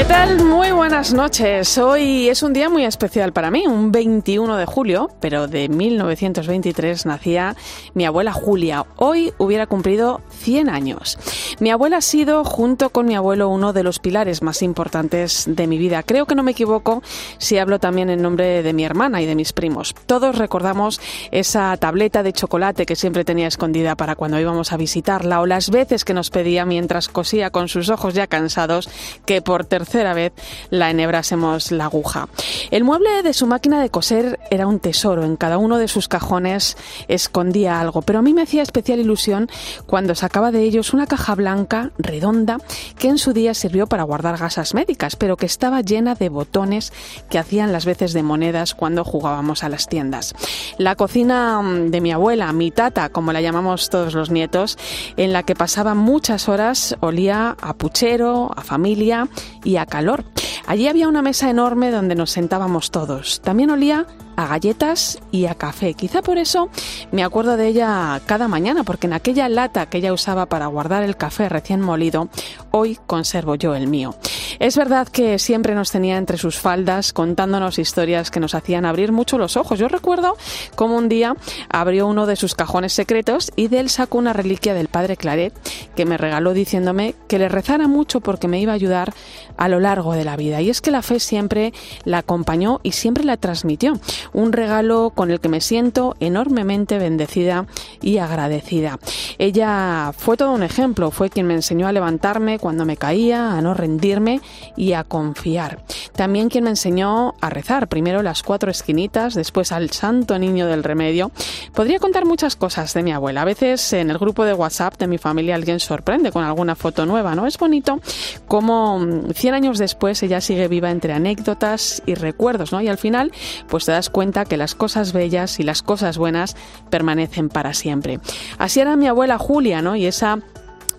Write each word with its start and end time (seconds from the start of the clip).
¿Qué 0.00 0.06
tal? 0.06 0.42
Muy 0.42 0.70
buenas 0.70 1.12
noches. 1.12 1.76
Hoy 1.76 2.30
es 2.30 2.42
un 2.42 2.54
día 2.54 2.70
muy 2.70 2.86
especial 2.86 3.34
para 3.34 3.50
mí, 3.50 3.66
un 3.66 3.92
21 3.92 4.56
de 4.56 4.64
julio, 4.64 5.10
pero 5.20 5.46
de 5.46 5.68
1923 5.68 7.04
nacía 7.04 7.54
mi 7.92 8.06
abuela 8.06 8.32
Julia. 8.32 8.86
Hoy 8.96 9.34
hubiera 9.36 9.66
cumplido 9.66 10.22
100 10.30 10.70
años. 10.70 11.18
Mi 11.60 11.68
abuela 11.68 11.98
ha 11.98 12.00
sido, 12.00 12.42
junto 12.42 12.88
con 12.88 13.04
mi 13.04 13.14
abuelo, 13.14 13.50
uno 13.50 13.74
de 13.74 13.82
los 13.82 13.98
pilares 13.98 14.40
más 14.40 14.62
importantes 14.62 15.44
de 15.46 15.66
mi 15.66 15.76
vida. 15.76 16.02
Creo 16.02 16.24
que 16.24 16.34
no 16.34 16.42
me 16.42 16.52
equivoco 16.52 17.02
si 17.36 17.58
hablo 17.58 17.78
también 17.78 18.08
en 18.08 18.22
nombre 18.22 18.62
de 18.62 18.72
mi 18.72 18.82
hermana 18.82 19.20
y 19.20 19.26
de 19.26 19.34
mis 19.34 19.52
primos. 19.52 19.94
Todos 20.06 20.38
recordamos 20.38 21.02
esa 21.32 21.76
tableta 21.76 22.22
de 22.22 22.32
chocolate 22.32 22.86
que 22.86 22.96
siempre 22.96 23.26
tenía 23.26 23.46
escondida 23.46 23.94
para 23.94 24.16
cuando 24.16 24.40
íbamos 24.40 24.72
a 24.72 24.78
visitarla 24.78 25.42
o 25.42 25.46
las 25.46 25.68
veces 25.68 26.06
que 26.06 26.14
nos 26.14 26.30
pedía 26.30 26.64
mientras 26.64 27.08
cosía 27.08 27.50
con 27.50 27.68
sus 27.68 27.90
ojos 27.90 28.14
ya 28.14 28.26
cansados 28.26 28.88
que 29.26 29.42
por 29.42 29.66
tercera 29.66 30.14
vez 30.14 30.32
la 30.70 30.88
enhebrásemos 30.88 31.72
la 31.72 31.84
aguja. 31.84 32.28
El 32.70 32.84
mueble 32.84 33.22
de 33.22 33.34
su 33.34 33.46
máquina 33.46 33.82
de 33.82 33.90
coser 33.90 34.38
era 34.50 34.66
un 34.66 34.80
tesoro. 34.80 35.24
En 35.24 35.36
cada 35.36 35.58
uno 35.58 35.76
de 35.76 35.88
sus 35.88 36.08
cajones 36.08 36.78
escondía 37.06 37.82
algo, 37.82 38.00
pero 38.00 38.20
a 38.20 38.22
mí 38.22 38.32
me 38.32 38.42
hacía 38.42 38.62
especial 38.62 38.98
ilusión 38.98 39.50
cuando 39.84 40.14
sacaba 40.14 40.52
de 40.52 40.62
ellos 40.62 40.94
una 40.94 41.06
caja 41.06 41.34
blanca, 41.34 41.49
redonda, 41.98 42.58
que 42.98 43.08
en 43.08 43.18
su 43.18 43.32
día 43.32 43.54
sirvió 43.54 43.86
para 43.86 44.02
guardar 44.02 44.38
gasas 44.38 44.74
médicas, 44.74 45.16
pero 45.16 45.36
que 45.36 45.46
estaba 45.46 45.80
llena 45.80 46.14
de 46.14 46.28
botones 46.28 46.92
que 47.28 47.38
hacían 47.38 47.72
las 47.72 47.84
veces 47.84 48.12
de 48.12 48.22
monedas 48.22 48.74
cuando 48.74 49.04
jugábamos 49.04 49.64
a 49.64 49.68
las 49.68 49.88
tiendas. 49.88 50.34
La 50.78 50.96
cocina 50.96 51.60
mm, 51.60 51.90
de 51.90 52.00
mi 52.00 52.12
abuela, 52.12 52.52
mi 52.52 52.70
tata, 52.70 53.08
como 53.08 53.32
la 53.32 53.40
llamamos 53.40 53.90
todos 53.90 54.14
los 54.14 54.30
nietos, 54.30 54.78
en 55.16 55.32
la 55.32 55.42
que 55.42 55.54
pasaba 55.54 55.94
muchas 55.94 56.48
horas, 56.48 56.96
olía 57.00 57.56
a 57.60 57.74
puchero, 57.74 58.50
a 58.56 58.62
familia 58.62 59.28
y 59.64 59.76
a 59.76 59.86
calor. 59.86 60.24
Allí 60.66 60.88
había 60.88 61.08
una 61.08 61.22
mesa 61.22 61.50
enorme 61.50 61.90
donde 61.90 62.14
nos 62.14 62.30
sentábamos 62.30 62.90
todos. 62.90 63.40
También 63.40 63.70
olía 63.70 64.06
a 64.40 64.46
galletas 64.46 65.18
y 65.30 65.46
a 65.46 65.54
café. 65.54 65.94
Quizá 65.94 66.22
por 66.22 66.38
eso 66.38 66.70
me 67.12 67.22
acuerdo 67.22 67.56
de 67.56 67.68
ella 67.68 68.20
cada 68.26 68.48
mañana, 68.48 68.84
porque 68.84 69.06
en 69.06 69.12
aquella 69.12 69.48
lata 69.48 69.86
que 69.86 69.98
ella 69.98 70.12
usaba 70.12 70.46
para 70.46 70.66
guardar 70.66 71.02
el 71.02 71.16
café 71.16 71.48
recién 71.48 71.80
molido, 71.80 72.28
hoy 72.70 72.98
conservo 73.06 73.54
yo 73.54 73.74
el 73.74 73.86
mío. 73.86 74.14
Es 74.58 74.76
verdad 74.76 75.08
que 75.08 75.38
siempre 75.38 75.74
nos 75.74 75.90
tenía 75.90 76.18
entre 76.18 76.36
sus 76.36 76.58
faldas 76.58 77.12
contándonos 77.12 77.78
historias 77.78 78.30
que 78.30 78.40
nos 78.40 78.54
hacían 78.54 78.84
abrir 78.84 79.10
mucho 79.10 79.38
los 79.38 79.56
ojos. 79.56 79.78
Yo 79.78 79.88
recuerdo 79.88 80.36
cómo 80.74 80.96
un 80.96 81.08
día 81.08 81.34
abrió 81.70 82.06
uno 82.06 82.26
de 82.26 82.36
sus 82.36 82.54
cajones 82.54 82.92
secretos 82.92 83.52
y 83.56 83.68
de 83.68 83.80
él 83.80 83.88
sacó 83.88 84.18
una 84.18 84.32
reliquia 84.32 84.74
del 84.74 84.88
padre 84.88 85.16
Claret 85.16 85.54
que 85.96 86.04
me 86.04 86.18
regaló 86.18 86.52
diciéndome 86.52 87.14
que 87.26 87.38
le 87.38 87.48
rezara 87.48 87.88
mucho 87.88 88.20
porque 88.20 88.48
me 88.48 88.60
iba 88.60 88.72
a 88.72 88.74
ayudar 88.74 89.14
a 89.56 89.68
lo 89.68 89.80
largo 89.80 90.12
de 90.12 90.24
la 90.24 90.36
vida. 90.36 90.60
Y 90.60 90.70
es 90.70 90.80
que 90.80 90.90
la 90.90 91.02
fe 91.02 91.20
siempre 91.20 91.72
la 92.04 92.18
acompañó 92.18 92.80
y 92.82 92.92
siempre 92.92 93.24
la 93.24 93.36
transmitió 93.36 93.98
un 94.32 94.52
regalo 94.52 95.12
con 95.14 95.30
el 95.30 95.40
que 95.40 95.48
me 95.48 95.60
siento 95.60 96.16
enormemente 96.20 96.98
bendecida 96.98 97.66
y 98.00 98.18
agradecida. 98.18 98.98
Ella 99.38 100.12
fue 100.16 100.36
todo 100.36 100.52
un 100.52 100.62
ejemplo, 100.62 101.10
fue 101.10 101.30
quien 101.30 101.46
me 101.46 101.54
enseñó 101.54 101.86
a 101.86 101.92
levantarme 101.92 102.58
cuando 102.58 102.84
me 102.84 102.96
caía, 102.96 103.56
a 103.56 103.62
no 103.62 103.74
rendirme 103.74 104.40
y 104.76 104.92
a 104.92 105.04
confiar. 105.04 105.82
También 106.14 106.48
quien 106.48 106.64
me 106.64 106.70
enseñó 106.70 107.34
a 107.40 107.50
rezar, 107.50 107.88
primero 107.88 108.22
las 108.22 108.42
cuatro 108.42 108.70
esquinitas, 108.70 109.34
después 109.34 109.72
al 109.72 109.90
santo 109.90 110.38
niño 110.38 110.66
del 110.66 110.84
remedio. 110.84 111.30
Podría 111.74 111.98
contar 111.98 112.24
muchas 112.24 112.56
cosas 112.56 112.92
de 112.94 113.02
mi 113.02 113.12
abuela. 113.12 113.42
A 113.42 113.44
veces 113.44 113.92
en 113.92 114.10
el 114.10 114.18
grupo 114.18 114.44
de 114.44 114.54
WhatsApp 114.54 114.98
de 114.98 115.06
mi 115.06 115.18
familia 115.18 115.54
alguien 115.54 115.80
sorprende 115.80 116.32
con 116.32 116.44
alguna 116.44 116.74
foto 116.74 117.06
nueva, 117.06 117.34
¿no? 117.34 117.46
Es 117.46 117.58
bonito 117.58 118.00
como 118.46 119.00
100 119.32 119.54
años 119.54 119.78
después 119.78 120.22
ella 120.22 120.40
sigue 120.40 120.68
viva 120.68 120.90
entre 120.90 121.12
anécdotas 121.12 122.02
y 122.06 122.14
recuerdos, 122.14 122.72
¿no? 122.72 122.80
Y 122.80 122.88
al 122.88 122.98
final, 122.98 123.32
pues 123.68 123.86
te 123.86 123.92
das 123.92 124.09
cuenta 124.10 124.44
que 124.44 124.56
las 124.56 124.74
cosas 124.74 125.12
bellas 125.12 125.60
y 125.60 125.62
las 125.62 125.82
cosas 125.82 126.18
buenas 126.18 126.56
permanecen 126.90 127.48
para 127.48 127.74
siempre. 127.74 128.20
Así 128.58 128.80
era 128.80 128.96
mi 128.96 129.06
abuela 129.06 129.38
Julia, 129.38 129.82
¿no? 129.82 129.96
Y 129.96 130.06
esa 130.06 130.40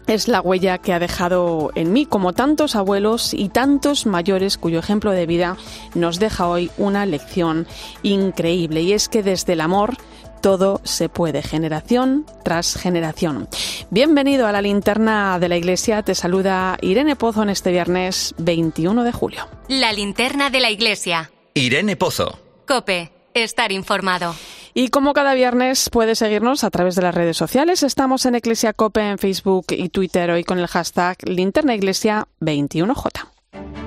es 0.08 0.28
la 0.28 0.42
huella 0.42 0.78
que 0.80 0.94
ha 0.94 1.00
dejado 1.00 1.72
en 1.76 1.94
mí, 1.94 2.06
como 2.06 2.34
tantos 2.34 2.76
abuelos 2.76 3.34
y 3.34 3.50
tantos 3.50 4.06
mayores 4.06 4.58
cuyo 4.58 4.80
ejemplo 4.80 5.12
de 5.12 5.26
vida 5.26 5.58
nos 5.96 6.20
deja 6.20 6.48
hoy 6.48 6.72
una 6.78 7.06
lección 7.06 7.68
increíble. 8.04 8.82
Y 8.82 8.94
es 8.94 9.08
que 9.10 9.24
desde 9.24 9.54
el 9.54 9.62
amor 9.62 9.96
todo 10.42 10.82
se 10.84 11.08
puede, 11.08 11.44
generación 11.44 12.26
tras 12.44 12.76
generación. 12.76 13.48
Bienvenido 13.90 14.48
a 14.48 14.52
la 14.52 14.62
linterna 14.62 15.38
de 15.40 15.50
la 15.50 15.58
iglesia. 15.58 16.02
Te 16.02 16.16
saluda 16.16 16.78
Irene 16.82 17.16
Pozo 17.16 17.44
en 17.44 17.50
este 17.50 17.72
viernes 17.72 18.34
21 18.40 19.04
de 19.04 19.12
julio. 19.12 19.48
La 19.68 19.94
linterna 19.94 20.50
de 20.50 20.60
la 20.60 20.72
iglesia. 20.72 21.32
Irene 21.54 21.96
Pozo. 21.96 22.51
Cope, 22.72 23.12
estar 23.34 23.74
informado. 23.74 24.34
Y 24.74 24.88
como 24.88 25.12
cada 25.12 25.34
viernes 25.34 25.90
puedes 25.90 26.20
seguirnos 26.20 26.64
a 26.64 26.70
través 26.70 26.96
de 26.96 27.02
las 27.02 27.14
redes 27.14 27.36
sociales, 27.36 27.84
estamos 27.84 28.26
en 28.26 28.36
Iglesia 28.36 28.72
Cope 28.72 29.02
en 29.02 29.18
Facebook 29.18 29.66
y 29.72 29.90
Twitter 29.90 30.32
hoy 30.32 30.46
con 30.46 30.58
el 30.58 30.68
hashtag 30.68 31.18
linternaiglesia21j. 31.18 33.81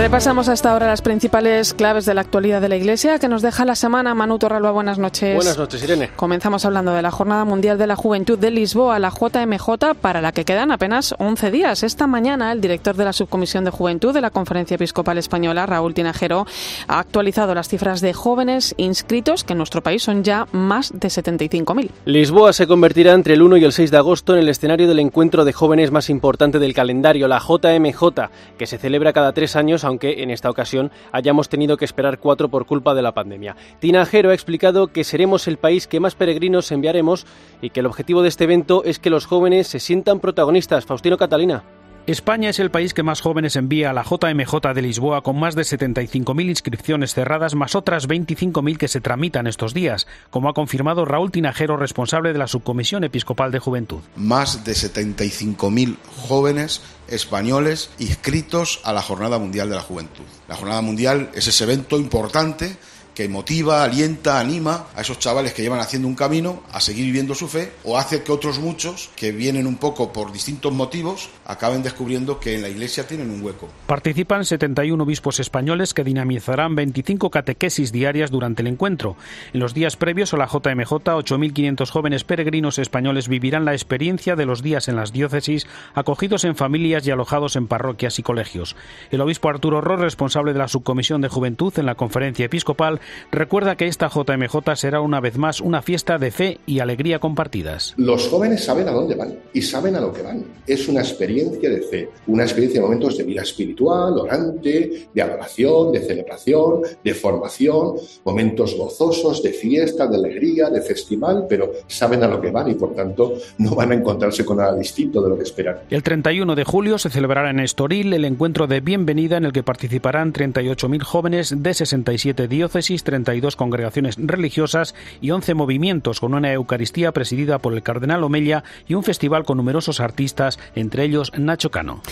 Repasamos 0.00 0.48
hasta 0.48 0.72
ahora 0.72 0.86
las 0.86 1.02
principales 1.02 1.74
claves 1.74 2.06
de 2.06 2.14
la 2.14 2.22
actualidad 2.22 2.62
de 2.62 2.70
la 2.70 2.76
Iglesia 2.76 3.18
que 3.18 3.28
nos 3.28 3.42
deja 3.42 3.66
la 3.66 3.74
semana. 3.74 4.14
Manu 4.14 4.38
Torralba, 4.38 4.70
buenas 4.70 4.98
noches. 4.98 5.36
Buenas 5.36 5.58
noches, 5.58 5.84
Irene. 5.84 6.08
Comenzamos 6.16 6.64
hablando 6.64 6.94
de 6.94 7.02
la 7.02 7.10
Jornada 7.10 7.44
Mundial 7.44 7.76
de 7.76 7.86
la 7.86 7.96
Juventud 7.96 8.38
de 8.38 8.50
Lisboa, 8.50 8.98
la 8.98 9.10
JMJ, 9.10 9.94
para 10.00 10.22
la 10.22 10.32
que 10.32 10.46
quedan 10.46 10.72
apenas 10.72 11.14
11 11.18 11.50
días. 11.50 11.82
Esta 11.82 12.06
mañana, 12.06 12.50
el 12.50 12.62
director 12.62 12.96
de 12.96 13.04
la 13.04 13.12
Subcomisión 13.12 13.66
de 13.66 13.72
Juventud 13.72 14.14
de 14.14 14.22
la 14.22 14.30
Conferencia 14.30 14.76
Episcopal 14.76 15.18
Española, 15.18 15.66
Raúl 15.66 15.92
Tinajero, 15.92 16.46
ha 16.88 16.98
actualizado 16.98 17.54
las 17.54 17.68
cifras 17.68 18.00
de 18.00 18.14
jóvenes 18.14 18.74
inscritos, 18.78 19.44
que 19.44 19.52
en 19.52 19.58
nuestro 19.58 19.82
país 19.82 20.02
son 20.02 20.24
ya 20.24 20.46
más 20.52 20.98
de 20.98 21.08
75.000. 21.08 21.90
Lisboa 22.06 22.54
se 22.54 22.66
convertirá 22.66 23.12
entre 23.12 23.34
el 23.34 23.42
1 23.42 23.58
y 23.58 23.64
el 23.64 23.72
6 23.72 23.90
de 23.90 23.98
agosto 23.98 24.32
en 24.32 24.38
el 24.38 24.48
escenario 24.48 24.88
del 24.88 25.00
encuentro 25.00 25.44
de 25.44 25.52
jóvenes 25.52 25.90
más 25.90 26.08
importante 26.08 26.58
del 26.58 26.72
calendario, 26.72 27.28
la 27.28 27.38
JMJ, 27.38 28.30
que 28.56 28.66
se 28.66 28.78
celebra 28.78 29.12
cada 29.12 29.34
tres 29.34 29.56
años 29.56 29.84
aunque 29.90 30.22
en 30.22 30.30
esta 30.30 30.48
ocasión 30.48 30.90
hayamos 31.12 31.48
tenido 31.48 31.76
que 31.76 31.84
esperar 31.84 32.18
cuatro 32.18 32.48
por 32.48 32.64
culpa 32.64 32.94
de 32.94 33.02
la 33.02 33.12
pandemia. 33.12 33.56
Tinajero 33.80 34.30
ha 34.30 34.34
explicado 34.34 34.88
que 34.88 35.04
seremos 35.04 35.46
el 35.48 35.58
país 35.58 35.86
que 35.86 36.00
más 36.00 36.14
peregrinos 36.14 36.72
enviaremos 36.72 37.26
y 37.60 37.70
que 37.70 37.80
el 37.80 37.86
objetivo 37.86 38.22
de 38.22 38.28
este 38.28 38.44
evento 38.44 38.84
es 38.84 38.98
que 38.98 39.10
los 39.10 39.26
jóvenes 39.26 39.66
se 39.66 39.80
sientan 39.80 40.20
protagonistas. 40.20 40.86
Faustino 40.86 41.18
Catalina. 41.18 41.79
España 42.10 42.50
es 42.50 42.58
el 42.58 42.70
país 42.70 42.94
que 42.94 43.02
más 43.02 43.20
jóvenes 43.20 43.56
envía 43.56 43.90
a 43.90 43.92
la 43.92 44.02
JMJ 44.02 44.74
de 44.74 44.82
Lisboa 44.82 45.22
con 45.22 45.38
más 45.38 45.54
de 45.54 45.62
75.000 45.62 46.48
inscripciones 46.48 47.14
cerradas 47.14 47.54
más 47.54 47.74
otras 47.74 48.08
25.000 48.08 48.76
que 48.76 48.88
se 48.88 49.00
tramitan 49.00 49.46
estos 49.46 49.74
días, 49.74 50.06
como 50.30 50.48
ha 50.48 50.54
confirmado 50.54 51.04
Raúl 51.04 51.30
Tinajero, 51.30 51.76
responsable 51.76 52.32
de 52.32 52.38
la 52.38 52.46
Subcomisión 52.48 53.04
Episcopal 53.04 53.52
de 53.52 53.58
Juventud. 53.58 54.00
Más 54.16 54.64
de 54.64 54.72
75.000 54.72 55.96
jóvenes 56.28 56.82
españoles 57.08 57.90
inscritos 57.98 58.80
a 58.84 58.92
la 58.92 59.02
Jornada 59.02 59.38
Mundial 59.38 59.68
de 59.68 59.76
la 59.76 59.82
Juventud. 59.82 60.24
La 60.48 60.56
Jornada 60.56 60.82
Mundial 60.82 61.30
es 61.34 61.46
ese 61.48 61.64
evento 61.64 61.96
importante 61.96 62.76
que 63.14 63.28
motiva, 63.28 63.82
alienta, 63.82 64.40
anima 64.40 64.86
a 64.94 65.00
esos 65.00 65.18
chavales 65.18 65.52
que 65.52 65.62
llevan 65.62 65.80
haciendo 65.80 66.08
un 66.08 66.14
camino 66.14 66.62
a 66.72 66.80
seguir 66.80 67.04
viviendo 67.04 67.34
su 67.34 67.48
fe 67.48 67.72
o 67.84 67.98
hace 67.98 68.22
que 68.22 68.32
otros 68.32 68.58
muchos 68.58 69.10
que 69.16 69.32
vienen 69.32 69.66
un 69.66 69.76
poco 69.76 70.12
por 70.12 70.32
distintos 70.32 70.72
motivos 70.72 71.28
acaben 71.44 71.82
descubriendo 71.82 72.40
que 72.40 72.54
en 72.54 72.62
la 72.62 72.68
iglesia 72.68 73.06
tienen 73.06 73.30
un 73.30 73.42
hueco. 73.42 73.68
Participan 73.86 74.44
71 74.44 75.02
obispos 75.02 75.40
españoles 75.40 75.94
que 75.94 76.04
dinamizarán 76.04 76.74
25 76.74 77.30
catequesis 77.30 77.92
diarias 77.92 78.30
durante 78.30 78.62
el 78.62 78.68
encuentro. 78.68 79.16
En 79.52 79.60
los 79.60 79.74
días 79.74 79.96
previos 79.96 80.32
a 80.32 80.36
la 80.36 80.46
JMJ, 80.46 80.92
8.500 80.92 81.90
jóvenes 81.90 82.24
peregrinos 82.24 82.78
españoles 82.78 83.28
vivirán 83.28 83.64
la 83.64 83.72
experiencia 83.72 84.36
de 84.36 84.46
los 84.46 84.62
días 84.62 84.88
en 84.88 84.96
las 84.96 85.12
diócesis, 85.12 85.66
acogidos 85.94 86.44
en 86.44 86.56
familias 86.56 87.06
y 87.06 87.10
alojados 87.10 87.56
en 87.56 87.66
parroquias 87.66 88.18
y 88.18 88.22
colegios. 88.22 88.76
El 89.10 89.20
obispo 89.20 89.48
Arturo 89.48 89.80
Ro, 89.80 89.96
responsable 89.96 90.52
de 90.52 90.58
la 90.58 90.68
subcomisión 90.68 91.20
de 91.20 91.28
juventud 91.28 91.72
en 91.76 91.86
la 91.86 91.94
conferencia 91.94 92.46
episcopal, 92.46 92.99
recuerda 93.30 93.76
que 93.76 93.86
esta 93.86 94.08
JMJ 94.08 94.76
será 94.76 95.00
una 95.00 95.20
vez 95.20 95.36
más 95.38 95.60
una 95.60 95.82
fiesta 95.82 96.18
de 96.18 96.30
fe 96.30 96.58
y 96.66 96.80
alegría 96.80 97.18
compartidas. 97.18 97.94
Los 97.96 98.28
jóvenes 98.28 98.64
saben 98.64 98.88
a 98.88 98.92
dónde 98.92 99.14
van 99.14 99.34
y 99.52 99.62
saben 99.62 99.96
a 99.96 100.00
lo 100.00 100.12
que 100.12 100.22
van. 100.22 100.44
Es 100.66 100.88
una 100.88 101.00
experiencia 101.00 101.70
de 101.70 101.82
fe, 101.82 102.10
una 102.26 102.44
experiencia 102.44 102.80
de 102.80 102.86
momentos 102.86 103.16
de 103.16 103.24
vida 103.24 103.42
espiritual, 103.42 104.18
orante, 104.18 105.08
de 105.12 105.22
adoración, 105.22 105.92
de 105.92 106.00
celebración, 106.00 106.82
de 107.02 107.14
formación, 107.14 107.94
momentos 108.24 108.76
gozosos, 108.76 109.42
de 109.42 109.52
fiesta, 109.52 110.06
de 110.06 110.16
alegría, 110.16 110.70
de 110.70 110.82
festival, 110.82 111.46
pero 111.48 111.72
saben 111.86 112.22
a 112.22 112.28
lo 112.28 112.40
que 112.40 112.50
van 112.50 112.70
y 112.70 112.74
por 112.74 112.94
tanto 112.94 113.34
no 113.58 113.74
van 113.74 113.92
a 113.92 113.94
encontrarse 113.94 114.44
con 114.44 114.58
nada 114.58 114.74
distinto 114.76 115.22
de 115.22 115.28
lo 115.28 115.36
que 115.36 115.44
esperan. 115.44 115.76
El 115.90 116.02
31 116.02 116.54
de 116.54 116.64
julio 116.64 116.98
se 116.98 117.10
celebrará 117.10 117.50
en 117.50 117.60
Estoril 117.60 118.12
el 118.12 118.24
encuentro 118.24 118.66
de 118.66 118.80
bienvenida 118.80 119.36
en 119.36 119.44
el 119.44 119.52
que 119.52 119.62
participarán 119.62 120.32
38.000 120.32 121.02
jóvenes 121.02 121.54
de 121.56 121.74
67 121.74 122.48
diócesis, 122.48 122.89
32 122.98 123.56
congregaciones 123.56 124.16
religiosas 124.18 124.94
y 125.20 125.30
11 125.30 125.54
movimientos 125.54 126.20
con 126.20 126.34
una 126.34 126.52
Eucaristía 126.52 127.12
presidida 127.12 127.58
por 127.58 127.72
el 127.72 127.82
cardenal 127.82 128.24
Omella 128.24 128.64
y 128.88 128.94
un 128.94 129.04
festival 129.04 129.44
con 129.44 129.56
numerosos 129.56 130.00
artistas, 130.00 130.58
entre 130.74 131.04
ellos 131.04 131.32
Nacho 131.38 131.70
Cano. 131.70 132.02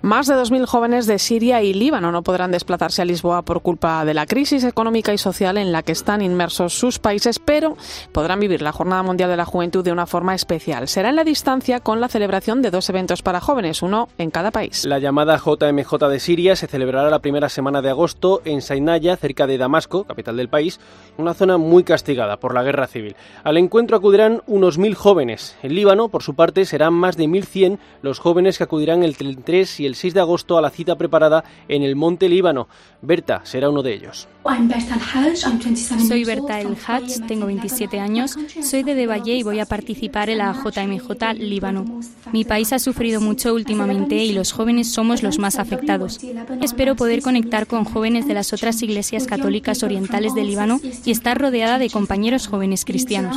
Más 0.00 0.28
de 0.28 0.34
2.000 0.34 0.66
jóvenes 0.66 1.06
de 1.06 1.18
Siria 1.18 1.62
y 1.62 1.74
Líbano 1.74 2.12
no 2.12 2.22
podrán 2.22 2.52
desplazarse 2.52 3.02
a 3.02 3.04
Lisboa 3.04 3.42
por 3.42 3.62
culpa 3.62 4.04
de 4.04 4.14
la 4.14 4.26
crisis 4.26 4.64
económica 4.64 5.12
y 5.12 5.18
social 5.18 5.58
en 5.58 5.72
la 5.72 5.82
que 5.82 5.92
están 5.92 6.22
inmersos 6.22 6.74
sus 6.74 6.98
países, 6.98 7.38
pero 7.38 7.76
podrán 8.12 8.40
vivir 8.40 8.62
la 8.62 8.72
Jornada 8.72 9.02
Mundial 9.02 9.30
de 9.30 9.36
la 9.36 9.44
Juventud 9.44 9.84
de 9.84 9.92
una 9.92 10.06
forma 10.06 10.34
especial. 10.34 10.86
Será 10.88 11.08
en 11.08 11.16
la 11.16 11.24
distancia 11.24 11.80
con 11.80 12.00
la 12.00 12.08
celebración 12.08 12.62
de 12.62 12.70
dos 12.70 12.88
eventos 12.88 13.22
para 13.22 13.40
jóvenes, 13.40 13.82
uno 13.82 14.08
en 14.18 14.30
cada 14.30 14.50
país. 14.50 14.84
La 14.84 14.98
llamada 14.98 15.36
JMJ 15.36 16.08
de 16.08 16.20
Siria 16.20 16.56
se 16.56 16.66
celebrará 16.66 17.10
la 17.10 17.20
primera 17.20 17.48
semana 17.48 17.82
de 17.82 17.90
agosto 17.90 18.42
en 18.44 18.62
Sainaya, 18.62 19.16
cerca 19.16 19.46
de 19.46 19.58
Damasco, 19.58 20.04
capital 20.04 20.27
del 20.36 20.48
país, 20.48 20.80
una 21.16 21.34
zona 21.34 21.58
muy 21.58 21.84
castigada 21.84 22.38
por 22.38 22.54
la 22.54 22.62
guerra 22.62 22.86
civil. 22.86 23.16
Al 23.44 23.56
encuentro 23.56 23.96
acudirán 23.96 24.42
unos 24.46 24.78
mil 24.78 24.94
jóvenes. 24.94 25.56
En 25.62 25.74
Líbano, 25.74 26.08
por 26.08 26.22
su 26.22 26.34
parte, 26.34 26.64
serán 26.64 26.94
más 26.94 27.16
de 27.16 27.24
1.100 27.24 27.78
los 28.02 28.18
jóvenes 28.18 28.58
que 28.58 28.64
acudirán 28.64 29.02
el 29.02 29.16
3 29.16 29.80
y 29.80 29.86
el 29.86 29.94
6 29.94 30.14
de 30.14 30.20
agosto 30.20 30.58
a 30.58 30.62
la 30.62 30.70
cita 30.70 30.96
preparada 30.96 31.44
en 31.68 31.82
el 31.82 31.96
Monte 31.96 32.28
Líbano. 32.28 32.68
Berta 33.02 33.40
será 33.44 33.70
uno 33.70 33.82
de 33.82 33.94
ellos. 33.94 34.28
Soy 36.08 36.24
Berta 36.24 36.60
El 36.60 36.74
Hajj, 36.86 37.26
tengo 37.26 37.46
27 37.46 38.00
años, 38.00 38.36
soy 38.62 38.82
de 38.82 38.94
Devalle 38.94 39.34
y 39.34 39.42
voy 39.42 39.60
a 39.60 39.66
participar 39.66 40.30
en 40.30 40.38
la 40.38 40.52
JMJ 40.54 41.34
Líbano. 41.38 42.00
Mi 42.32 42.44
país 42.44 42.72
ha 42.72 42.78
sufrido 42.78 43.20
mucho 43.20 43.52
últimamente 43.52 44.16
y 44.16 44.32
los 44.32 44.52
jóvenes 44.52 44.90
somos 44.90 45.22
los 45.22 45.38
más 45.38 45.58
afectados. 45.58 46.18
Espero 46.62 46.96
poder 46.96 47.20
conectar 47.20 47.66
con 47.66 47.84
jóvenes 47.84 48.26
de 48.26 48.34
las 48.34 48.52
otras 48.52 48.82
iglesias 48.82 49.26
católicas 49.26 49.82
orientales 49.82 50.34
de 50.34 50.44
Líbano 50.44 50.80
y 51.04 51.10
estar 51.10 51.38
rodeada 51.38 51.78
de 51.78 51.90
compañeros 51.90 52.46
jóvenes 52.46 52.84
cristianos. 52.84 53.36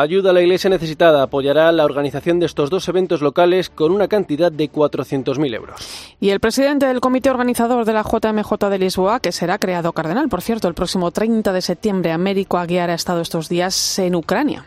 Ayuda 0.00 0.30
a 0.30 0.32
la 0.32 0.42
Iglesia 0.42 0.70
necesitada 0.70 1.24
apoyará 1.24 1.72
la 1.72 1.84
organización 1.84 2.38
de 2.38 2.46
estos 2.46 2.70
dos 2.70 2.86
eventos 2.88 3.20
locales 3.20 3.68
con 3.68 3.90
una 3.90 4.06
cantidad 4.06 4.52
de 4.52 4.70
400.000 4.70 5.52
euros. 5.56 6.14
Y 6.20 6.30
el 6.30 6.38
presidente 6.38 6.86
del 6.86 7.00
comité 7.00 7.30
organizador 7.30 7.84
de 7.84 7.94
la 7.94 8.04
JMJ 8.04 8.70
de 8.70 8.78
Lisboa, 8.78 9.18
que 9.18 9.32
será 9.32 9.58
creado 9.58 9.92
cardenal, 9.92 10.28
por 10.28 10.40
cierto, 10.40 10.68
el 10.68 10.74
próximo 10.74 11.10
30 11.10 11.52
de 11.52 11.62
septiembre, 11.62 12.12
Américo 12.12 12.58
Aguiar 12.58 12.90
ha 12.90 12.94
estado 12.94 13.22
estos 13.22 13.48
días 13.48 13.98
en 13.98 14.14
Ucrania. 14.14 14.66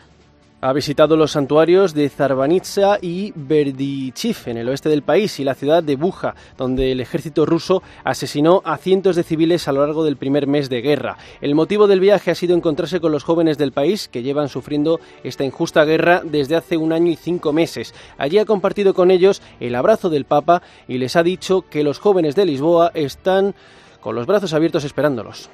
Ha 0.64 0.74
visitado 0.74 1.18
los 1.18 1.32
santuarios 1.32 1.96
de 1.96 2.08
Zarbanitsa 2.08 3.00
y 3.02 3.34
Berdichiv, 3.36 4.38
en 4.46 4.58
el 4.58 4.70
oeste 4.70 4.90
del 4.90 5.02
país, 5.02 5.40
y 5.40 5.44
la 5.44 5.56
ciudad 5.56 5.82
de 5.82 5.96
Buja, 5.96 6.36
donde 6.56 6.92
el 6.92 7.00
ejército 7.00 7.48
ruso 7.48 7.82
asesinó 8.04 8.62
a 8.64 8.78
cientos 8.78 9.16
de 9.16 9.24
civiles 9.24 9.68
a 9.68 9.72
lo 9.72 9.84
largo 9.84 10.04
del 10.04 10.18
primer 10.18 10.46
mes 10.46 10.70
de 10.70 10.82
guerra. 10.82 11.18
El 11.42 11.56
motivo 11.56 11.88
del 11.88 12.00
viaje 12.00 12.30
ha 12.30 12.36
sido 12.36 12.56
encontrarse 12.56 13.00
con 13.00 13.12
los 13.12 13.24
jóvenes 13.24 13.58
del 13.58 13.72
país 13.72 14.08
que 14.08 14.22
llevan 14.22 14.50
sufriendo 14.50 15.00
esta 15.24 15.44
injusta 15.44 15.84
guerra 15.84 16.22
desde 16.24 16.56
hace 16.56 16.78
un 16.78 16.94
año 16.94 17.12
y 17.12 17.16
cinco 17.16 17.54
meses. 17.54 17.96
Allí 18.20 18.38
ha 18.38 18.46
compartido 18.46 18.94
con 18.94 19.10
ellos 19.10 19.42
el 19.60 19.74
abrazo 19.74 20.12
del 20.12 20.26
Papa 20.26 20.62
y 20.88 21.00
les 21.00 21.16
ha 21.16 21.24
dicho 21.24 21.66
que 21.72 21.84
los 21.84 21.98
jóvenes 21.98 22.36
de 22.36 22.46
Lisboa 22.46 22.92
están 22.94 23.56
con 24.00 24.14
los 24.14 24.28
brazos 24.28 24.54
abiertos 24.54 24.84
esperándolos. 24.84 25.50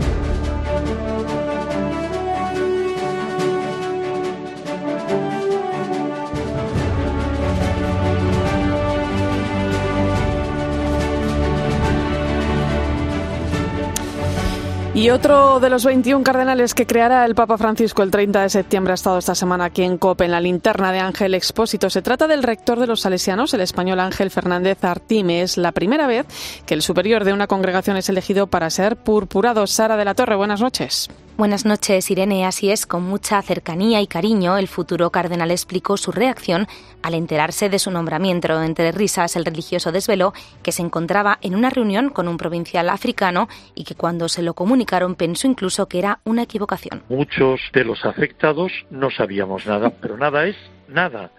Y 14.98 15.12
otro 15.12 15.60
de 15.60 15.70
los 15.70 15.86
21 15.86 16.24
cardenales 16.24 16.74
que 16.74 16.88
creará 16.88 17.24
el 17.24 17.36
Papa 17.36 17.60
Francisco 17.60 18.02
el 18.02 18.10
30 18.10 18.42
de 18.42 18.50
septiembre 18.50 18.94
ha 18.94 18.96
estado 18.96 19.20
esta 19.20 19.36
semana 19.36 19.66
aquí 19.66 19.84
en 19.84 20.00
COPE, 20.00 20.26
en 20.26 20.32
la 20.32 20.42
linterna 20.42 20.92
de 20.92 20.98
Ángel 20.98 21.36
Expósito. 21.36 21.92
Se 21.92 22.02
trata 22.02 22.26
del 22.26 22.42
rector 22.42 22.80
de 22.80 22.88
los 22.88 23.02
salesianos, 23.02 23.54
el 23.54 23.62
español 23.62 24.00
Ángel 24.00 24.32
Fernández 24.32 24.84
Artime. 24.84 25.44
Es 25.44 25.58
la 25.58 25.72
primera 25.72 26.08
vez 26.08 26.26
que 26.66 26.74
el 26.74 26.82
superior 26.82 27.26
de 27.26 27.34
una 27.34 27.46
congregación 27.46 27.96
es 27.96 28.10
elegido 28.10 28.48
para 28.48 28.72
ser 28.72 28.96
purpurado. 28.96 29.68
Sara 29.68 29.98
de 29.98 30.06
la 30.06 30.16
Torre, 30.16 30.36
buenas 30.36 30.62
noches. 30.62 31.10
Buenas 31.38 31.68
noches, 31.68 32.10
Irene. 32.10 32.48
Así 32.48 32.72
es, 32.72 32.88
con 32.88 33.04
mucha 33.04 33.40
cercanía 33.44 34.02
y 34.02 34.08
cariño, 34.08 34.58
el 34.58 34.68
futuro 34.68 35.12
cardenal 35.12 35.52
explicó 35.52 35.96
su 35.96 36.12
reacción 36.12 36.66
al 37.04 37.14
enterarse 37.14 37.70
de 37.70 37.78
su 37.78 37.92
nombramiento. 37.92 38.60
Entre 38.64 38.92
risas, 38.92 39.36
el 39.36 39.46
religioso 39.46 39.92
desveló 39.92 40.34
que 40.64 40.72
se 40.72 40.82
encontraba 40.82 41.38
en 41.44 41.54
una 41.54 41.70
reunión 41.70 42.10
con 42.10 42.28
un 42.28 42.38
provincial 42.38 42.90
africano 42.90 43.50
y 43.76 43.84
que 43.84 43.94
cuando 43.94 44.30
se 44.30 44.42
lo 44.42 44.56
comunicaron 44.56 45.14
pensó 45.14 45.46
incluso 45.46 45.88
que 45.88 46.00
era 46.00 46.22
una 46.24 46.42
equivocación. 46.42 47.04
Muchos 47.08 47.62
de 47.72 47.84
los 47.84 48.04
afectados 48.04 48.72
no 48.90 49.12
sabíamos 49.12 49.68
nada, 49.68 49.92
pero 49.92 50.18
nada 50.18 50.48
es 50.48 50.56
nada. 50.88 51.30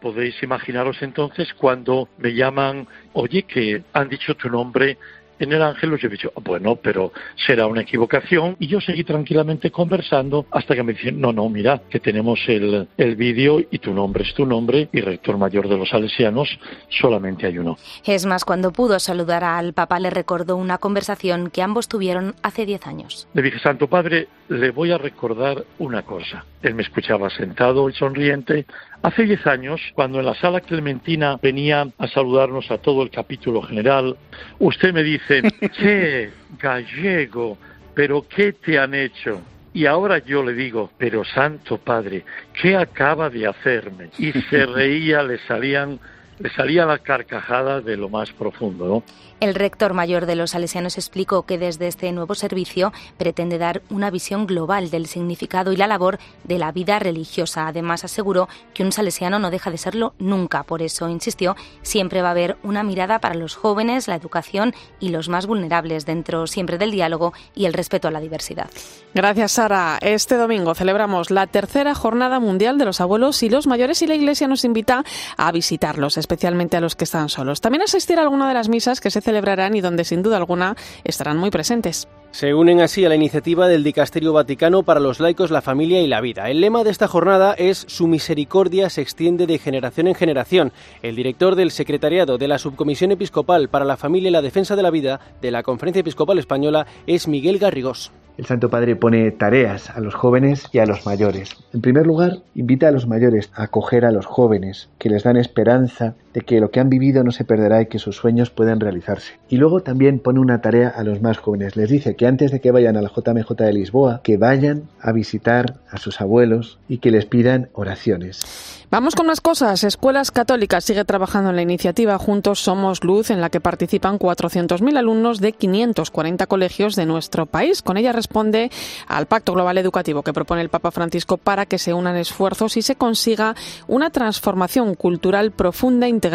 Podéis 0.00 0.40
imaginaros 0.40 0.98
entonces 1.00 1.52
cuando 1.54 2.08
me 2.18 2.32
llaman, 2.32 2.86
oye, 3.12 3.42
que 3.42 3.82
han 3.92 4.08
dicho 4.08 4.36
tu 4.36 4.48
nombre 4.48 4.98
en 5.38 5.52
el 5.52 5.62
ángel 5.62 5.96
yo 5.98 6.08
he 6.08 6.10
dicho, 6.10 6.32
bueno, 6.42 6.76
pero 6.76 7.12
será 7.46 7.66
una 7.66 7.82
equivocación. 7.82 8.56
Y 8.58 8.66
yo 8.66 8.80
seguí 8.80 9.04
tranquilamente 9.04 9.70
conversando 9.70 10.46
hasta 10.50 10.74
que 10.74 10.82
me 10.82 10.92
dicen, 10.92 11.20
no, 11.20 11.32
no, 11.32 11.48
mira, 11.48 11.82
que 11.88 12.00
tenemos 12.00 12.40
el, 12.48 12.88
el 12.96 13.16
vídeo 13.16 13.60
y 13.70 13.78
tu 13.78 13.92
nombre 13.92 14.24
es 14.24 14.34
tu 14.34 14.46
nombre 14.46 14.88
y 14.92 15.00
rector 15.00 15.38
mayor 15.38 15.68
de 15.68 15.76
los 15.76 15.88
salesianos 15.88 16.48
solamente 16.88 17.46
hay 17.46 17.58
uno. 17.58 17.76
Es 18.04 18.26
más, 18.26 18.44
cuando 18.44 18.72
pudo 18.72 18.98
saludar 18.98 19.44
al 19.44 19.72
Papa 19.72 19.98
le 20.00 20.10
recordó 20.10 20.56
una 20.56 20.78
conversación 20.78 21.50
que 21.50 21.62
ambos 21.62 21.88
tuvieron 21.88 22.34
hace 22.42 22.66
diez 22.66 22.86
años. 22.86 23.28
Le 23.34 23.42
dije, 23.42 23.58
Santo 23.58 23.88
Padre, 23.88 24.28
le 24.48 24.70
voy 24.70 24.92
a 24.92 24.98
recordar 24.98 25.64
una 25.78 26.02
cosa. 26.02 26.44
Él 26.62 26.74
me 26.74 26.82
escuchaba 26.82 27.30
sentado 27.30 27.88
y 27.88 27.92
sonriente. 27.92 28.66
Hace 29.00 29.24
diez 29.24 29.46
años, 29.46 29.80
cuando 29.94 30.18
en 30.18 30.26
la 30.26 30.34
sala 30.34 30.60
clementina 30.60 31.38
venía 31.40 31.86
a 31.98 32.08
saludarnos 32.08 32.70
a 32.70 32.78
todo 32.78 33.02
el 33.02 33.10
capítulo 33.10 33.62
general, 33.62 34.16
usted 34.58 34.92
me 34.92 35.04
dice, 35.04 35.42
che, 35.72 36.30
gallego, 36.58 37.56
pero 37.94 38.26
¿qué 38.28 38.52
te 38.54 38.78
han 38.78 38.94
hecho? 38.94 39.40
Y 39.72 39.86
ahora 39.86 40.18
yo 40.18 40.42
le 40.42 40.52
digo, 40.52 40.90
pero 40.98 41.24
Santo 41.24 41.78
Padre, 41.78 42.24
¿qué 42.60 42.76
acaba 42.76 43.30
de 43.30 43.46
hacerme? 43.46 44.10
Y 44.18 44.32
se 44.32 44.66
reía, 44.66 45.22
le 45.22 45.38
salían 45.46 46.00
le 46.38 46.50
salía 46.50 46.86
la 46.86 46.98
carcajada 46.98 47.80
de 47.80 47.96
lo 47.96 48.08
más 48.08 48.30
profundo, 48.32 48.86
¿no? 48.86 49.02
El 49.40 49.54
rector 49.54 49.94
mayor 49.94 50.26
de 50.26 50.34
los 50.34 50.50
salesianos 50.50 50.98
explicó 50.98 51.42
que 51.42 51.58
desde 51.58 51.86
este 51.86 52.10
nuevo 52.10 52.34
servicio 52.34 52.92
pretende 53.18 53.56
dar 53.56 53.82
una 53.88 54.10
visión 54.10 54.48
global 54.48 54.90
del 54.90 55.06
significado 55.06 55.72
y 55.72 55.76
la 55.76 55.86
labor 55.86 56.18
de 56.42 56.58
la 56.58 56.72
vida 56.72 56.98
religiosa. 56.98 57.68
Además, 57.68 58.02
aseguró 58.02 58.48
que 58.74 58.82
un 58.82 58.90
salesiano 58.90 59.38
no 59.38 59.50
deja 59.50 59.70
de 59.70 59.78
serlo 59.78 60.14
nunca. 60.18 60.64
Por 60.64 60.82
eso, 60.82 61.08
insistió, 61.08 61.54
siempre 61.82 62.20
va 62.20 62.28
a 62.28 62.30
haber 62.32 62.56
una 62.64 62.82
mirada 62.82 63.20
para 63.20 63.36
los 63.36 63.54
jóvenes, 63.54 64.08
la 64.08 64.16
educación 64.16 64.74
y 64.98 65.10
los 65.10 65.28
más 65.28 65.46
vulnerables 65.46 66.04
dentro 66.04 66.48
siempre 66.48 66.76
del 66.76 66.90
diálogo 66.90 67.32
y 67.54 67.66
el 67.66 67.74
respeto 67.74 68.08
a 68.08 68.10
la 68.10 68.20
diversidad. 68.20 68.68
Gracias, 69.14 69.52
Sara. 69.52 69.98
Este 70.00 70.34
domingo 70.34 70.74
celebramos 70.74 71.30
la 71.30 71.46
tercera 71.46 71.94
Jornada 71.94 72.40
Mundial 72.40 72.76
de 72.76 72.86
los 72.86 73.00
Abuelos 73.00 73.42
y 73.44 73.50
los 73.50 73.68
Mayores 73.68 74.02
y 74.02 74.08
la 74.08 74.16
Iglesia 74.16 74.48
nos 74.48 74.64
invita 74.64 75.04
a 75.36 75.52
visitarlos, 75.52 76.18
especialmente 76.18 76.76
a 76.76 76.80
los 76.80 76.96
que 76.96 77.04
están 77.04 77.28
solos. 77.28 77.60
También 77.60 77.82
asistir 77.82 78.18
a 78.18 78.22
alguna 78.22 78.48
de 78.48 78.54
las 78.54 78.68
misas 78.68 79.00
que 79.00 79.10
se 79.10 79.27
celebrarán 79.28 79.76
y 79.76 79.82
donde 79.82 80.04
sin 80.04 80.22
duda 80.22 80.38
alguna 80.38 80.74
estarán 81.04 81.36
muy 81.36 81.50
presentes. 81.50 82.08
Se 82.30 82.54
unen 82.54 82.80
así 82.80 83.04
a 83.04 83.08
la 83.10 83.14
iniciativa 83.14 83.68
del 83.68 83.84
Dicasterio 83.84 84.32
Vaticano 84.32 84.82
para 84.82 85.00
los 85.00 85.20
laicos, 85.20 85.50
la 85.50 85.60
familia 85.60 86.00
y 86.00 86.06
la 86.06 86.20
vida. 86.20 86.48
El 86.48 86.60
lema 86.60 86.82
de 86.82 86.90
esta 86.90 87.08
jornada 87.08 87.54
es 87.54 87.84
Su 87.88 88.06
misericordia 88.06 88.88
se 88.90 89.02
extiende 89.02 89.46
de 89.46 89.58
generación 89.58 90.06
en 90.06 90.14
generación. 90.14 90.72
El 91.02 91.16
director 91.16 91.56
del 91.56 91.70
Secretariado 91.70 92.38
de 92.38 92.48
la 92.48 92.58
Subcomisión 92.58 93.12
Episcopal 93.12 93.68
para 93.68 93.84
la 93.84 93.96
Familia 93.96 94.28
y 94.28 94.32
la 94.32 94.42
Defensa 94.42 94.76
de 94.76 94.82
la 94.82 94.90
Vida 94.90 95.20
de 95.42 95.50
la 95.50 95.62
Conferencia 95.62 96.00
Episcopal 96.00 96.38
Española 96.38 96.86
es 97.06 97.28
Miguel 97.28 97.58
Garrigós. 97.58 98.12
El 98.38 98.46
Santo 98.46 98.70
Padre 98.70 98.94
pone 98.94 99.32
tareas 99.32 99.90
a 99.90 99.98
los 99.98 100.14
jóvenes 100.14 100.68
y 100.70 100.78
a 100.78 100.86
los 100.86 101.04
mayores. 101.04 101.56
En 101.74 101.80
primer 101.80 102.06
lugar, 102.06 102.38
invita 102.54 102.86
a 102.86 102.92
los 102.92 103.08
mayores 103.08 103.50
a 103.52 103.64
acoger 103.64 104.04
a 104.04 104.12
los 104.12 104.26
jóvenes, 104.26 104.88
que 104.98 105.10
les 105.10 105.24
dan 105.24 105.36
esperanza 105.36 106.14
de 106.34 106.40
que 106.42 106.60
lo 106.60 106.70
que 106.70 106.80
han 106.80 106.88
vivido 106.88 107.24
no 107.24 107.30
se 107.30 107.44
perderá 107.44 107.82
y 107.82 107.86
que 107.86 107.98
sus 107.98 108.16
sueños 108.16 108.50
pueden 108.50 108.80
realizarse. 108.80 109.34
Y 109.48 109.56
luego 109.56 109.80
también 109.80 110.18
pone 110.18 110.40
una 110.40 110.60
tarea 110.60 110.88
a 110.88 111.02
los 111.04 111.22
más 111.22 111.38
jóvenes. 111.38 111.76
Les 111.76 111.90
dice 111.90 112.16
que 112.16 112.26
antes 112.26 112.50
de 112.50 112.60
que 112.60 112.70
vayan 112.70 112.96
a 112.96 113.02
la 113.02 113.10
JMJ 113.10 113.54
de 113.54 113.72
Lisboa, 113.72 114.20
que 114.22 114.36
vayan 114.36 114.84
a 115.00 115.12
visitar 115.12 115.76
a 115.90 115.98
sus 115.98 116.20
abuelos 116.20 116.78
y 116.88 116.98
que 116.98 117.10
les 117.10 117.26
pidan 117.26 117.68
oraciones. 117.72 118.42
Vamos 118.90 119.14
con 119.14 119.26
más 119.26 119.42
cosas. 119.42 119.84
Escuelas 119.84 120.30
Católicas 120.30 120.82
sigue 120.82 121.04
trabajando 121.04 121.50
en 121.50 121.56
la 121.56 121.62
iniciativa 121.62 122.16
Juntos 122.16 122.60
Somos 122.60 123.04
Luz, 123.04 123.30
en 123.30 123.42
la 123.42 123.50
que 123.50 123.60
participan 123.60 124.18
400.000 124.18 124.96
alumnos 124.96 125.40
de 125.40 125.52
540 125.52 126.46
colegios 126.46 126.96
de 126.96 127.04
nuestro 127.04 127.44
país. 127.44 127.82
Con 127.82 127.98
ella 127.98 128.12
responde 128.12 128.70
al 129.06 129.26
Pacto 129.26 129.52
Global 129.52 129.76
Educativo 129.76 130.22
que 130.22 130.32
propone 130.32 130.62
el 130.62 130.70
Papa 130.70 130.90
Francisco 130.90 131.36
para 131.36 131.66
que 131.66 131.76
se 131.76 131.92
unan 131.92 132.16
esfuerzos 132.16 132.78
y 132.78 132.82
se 132.82 132.96
consiga 132.96 133.54
una 133.88 134.08
transformación 134.08 134.94
cultural 134.94 135.50
profunda, 135.50 136.08
integral 136.08 136.27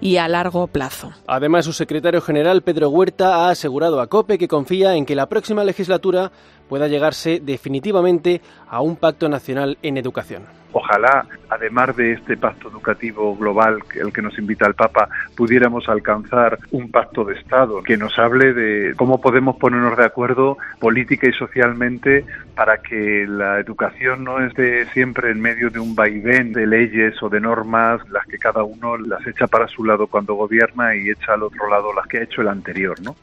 y 0.00 0.16
a 0.16 0.28
largo 0.28 0.66
plazo. 0.66 1.12
Además, 1.26 1.64
su 1.64 1.72
secretario 1.72 2.20
general, 2.20 2.62
Pedro 2.62 2.90
Huerta, 2.90 3.46
ha 3.46 3.50
asegurado 3.50 4.00
a 4.00 4.06
COPE 4.06 4.38
que 4.38 4.48
confía 4.48 4.94
en 4.94 5.06
que 5.06 5.14
la 5.14 5.28
próxima 5.28 5.64
legislatura 5.64 6.32
pueda 6.68 6.88
llegarse 6.88 7.40
definitivamente 7.40 8.40
a 8.68 8.80
un 8.80 8.96
pacto 8.96 9.28
nacional 9.28 9.78
en 9.82 9.96
educación. 9.96 10.58
Ojalá, 10.72 11.26
además 11.48 11.96
de 11.96 12.12
este 12.12 12.36
pacto 12.36 12.68
educativo 12.68 13.34
global, 13.36 13.78
el 13.94 14.12
que 14.12 14.20
nos 14.20 14.38
invita 14.38 14.66
el 14.66 14.74
Papa, 14.74 15.08
pudiéramos 15.34 15.88
alcanzar 15.88 16.58
un 16.72 16.90
pacto 16.90 17.24
de 17.24 17.34
Estado 17.34 17.82
que 17.82 17.96
nos 17.96 18.18
hable 18.18 18.52
de 18.52 18.94
cómo 18.96 19.20
podemos 19.20 19.56
ponernos 19.56 19.96
de 19.96 20.04
acuerdo 20.04 20.58
política 20.78 21.26
y 21.26 21.32
socialmente 21.32 22.26
para 22.54 22.78
que 22.78 23.24
la 23.26 23.60
educación 23.60 24.24
no 24.24 24.44
esté 24.44 24.84
siempre 24.92 25.30
en 25.30 25.40
medio 25.40 25.70
de 25.70 25.80
un 25.80 25.94
vaivén 25.94 26.52
de 26.52 26.66
leyes 26.66 27.22
o 27.22 27.30
de 27.30 27.40
normas, 27.40 28.06
las 28.10 28.26
que 28.26 28.38
cada 28.38 28.62
uno 28.62 28.98
las 28.98 29.26
echa 29.26 29.46
para 29.46 29.68
su 29.68 29.84
lado 29.84 30.06
cuando 30.06 30.34
gobierna 30.34 30.94
y 30.94 31.08
echa 31.08 31.32
al 31.32 31.44
otro 31.44 31.68
lado 31.70 31.94
las 31.94 32.06
que 32.06 32.18
ha 32.18 32.22
hecho 32.22 32.42
el 32.42 32.48
anterior, 32.48 33.00
¿no? 33.00 33.16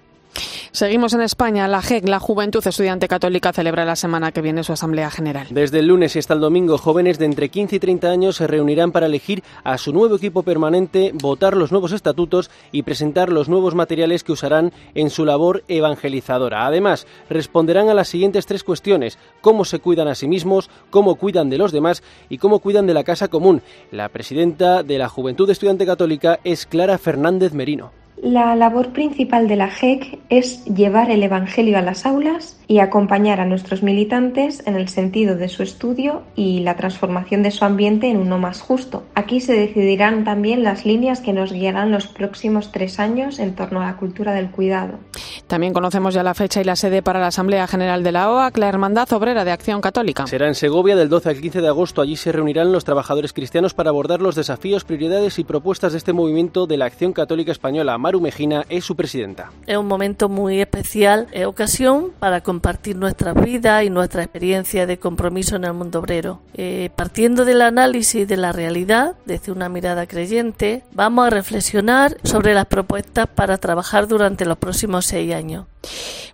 Seguimos 0.75 1.13
en 1.13 1.21
España. 1.21 1.69
La 1.69 1.81
JEC, 1.81 2.05
la 2.05 2.19
Juventud 2.19 2.61
Estudiante 2.67 3.07
Católica, 3.07 3.53
celebra 3.53 3.85
la 3.85 3.95
semana 3.95 4.33
que 4.33 4.41
viene 4.41 4.61
su 4.61 4.73
Asamblea 4.73 5.09
General. 5.09 5.47
Desde 5.49 5.79
el 5.79 5.87
lunes 5.87 6.13
y 6.13 6.19
hasta 6.19 6.33
el 6.33 6.41
domingo, 6.41 6.77
jóvenes 6.77 7.17
de 7.17 7.23
entre 7.23 7.47
15 7.47 7.77
y 7.77 7.79
30 7.79 8.09
años 8.09 8.35
se 8.35 8.45
reunirán 8.45 8.91
para 8.91 9.05
elegir 9.05 9.41
a 9.63 9.77
su 9.77 9.93
nuevo 9.93 10.17
equipo 10.17 10.43
permanente, 10.43 11.11
votar 11.13 11.55
los 11.55 11.71
nuevos 11.71 11.93
estatutos 11.93 12.51
y 12.73 12.83
presentar 12.83 13.31
los 13.31 13.47
nuevos 13.47 13.73
materiales 13.73 14.25
que 14.25 14.33
usarán 14.33 14.73
en 14.95 15.11
su 15.11 15.23
labor 15.23 15.63
evangelizadora. 15.69 16.67
Además, 16.67 17.07
responderán 17.29 17.87
a 17.87 17.93
las 17.93 18.09
siguientes 18.09 18.45
tres 18.45 18.65
cuestiones. 18.65 19.17
Cómo 19.39 19.63
se 19.63 19.79
cuidan 19.79 20.09
a 20.09 20.15
sí 20.15 20.27
mismos, 20.27 20.69
cómo 20.89 21.15
cuidan 21.15 21.49
de 21.49 21.57
los 21.57 21.71
demás 21.71 22.03
y 22.27 22.37
cómo 22.37 22.59
cuidan 22.59 22.85
de 22.85 22.95
la 22.95 23.05
casa 23.05 23.29
común. 23.29 23.61
La 23.91 24.09
presidenta 24.09 24.83
de 24.83 24.97
la 24.97 25.07
Juventud 25.07 25.49
Estudiante 25.49 25.85
Católica 25.85 26.41
es 26.43 26.65
Clara 26.65 26.97
Fernández 26.97 27.53
Merino. 27.53 27.93
La 28.21 28.55
labor 28.55 28.93
principal 28.93 29.47
de 29.47 29.57
la 29.57 29.69
JEC 29.69 30.19
es 30.29 30.63
llevar 30.65 31.11
el 31.11 31.21
Evangelio 31.21 31.77
a 31.77 31.81
las 31.81 32.05
aulas 32.05 32.57
y 32.67 32.79
acompañar 32.79 33.41
a 33.41 33.45
nuestros 33.45 33.83
militantes 33.83 34.63
en 34.65 34.75
el 34.75 34.87
sentido 34.87 35.35
de 35.35 35.49
su 35.49 35.63
estudio 35.63 36.23
y 36.35 36.61
la 36.61 36.75
transformación 36.77 37.43
de 37.43 37.51
su 37.51 37.65
ambiente 37.65 38.09
en 38.09 38.17
uno 38.17 38.37
más 38.37 38.61
justo. 38.61 39.03
Aquí 39.15 39.41
se 39.41 39.53
decidirán 39.53 40.23
también 40.23 40.63
las 40.63 40.85
líneas 40.85 41.19
que 41.19 41.33
nos 41.33 41.51
guiarán 41.51 41.91
los 41.91 42.07
próximos 42.07 42.71
tres 42.71 42.99
años 42.99 43.37
en 43.37 43.53
torno 43.53 43.81
a 43.81 43.85
la 43.85 43.97
cultura 43.97 44.33
del 44.33 44.49
cuidado. 44.49 44.97
También 45.47 45.73
conocemos 45.73 46.13
ya 46.13 46.23
la 46.23 46.33
fecha 46.33 46.61
y 46.61 46.63
la 46.63 46.75
sede 46.75 47.03
para 47.03 47.19
la 47.19 47.27
Asamblea 47.27 47.67
General 47.67 48.01
de 48.03 48.11
la 48.11 48.31
OAC, 48.31 48.57
la 48.57 48.69
Hermandad 48.69 49.11
Obrera 49.13 49.45
de 49.45 49.51
Acción 49.51 49.79
Católica. 49.81 50.25
Será 50.25 50.47
en 50.47 50.55
Segovia 50.55 50.95
del 50.95 51.09
12 51.09 51.29
al 51.29 51.41
15 51.41 51.61
de 51.61 51.67
agosto. 51.67 52.01
Allí 52.01 52.15
se 52.15 52.31
reunirán 52.31 52.71
los 52.71 52.83
trabajadores 52.83 53.33
cristianos 53.33 53.73
para 53.75 53.89
abordar 53.89 54.21
los 54.21 54.35
desafíos, 54.35 54.85
prioridades 54.85 55.37
y 55.37 55.43
propuestas 55.43 55.91
de 55.91 55.99
este 55.99 56.13
movimiento 56.13 56.65
de 56.65 56.77
la 56.77 56.85
Acción 56.85 57.13
Católica 57.13 57.51
Española. 57.51 57.97
Maru 58.05 58.21
Mejina 58.21 58.67
es 58.69 58.85
su 58.85 58.95
presidenta. 58.95 59.49
Es 59.65 59.77
un 59.77 59.87
momento 59.87 60.29
muy 60.29 60.61
especial, 60.61 61.27
es 61.31 61.47
ocasión 61.47 62.11
para 62.19 62.41
compartir 62.41 62.95
nuestra 62.97 63.33
vida 63.33 63.83
y 63.83 63.89
nuestra 63.89 64.21
experiencia 64.21 64.85
de 64.85 64.99
compromiso 64.99 65.55
en 65.55 65.63
el 65.63 65.73
mundo 65.73 66.01
obrero. 66.01 66.39
Eh, 66.53 66.91
partiendo 66.95 67.45
del 67.45 67.63
análisis 67.63 68.27
de 68.27 68.37
la 68.37 68.51
realidad, 68.51 69.15
desde 69.25 69.51
una 69.51 69.69
mirada 69.69 70.05
creyente, 70.05 70.83
vamos 70.91 71.25
a 71.25 71.29
reflexionar 71.31 72.17
sobre 72.23 72.53
las 72.53 72.67
propuestas 72.67 73.25
para 73.25 73.57
trabajar 73.57 74.07
durante 74.07 74.45
los 74.45 74.59
próximos 74.59 75.07
seis 75.07 75.33
años. 75.33 75.65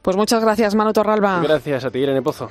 Pues 0.01 0.17
muchas 0.17 0.43
gracias, 0.43 0.75
Manu 0.75 0.91
Torralba. 0.91 1.39
Gracias 1.41 1.85
a 1.85 1.89
ti, 1.89 1.99
Irene 1.99 2.21
Pozo. 2.21 2.49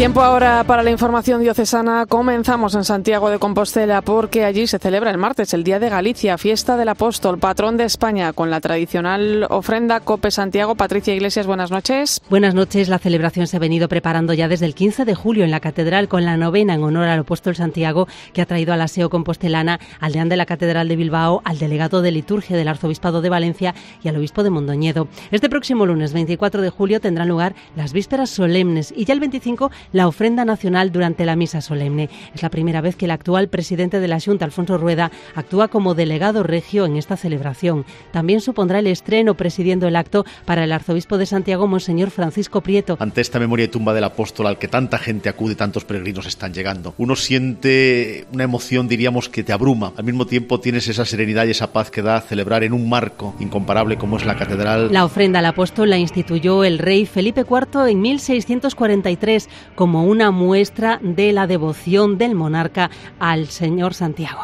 Tiempo 0.00 0.22
ahora 0.22 0.64
para 0.64 0.82
la 0.82 0.90
información 0.90 1.42
diocesana. 1.42 2.06
Comenzamos 2.06 2.74
en 2.74 2.84
Santiago 2.84 3.28
de 3.28 3.38
Compostela 3.38 4.00
porque 4.00 4.46
allí 4.46 4.66
se 4.66 4.78
celebra 4.78 5.10
el 5.10 5.18
martes 5.18 5.52
el 5.52 5.62
Día 5.62 5.78
de 5.78 5.90
Galicia, 5.90 6.38
fiesta 6.38 6.78
del 6.78 6.88
apóstol, 6.88 7.38
patrón 7.38 7.76
de 7.76 7.84
España, 7.84 8.32
con 8.32 8.48
la 8.48 8.62
tradicional 8.62 9.46
ofrenda 9.50 10.00
Cope 10.00 10.30
Santiago. 10.30 10.74
Patricia 10.74 11.14
Iglesias, 11.14 11.46
buenas 11.46 11.70
noches. 11.70 12.22
Buenas 12.30 12.54
noches. 12.54 12.88
La 12.88 12.98
celebración 12.98 13.46
se 13.46 13.58
ha 13.58 13.60
venido 13.60 13.88
preparando 13.88 14.32
ya 14.32 14.48
desde 14.48 14.64
el 14.64 14.74
15 14.74 15.04
de 15.04 15.14
julio 15.14 15.44
en 15.44 15.50
la 15.50 15.60
catedral 15.60 16.08
con 16.08 16.24
la 16.24 16.38
novena 16.38 16.72
en 16.72 16.82
honor 16.82 17.04
al 17.04 17.18
apóstol 17.18 17.54
Santiago 17.54 18.08
que 18.32 18.40
ha 18.40 18.46
traído 18.46 18.72
al 18.72 18.80
aseo 18.80 19.10
compostelana 19.10 19.80
al 20.00 20.12
deán 20.12 20.30
de 20.30 20.38
la 20.38 20.46
catedral 20.46 20.88
de 20.88 20.96
Bilbao, 20.96 21.42
al 21.44 21.58
delegado 21.58 22.00
de 22.00 22.10
liturgia 22.10 22.56
del 22.56 22.68
arzobispado 22.68 23.20
de 23.20 23.28
Valencia 23.28 23.74
y 24.02 24.08
al 24.08 24.16
obispo 24.16 24.44
de 24.44 24.48
Mondoñedo. 24.48 25.08
Este 25.30 25.50
próximo 25.50 25.84
lunes 25.84 26.14
24 26.14 26.62
de 26.62 26.70
julio 26.70 27.02
tendrán 27.02 27.28
lugar 27.28 27.54
las 27.76 27.92
vísperas 27.92 28.30
solemnes 28.30 28.94
y 28.96 29.04
ya 29.04 29.12
el 29.12 29.20
25 29.20 29.70
la 29.92 30.08
ofrenda 30.08 30.44
nacional 30.44 30.92
durante 30.92 31.24
la 31.24 31.36
misa 31.36 31.60
solemne. 31.60 32.08
Es 32.34 32.42
la 32.42 32.50
primera 32.50 32.80
vez 32.80 32.96
que 32.96 33.06
el 33.06 33.10
actual 33.10 33.48
presidente 33.48 34.00
de 34.00 34.08
la 34.08 34.20
Junta, 34.20 34.44
Alfonso 34.44 34.78
Rueda, 34.78 35.10
actúa 35.34 35.68
como 35.68 35.94
delegado 35.94 36.42
regio 36.42 36.86
en 36.86 36.96
esta 36.96 37.16
celebración. 37.16 37.84
También 38.12 38.40
supondrá 38.40 38.78
el 38.78 38.86
estreno 38.86 39.34
presidiendo 39.34 39.88
el 39.88 39.96
acto 39.96 40.24
para 40.44 40.64
el 40.64 40.72
arzobispo 40.72 41.18
de 41.18 41.26
Santiago, 41.26 41.66
Monseñor 41.66 42.10
Francisco 42.10 42.60
Prieto. 42.60 42.96
Ante 43.00 43.20
esta 43.20 43.38
memoria 43.38 43.64
y 43.64 43.68
tumba 43.68 43.94
del 43.94 44.04
apóstol 44.04 44.46
al 44.46 44.58
que 44.58 44.68
tanta 44.68 44.98
gente 44.98 45.28
acude, 45.28 45.54
tantos 45.54 45.84
peregrinos 45.84 46.26
están 46.26 46.52
llegando, 46.52 46.94
uno 46.98 47.16
siente 47.16 48.26
una 48.32 48.44
emoción, 48.44 48.88
diríamos, 48.88 49.28
que 49.28 49.42
te 49.42 49.52
abruma. 49.52 49.92
Al 49.96 50.04
mismo 50.04 50.26
tiempo 50.26 50.60
tienes 50.60 50.88
esa 50.88 51.04
serenidad 51.04 51.46
y 51.46 51.50
esa 51.50 51.72
paz 51.72 51.90
que 51.90 52.02
da 52.02 52.20
celebrar 52.20 52.64
en 52.64 52.72
un 52.72 52.88
marco 52.88 53.34
incomparable 53.40 53.96
como 53.96 54.16
es 54.16 54.24
la 54.24 54.36
catedral. 54.36 54.92
La 54.92 55.04
ofrenda 55.04 55.40
al 55.40 55.46
apóstol 55.46 55.90
la 55.90 55.98
instituyó 55.98 56.64
el 56.64 56.78
rey 56.78 57.06
Felipe 57.06 57.44
IV 57.48 57.88
en 57.88 58.00
1643 58.00 59.48
como 59.80 60.04
una 60.04 60.30
muestra 60.30 61.00
de 61.02 61.32
la 61.32 61.46
devoción 61.46 62.18
del 62.18 62.34
monarca 62.34 62.90
al 63.18 63.46
señor 63.46 63.94
Santiago. 63.94 64.42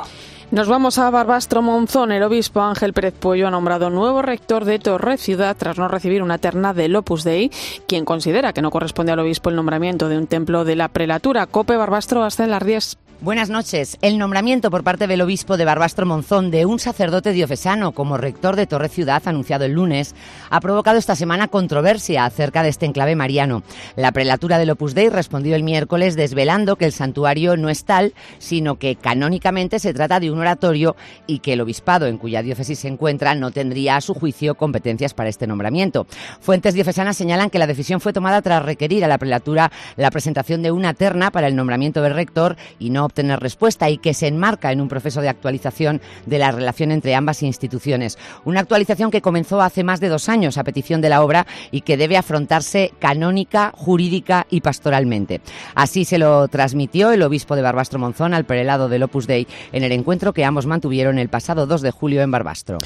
Nos 0.50 0.66
vamos 0.66 0.96
a 0.96 1.10
Barbastro 1.10 1.60
Monzón. 1.60 2.10
El 2.10 2.22
obispo 2.22 2.62
Ángel 2.62 2.94
Pérez 2.94 3.12
Pollo 3.12 3.46
ha 3.46 3.50
nombrado 3.50 3.90
nuevo 3.90 4.22
rector 4.22 4.64
de 4.64 4.78
Torre 4.78 5.18
Ciudad 5.18 5.54
tras 5.54 5.76
no 5.76 5.88
recibir 5.88 6.22
una 6.22 6.38
terna 6.38 6.72
del 6.72 6.96
Opus 6.96 7.22
Dei, 7.22 7.50
quien 7.86 8.06
considera 8.06 8.54
que 8.54 8.62
no 8.62 8.70
corresponde 8.70 9.12
al 9.12 9.18
obispo 9.18 9.50
el 9.50 9.56
nombramiento 9.56 10.08
de 10.08 10.16
un 10.16 10.26
templo 10.26 10.64
de 10.64 10.76
la 10.76 10.88
prelatura. 10.88 11.46
Cope 11.46 11.76
Barbastro 11.76 12.24
hasta 12.24 12.44
en 12.44 12.50
las 12.52 12.64
10. 12.64 12.96
Buenas 13.22 13.48
noches. 13.48 13.96
El 14.02 14.18
nombramiento 14.18 14.70
por 14.70 14.84
parte 14.84 15.06
del 15.06 15.22
obispo 15.22 15.56
de 15.56 15.64
Barbastro 15.64 16.04
Monzón 16.04 16.50
de 16.50 16.66
un 16.66 16.78
sacerdote 16.78 17.32
diocesano 17.32 17.92
como 17.92 18.18
rector 18.18 18.56
de 18.56 18.66
Torre 18.66 18.90
Ciudad, 18.90 19.22
anunciado 19.24 19.64
el 19.64 19.72
lunes, 19.72 20.14
ha 20.50 20.60
provocado 20.60 20.98
esta 20.98 21.16
semana 21.16 21.48
controversia 21.48 22.26
acerca 22.26 22.62
de 22.62 22.68
este 22.68 22.84
enclave 22.84 23.16
mariano. 23.16 23.62
La 23.96 24.12
prelatura 24.12 24.58
del 24.58 24.68
Opus 24.68 24.94
Dei 24.94 25.08
respondió 25.08 25.56
el 25.56 25.62
miércoles 25.62 26.14
desvelando 26.14 26.76
que 26.76 26.84
el 26.84 26.92
santuario 26.92 27.56
no 27.56 27.70
es 27.70 27.86
tal, 27.86 28.12
sino 28.36 28.78
que 28.78 28.96
canónicamente 28.96 29.78
se 29.78 29.94
trata 29.94 30.20
de 30.20 30.30
un 30.30 30.38
oratorio 30.38 30.94
y 31.26 31.38
que 31.38 31.54
el 31.54 31.62
obispado 31.62 32.06
en 32.06 32.18
cuya 32.18 32.42
diócesis 32.42 32.80
se 32.80 32.88
encuentra 32.88 33.34
no 33.34 33.50
tendría 33.50 33.96
a 33.96 34.02
su 34.02 34.12
juicio 34.12 34.56
competencias 34.56 35.14
para 35.14 35.30
este 35.30 35.46
nombramiento. 35.46 36.06
Fuentes 36.40 36.74
diocesanas 36.74 37.16
señalan 37.16 37.48
que 37.48 37.58
la 37.58 37.66
decisión 37.66 38.02
fue 38.02 38.12
tomada 38.12 38.42
tras 38.42 38.62
requerir 38.62 39.06
a 39.06 39.08
la 39.08 39.16
prelatura 39.16 39.72
la 39.96 40.10
presentación 40.10 40.62
de 40.62 40.70
una 40.70 40.92
terna 40.92 41.30
para 41.30 41.46
el 41.46 41.56
nombramiento 41.56 42.02
del 42.02 42.14
rector 42.14 42.56
y 42.78 42.90
no 42.90 43.05
obtener 43.06 43.40
respuesta 43.40 43.88
y 43.90 43.98
que 43.98 44.14
se 44.14 44.26
enmarca 44.28 44.72
en 44.72 44.80
un 44.80 44.88
proceso 44.88 45.20
de 45.20 45.28
actualización 45.28 46.00
de 46.26 46.38
la 46.38 46.52
relación 46.52 46.90
entre 46.90 47.14
ambas 47.14 47.42
instituciones. 47.42 48.18
Una 48.44 48.60
actualización 48.60 49.10
que 49.10 49.22
comenzó 49.22 49.60
hace 49.60 49.84
más 49.84 50.00
de 50.00 50.08
dos 50.08 50.28
años 50.28 50.58
a 50.58 50.64
petición 50.64 51.00
de 51.00 51.08
la 51.08 51.22
obra 51.22 51.46
y 51.70 51.80
que 51.80 51.96
debe 51.96 52.16
afrontarse 52.16 52.92
canónica, 52.98 53.72
jurídica 53.74 54.46
y 54.50 54.60
pastoralmente. 54.60 55.40
Así 55.74 56.04
se 56.04 56.18
lo 56.18 56.48
transmitió 56.48 57.12
el 57.12 57.22
obispo 57.22 57.56
de 57.56 57.62
Barbastro 57.62 57.98
Monzón 57.98 58.34
al 58.34 58.44
prelado 58.44 58.88
del 58.88 59.02
Opus 59.02 59.26
Dei 59.26 59.46
en 59.72 59.84
el 59.84 59.92
encuentro 59.92 60.32
que 60.32 60.44
ambos 60.44 60.66
mantuvieron 60.66 61.18
el 61.18 61.28
pasado 61.28 61.66
2 61.66 61.82
de 61.82 61.90
julio 61.90 62.22
en 62.22 62.30
Barbastro. 62.30 62.78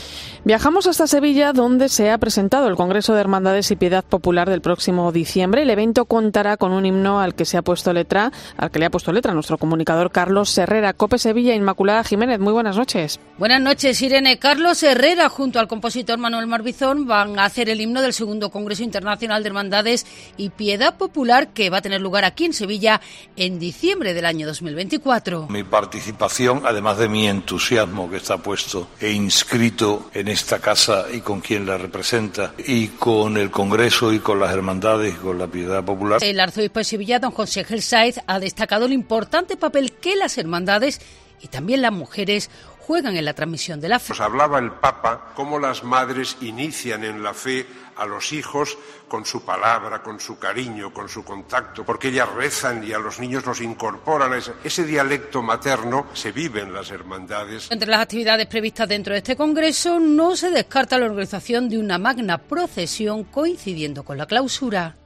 Viajamos 0.45 0.87
hasta 0.87 1.07
Sevilla 1.07 1.53
donde 1.53 1.89
se 1.89 2.11
ha 2.11 2.19
presentado 2.19 2.69
el 2.69 2.77
Congreso 2.77 3.15
de 3.15 3.21
Hermandades 3.21 3.71
y 3.71 3.77
Piedad 3.77 4.05
Popular 4.05 4.49
del 4.49 4.61
próximo 4.61 5.13
diciembre. 5.13 5.63
El 5.63 5.71
evento 5.71 6.05
contará 6.05 6.57
con 6.57 6.73
un 6.73 6.87
himno 6.87 7.21
al 7.21 7.35
que 7.35 7.45
se 7.45 7.57
ha 7.57 7.63
puesto 7.63 7.93
letra, 7.93 8.33
al 8.57 8.71
que 8.71 8.79
le 8.79 8.87
ha 8.87 8.91
puesto 8.91 9.13
letra 9.13 9.35
nuestro 9.35 9.59
comunicador 9.59 10.10
Carlos 10.11 10.57
Herrera, 10.59 10.93
Cope 10.93 11.19
Sevilla, 11.19 11.55
Inmaculada 11.55 12.05
Jiménez. 12.05 12.39
Muy 12.41 12.53
buenas 12.53 12.77
noches. 12.77 13.21
Buenas 13.41 13.63
noches, 13.63 14.03
Irene. 14.03 14.39
Carlos 14.39 14.83
Herrera, 14.83 15.31
junto 15.31 15.61
al 15.61 15.67
compositor 15.67 16.19
Manuel 16.19 16.47
Marbizón, 16.47 17.07
van 17.07 17.39
a 17.39 17.47
hacer 17.47 17.71
el 17.71 17.81
himno 17.81 18.03
del 18.03 18.13
segundo 18.13 18.51
Congreso 18.51 18.83
Internacional 18.83 19.43
de 19.43 19.49
Hermandades 19.49 20.05
y 20.37 20.51
Piedad 20.51 20.99
Popular 20.99 21.49
que 21.55 21.71
va 21.71 21.79
a 21.79 21.81
tener 21.81 22.03
lugar 22.03 22.27
aquí 22.27 22.45
en 22.45 22.53
Sevilla 22.53 23.01
en 23.37 23.59
diciembre 23.59 24.13
del 24.13 24.27
año 24.27 24.47
2024. 24.47 25.47
Mi 25.49 25.65
participación, 25.65 26.65
además 26.67 26.99
de 26.99 27.09
mi 27.09 27.29
entusiasmo 27.29 28.11
que 28.11 28.19
está 28.19 28.37
puesto 28.37 28.89
e 29.01 29.11
inscrito 29.11 30.11
en 30.13 30.29
esta 30.29 30.59
casa 30.59 31.07
y 31.11 31.23
con 31.23 31.41
quien 31.41 31.65
la 31.65 31.79
representa, 31.79 32.53
y 32.59 32.89
con 32.89 33.39
el 33.39 33.51
Congreso 33.51 34.13
y 34.13 34.19
con 34.19 34.39
las 34.39 34.53
hermandades 34.53 35.15
y 35.15 35.17
con 35.17 35.39
la 35.39 35.47
Piedad 35.47 35.83
Popular. 35.83 36.23
El 36.23 36.41
arzobispo 36.41 36.81
de 36.81 36.85
Sevilla, 36.85 37.19
don 37.19 37.31
José 37.31 37.65
Gel 37.65 37.81
ha 38.27 38.39
destacado 38.39 38.85
el 38.85 38.93
importante 38.93 39.57
papel 39.57 39.93
que 39.93 40.15
las 40.15 40.37
hermandades 40.37 41.01
y 41.43 41.49
también 41.49 41.83
las 41.83 41.93
mujeres 41.93 42.51
juegan 42.91 43.17
en 43.17 43.25
la 43.25 43.35
transmisión 43.35 43.81
de 43.81 43.89
la 43.89 44.01
fe. 44.01 44.09
Nos 44.09 44.21
hablaba 44.21 44.59
el 44.59 44.73
Papa 44.73 45.31
cómo 45.37 45.61
las 45.61 45.85
madres 45.85 46.37
inician 46.41 47.05
en 47.05 47.23
la 47.23 47.35
fe 47.35 47.65
a 48.01 48.07
los 48.07 48.33
hijos 48.33 48.79
con 49.07 49.27
su 49.27 49.43
palabra, 49.43 50.03
con 50.03 50.19
su 50.19 50.39
cariño, 50.39 50.93
con 50.93 51.09
su 51.09 51.23
contacto, 51.23 51.85
porque 51.85 52.09
ellas 52.09 52.33
rezan 52.35 52.83
y 52.83 52.93
a 52.93 52.99
los 52.99 53.21
niños 53.21 53.45
los 53.45 53.61
incorporan. 53.61 54.33
Ese, 54.33 54.53
ese 54.65 54.85
dialecto 54.85 55.43
materno 55.43 56.07
se 56.15 56.33
vive 56.33 56.63
en 56.63 56.73
las 56.73 56.91
hermandades. 56.91 57.71
Entre 57.71 57.89
las 57.89 58.01
actividades 58.01 58.47
previstas 58.47 58.89
dentro 58.89 59.13
de 59.13 59.19
este 59.19 59.37
Congreso 59.37 60.01
no 60.01 60.35
se 60.35 60.51
descarta 60.51 60.99
la 60.99 61.07
organización 61.07 61.69
de 61.69 61.79
una 61.79 61.99
magna 61.99 62.39
procesión 62.39 63.25
coincidiendo 63.25 64.03
con 64.03 64.17
la 64.17 64.27
clausura. 64.27 64.97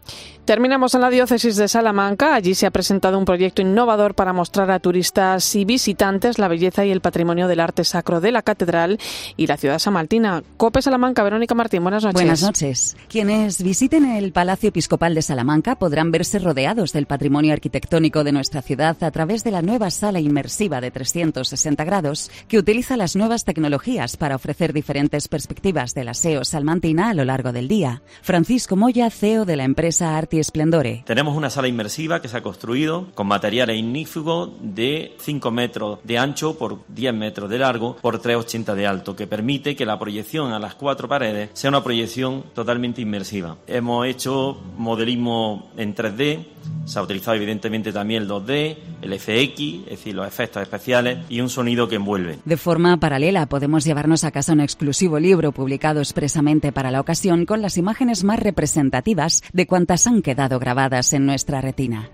Terminamos 0.44 0.94
en 0.94 1.00
la 1.00 1.08
diócesis 1.08 1.56
de 1.56 1.68
Salamanca. 1.68 2.34
Allí 2.34 2.54
se 2.54 2.66
ha 2.66 2.70
presentado 2.70 3.18
un 3.18 3.24
proyecto 3.24 3.62
innovador 3.62 4.14
para 4.14 4.34
mostrar 4.34 4.70
a 4.70 4.78
turistas 4.78 5.54
y 5.54 5.64
visitantes 5.64 6.38
la 6.38 6.48
belleza 6.48 6.84
y 6.84 6.90
el 6.90 7.00
patrimonio 7.00 7.48
del 7.48 7.60
arte 7.60 7.82
sacro 7.84 8.20
de 8.20 8.30
la 8.30 8.42
catedral 8.42 8.98
y 9.38 9.46
la 9.46 9.56
ciudad 9.56 9.78
samaltina. 9.78 10.42
Cope 10.58 10.82
Salamanca, 10.82 11.22
Verónica 11.22 11.54
Martín, 11.54 11.82
buenas 11.82 12.04
noches. 12.04 12.20
Buenas 12.20 12.42
noches. 12.42 12.83
Quienes 13.08 13.62
visiten 13.62 14.04
el 14.04 14.32
Palacio 14.32 14.68
Episcopal 14.68 15.14
de 15.14 15.22
Salamanca 15.22 15.76
podrán 15.76 16.10
verse 16.10 16.38
rodeados 16.38 16.92
del 16.92 17.06
patrimonio 17.06 17.52
arquitectónico 17.52 18.24
de 18.24 18.32
nuestra 18.32 18.62
ciudad 18.62 18.96
a 19.02 19.10
través 19.10 19.44
de 19.44 19.50
la 19.50 19.62
nueva 19.62 19.90
sala 19.90 20.20
inmersiva 20.20 20.80
de 20.80 20.90
360 20.90 21.84
grados 21.84 22.30
que 22.48 22.58
utiliza 22.58 22.96
las 22.96 23.16
nuevas 23.16 23.44
tecnologías 23.44 24.16
para 24.16 24.36
ofrecer 24.36 24.72
diferentes 24.72 25.28
perspectivas 25.28 25.94
del 25.94 26.08
aseo 26.08 26.44
salmantina 26.44 27.10
a 27.10 27.14
lo 27.14 27.24
largo 27.24 27.52
del 27.52 27.68
día. 27.68 28.02
Francisco 28.22 28.76
Moya, 28.76 29.10
CEO 29.10 29.44
de 29.44 29.56
la 29.56 29.64
empresa 29.64 30.16
Arte 30.16 30.38
Esplendore. 30.38 31.02
Tenemos 31.06 31.36
una 31.36 31.50
sala 31.50 31.68
inmersiva 31.68 32.20
que 32.20 32.28
se 32.28 32.36
ha 32.36 32.42
construido 32.42 33.08
con 33.14 33.26
materiales 33.26 33.78
ignífugos 33.78 34.50
de 34.60 35.14
5 35.20 35.50
metros 35.50 35.98
de 36.04 36.18
ancho 36.18 36.58
por 36.58 36.84
10 36.88 37.14
metros 37.14 37.50
de 37.50 37.58
largo 37.58 37.96
por 37.96 38.20
3,80 38.20 38.74
de 38.74 38.86
alto, 38.86 39.16
que 39.16 39.26
permite 39.26 39.76
que 39.76 39.86
la 39.86 39.98
proyección 39.98 40.52
a 40.52 40.58
las 40.58 40.74
cuatro 40.74 41.08
paredes 41.08 41.50
sea 41.52 41.70
una 41.70 41.84
proyección 41.84 42.44
inmersiva. 42.82 43.56
Hemos 43.66 44.06
hecho 44.06 44.58
modelismo 44.76 45.70
en 45.76 45.94
3D, 45.94 46.46
se 46.84 46.98
ha 46.98 47.02
utilizado 47.02 47.36
evidentemente 47.36 47.92
también 47.92 48.22
el 48.22 48.28
2D, 48.28 48.76
el 49.02 49.18
FX, 49.18 49.60
es 49.84 49.90
decir, 49.90 50.14
los 50.14 50.26
efectos 50.26 50.62
especiales 50.62 51.18
y 51.28 51.40
un 51.40 51.48
sonido 51.48 51.88
que 51.88 51.96
envuelve. 51.96 52.38
De 52.44 52.56
forma 52.56 52.96
paralela 52.98 53.46
podemos 53.46 53.84
llevarnos 53.84 54.24
a 54.24 54.30
casa 54.30 54.52
un 54.52 54.60
exclusivo 54.60 55.18
libro 55.18 55.52
publicado 55.52 56.00
expresamente 56.00 56.72
para 56.72 56.90
la 56.90 57.00
ocasión 57.00 57.46
con 57.46 57.62
las 57.62 57.76
imágenes 57.76 58.24
más 58.24 58.38
representativas 58.38 59.42
de 59.52 59.66
cuantas 59.66 60.06
han 60.06 60.22
quedado 60.22 60.58
grabadas 60.58 61.12
en 61.12 61.26
nuestra 61.26 61.60
retina. 61.60 62.10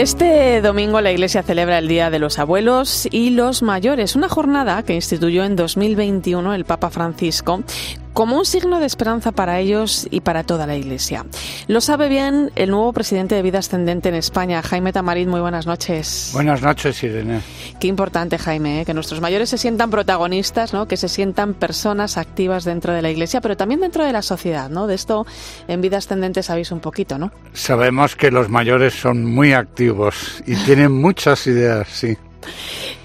Este 0.00 0.62
domingo 0.62 1.02
la 1.02 1.12
Iglesia 1.12 1.42
celebra 1.42 1.76
el 1.76 1.86
Día 1.86 2.08
de 2.08 2.18
los 2.18 2.38
Abuelos 2.38 3.06
y 3.10 3.28
los 3.28 3.60
Mayores, 3.60 4.16
una 4.16 4.30
jornada 4.30 4.82
que 4.82 4.94
instituyó 4.94 5.44
en 5.44 5.56
2021 5.56 6.54
el 6.54 6.64
Papa 6.64 6.88
Francisco 6.88 7.62
como 8.12 8.36
un 8.36 8.44
signo 8.44 8.80
de 8.80 8.86
esperanza 8.86 9.32
para 9.32 9.58
ellos 9.60 10.06
y 10.10 10.20
para 10.20 10.44
toda 10.44 10.66
la 10.66 10.76
Iglesia. 10.76 11.24
Lo 11.68 11.80
sabe 11.80 12.08
bien 12.08 12.50
el 12.56 12.70
nuevo 12.70 12.92
presidente 12.92 13.34
de 13.34 13.42
Vida 13.42 13.58
Ascendente 13.58 14.08
en 14.08 14.14
España, 14.14 14.62
Jaime 14.62 14.92
Tamarit. 14.92 15.28
Muy 15.28 15.40
buenas 15.40 15.66
noches. 15.66 16.30
Buenas 16.32 16.62
noches, 16.62 17.02
Irene. 17.02 17.40
Qué 17.78 17.86
importante, 17.86 18.38
Jaime, 18.38 18.82
¿eh? 18.82 18.84
que 18.84 18.94
nuestros 18.94 19.20
mayores 19.20 19.50
se 19.50 19.58
sientan 19.58 19.90
protagonistas, 19.90 20.72
¿no? 20.72 20.86
que 20.86 20.96
se 20.96 21.08
sientan 21.08 21.54
personas 21.54 22.16
activas 22.16 22.64
dentro 22.64 22.92
de 22.92 23.02
la 23.02 23.10
Iglesia, 23.10 23.40
pero 23.40 23.56
también 23.56 23.80
dentro 23.80 24.04
de 24.04 24.12
la 24.12 24.22
sociedad. 24.22 24.68
¿no? 24.70 24.86
De 24.86 24.94
esto 24.94 25.26
en 25.68 25.80
Vida 25.80 25.98
Ascendente 25.98 26.42
sabéis 26.42 26.72
un 26.72 26.80
poquito, 26.80 27.18
¿no? 27.18 27.32
Sabemos 27.52 28.16
que 28.16 28.30
los 28.30 28.48
mayores 28.48 28.94
son 28.94 29.24
muy 29.24 29.52
activos 29.52 30.42
y 30.46 30.56
tienen 30.56 30.92
muchas 30.92 31.46
ideas, 31.46 31.88
sí. 31.88 32.16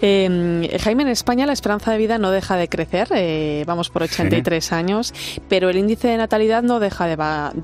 Eh, 0.02 0.78
Jaime, 0.82 1.04
en 1.04 1.10
España 1.10 1.46
la 1.46 1.54
esperanza 1.54 1.92
de 1.92 1.98
vida 1.98 2.18
no 2.18 2.32
deja 2.32 2.58
de 2.58 2.68
crecer, 2.68 3.08
eh, 3.12 3.64
vamos 3.66 3.90
por 3.90 4.04
83 4.04 4.72
años, 4.72 5.14
pero 5.50 5.70
el 5.70 5.78
índice 5.78 6.08
de 6.08 6.18
natalidad 6.18 6.64
no 6.64 6.80
deja 6.80 7.08
de, 7.08 7.16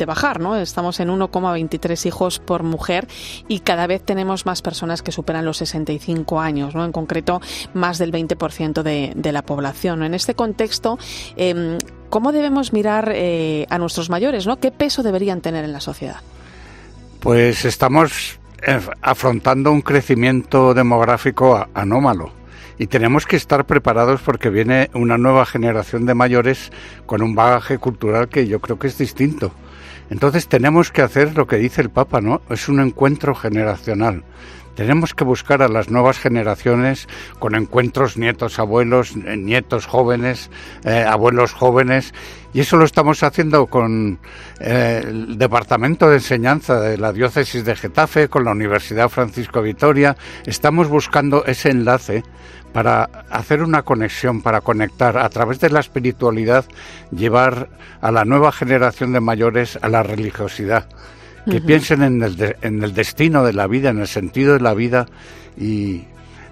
bajar, 0.05 0.39
¿no? 0.39 0.55
Estamos 0.55 0.99
en 0.99 1.09
1,23 1.09 2.05
hijos 2.05 2.39
por 2.39 2.63
mujer 2.63 3.07
y 3.47 3.59
cada 3.59 3.87
vez 3.87 4.03
tenemos 4.03 4.45
más 4.45 4.61
personas 4.61 5.01
que 5.01 5.11
superan 5.11 5.45
los 5.45 5.57
65 5.57 6.39
años, 6.39 6.75
¿no? 6.75 6.85
En 6.85 6.91
concreto, 6.91 7.41
más 7.73 7.97
del 7.97 8.11
20% 8.11 8.81
de, 8.81 9.13
de, 9.15 9.31
la 9.31 9.43
población. 9.43 10.03
En 10.03 10.13
este 10.13 10.35
contexto, 10.35 10.97
eh, 11.35 11.77
¿cómo 12.09 12.31
debemos 12.31 12.73
mirar 12.73 13.11
eh, 13.15 13.65
a 13.69 13.77
nuestros 13.77 14.09
mayores, 14.09 14.45
¿no? 14.45 14.59
¿Qué 14.59 14.71
peso 14.71 15.03
deberían 15.03 15.41
tener 15.41 15.65
en 15.65 15.73
la 15.73 15.79
sociedad? 15.79 16.21
Pues 17.19 17.65
estamos 17.65 18.39
afrontando 19.01 19.71
un 19.71 19.81
crecimiento 19.81 20.73
demográfico 20.73 21.67
anómalo 21.73 22.31
y 22.77 22.87
tenemos 22.87 23.25
que 23.25 23.35
estar 23.35 23.65
preparados 23.65 24.21
porque 24.21 24.49
viene 24.49 24.89
una 24.93 25.17
nueva 25.17 25.45
generación 25.45 26.05
de 26.05 26.15
mayores 26.15 26.71
con 27.05 27.21
un 27.21 27.35
bagaje 27.35 27.77
cultural 27.77 28.27
que 28.27 28.47
yo 28.47 28.59
creo 28.59 28.79
que 28.79 28.87
es 28.87 28.97
distinto. 28.97 29.51
Entonces 30.09 30.47
tenemos 30.47 30.91
que 30.91 31.03
hacer 31.03 31.37
lo 31.37 31.45
que 31.45 31.57
dice 31.57 31.81
el 31.81 31.89
Papa, 31.89 32.21
¿no? 32.21 32.41
Es 32.49 32.67
un 32.69 32.79
encuentro 32.79 33.35
generacional. 33.35 34.23
Tenemos 34.75 35.13
que 35.13 35.23
buscar 35.23 35.61
a 35.61 35.67
las 35.67 35.89
nuevas 35.89 36.17
generaciones 36.17 37.07
con 37.39 37.55
encuentros 37.55 38.17
nietos, 38.17 38.57
abuelos, 38.59 39.13
eh, 39.15 39.35
nietos 39.37 39.85
jóvenes, 39.85 40.49
eh, 40.85 41.03
abuelos 41.07 41.53
jóvenes. 41.53 42.13
Y 42.53 42.61
eso 42.61 42.77
lo 42.77 42.85
estamos 42.85 43.23
haciendo 43.23 43.67
con 43.67 44.19
eh, 44.59 45.01
el 45.03 45.37
Departamento 45.37 46.09
de 46.09 46.15
Enseñanza 46.15 46.79
de 46.79 46.97
la 46.97 47.13
Diócesis 47.13 47.65
de 47.65 47.75
Getafe, 47.75 48.29
con 48.29 48.45
la 48.45 48.51
Universidad 48.51 49.09
Francisco 49.09 49.61
Vitoria. 49.61 50.15
Estamos 50.45 50.87
buscando 50.87 51.45
ese 51.45 51.69
enlace 51.69 52.23
para 52.73 53.09
hacer 53.29 53.61
una 53.63 53.83
conexión, 53.83 54.41
para 54.41 54.61
conectar 54.61 55.17
a 55.17 55.27
través 55.29 55.59
de 55.59 55.69
la 55.69 55.81
espiritualidad, 55.81 56.65
llevar 57.11 57.69
a 57.99 58.11
la 58.11 58.23
nueva 58.23 58.51
generación 58.51 59.11
de 59.11 59.19
mayores 59.19 59.77
a 59.81 59.89
la 59.89 60.03
religiosidad 60.03 60.87
que 61.49 61.61
piensen 61.61 62.03
en 62.03 62.21
el, 62.21 62.55
en 62.61 62.83
el 62.83 62.93
destino 62.93 63.43
de 63.43 63.53
la 63.53 63.67
vida, 63.67 63.89
en 63.89 63.99
el 63.99 64.07
sentido 64.07 64.53
de 64.53 64.59
la 64.59 64.73
vida 64.73 65.05
y 65.57 66.03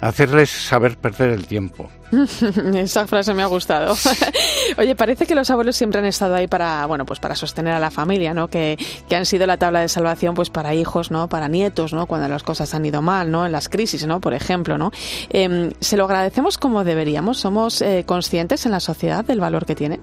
hacerles 0.02 0.50
saber 0.50 0.98
perder 0.98 1.30
el 1.32 1.46
tiempo. 1.48 1.90
Esa 2.74 3.06
frase 3.06 3.34
me 3.34 3.44
ha 3.44 3.48
gustado. 3.48 3.96
Oye, 4.78 4.96
parece 4.96 5.26
que 5.26 5.36
los 5.36 5.50
abuelos 5.50 5.76
siempre 5.76 6.00
han 6.00 6.06
estado 6.06 6.36
ahí 6.36 6.48
para, 6.48 6.86
bueno, 6.86 7.06
pues 7.06 7.20
para 7.20 7.36
sostener 7.36 7.74
a 7.74 7.80
la 7.80 7.92
familia, 7.92 8.34
¿no? 8.34 8.48
Que, 8.48 8.78
que, 9.08 9.16
han 9.16 9.26
sido 9.26 9.46
la 9.46 9.58
tabla 9.58 9.82
de 9.82 9.90
salvación, 9.90 10.34
pues 10.34 10.50
para 10.50 10.74
hijos, 10.74 11.12
¿no? 11.12 11.28
Para 11.28 11.48
nietos, 11.48 11.94
¿no? 11.94 12.08
Cuando 12.08 12.28
las 12.28 12.44
cosas 12.44 12.74
han 12.74 12.86
ido 12.86 13.02
mal, 13.02 13.30
¿no? 13.30 13.46
En 13.46 13.52
las 13.52 13.70
crisis, 13.70 14.06
¿no? 14.08 14.20
Por 14.22 14.34
ejemplo, 14.34 14.78
¿no? 14.78 14.92
Eh, 15.30 15.72
¿Se 15.80 15.98
lo 15.98 16.06
agradecemos 16.06 16.58
como 16.58 16.84
deberíamos? 16.84 17.38
¿Somos 17.38 17.82
eh, 17.82 18.04
conscientes 18.08 18.66
en 18.66 18.72
la 18.72 18.80
sociedad 18.80 19.24
del 19.24 19.40
valor 19.40 19.66
que 19.66 19.76
tiene? 19.76 20.00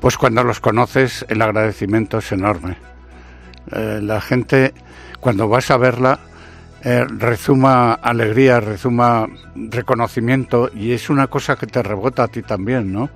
Pues 0.00 0.16
cuando 0.16 0.44
los 0.44 0.60
conoces, 0.60 1.26
el 1.28 1.42
agradecimiento 1.42 2.18
es 2.18 2.32
enorme. 2.32 2.76
Eh, 3.72 4.00
la 4.02 4.20
gente, 4.20 4.74
cuando 5.20 5.48
vas 5.48 5.70
a 5.70 5.76
verla, 5.76 6.18
eh, 6.84 7.04
rezuma 7.08 7.94
alegría, 7.94 8.60
rezuma 8.60 9.26
reconocimiento 9.56 10.70
y 10.72 10.92
es 10.92 11.10
una 11.10 11.26
cosa 11.26 11.56
que 11.56 11.66
te 11.66 11.82
rebota 11.82 12.24
a 12.24 12.28
ti 12.28 12.42
también, 12.42 12.92
¿no? 12.92 13.10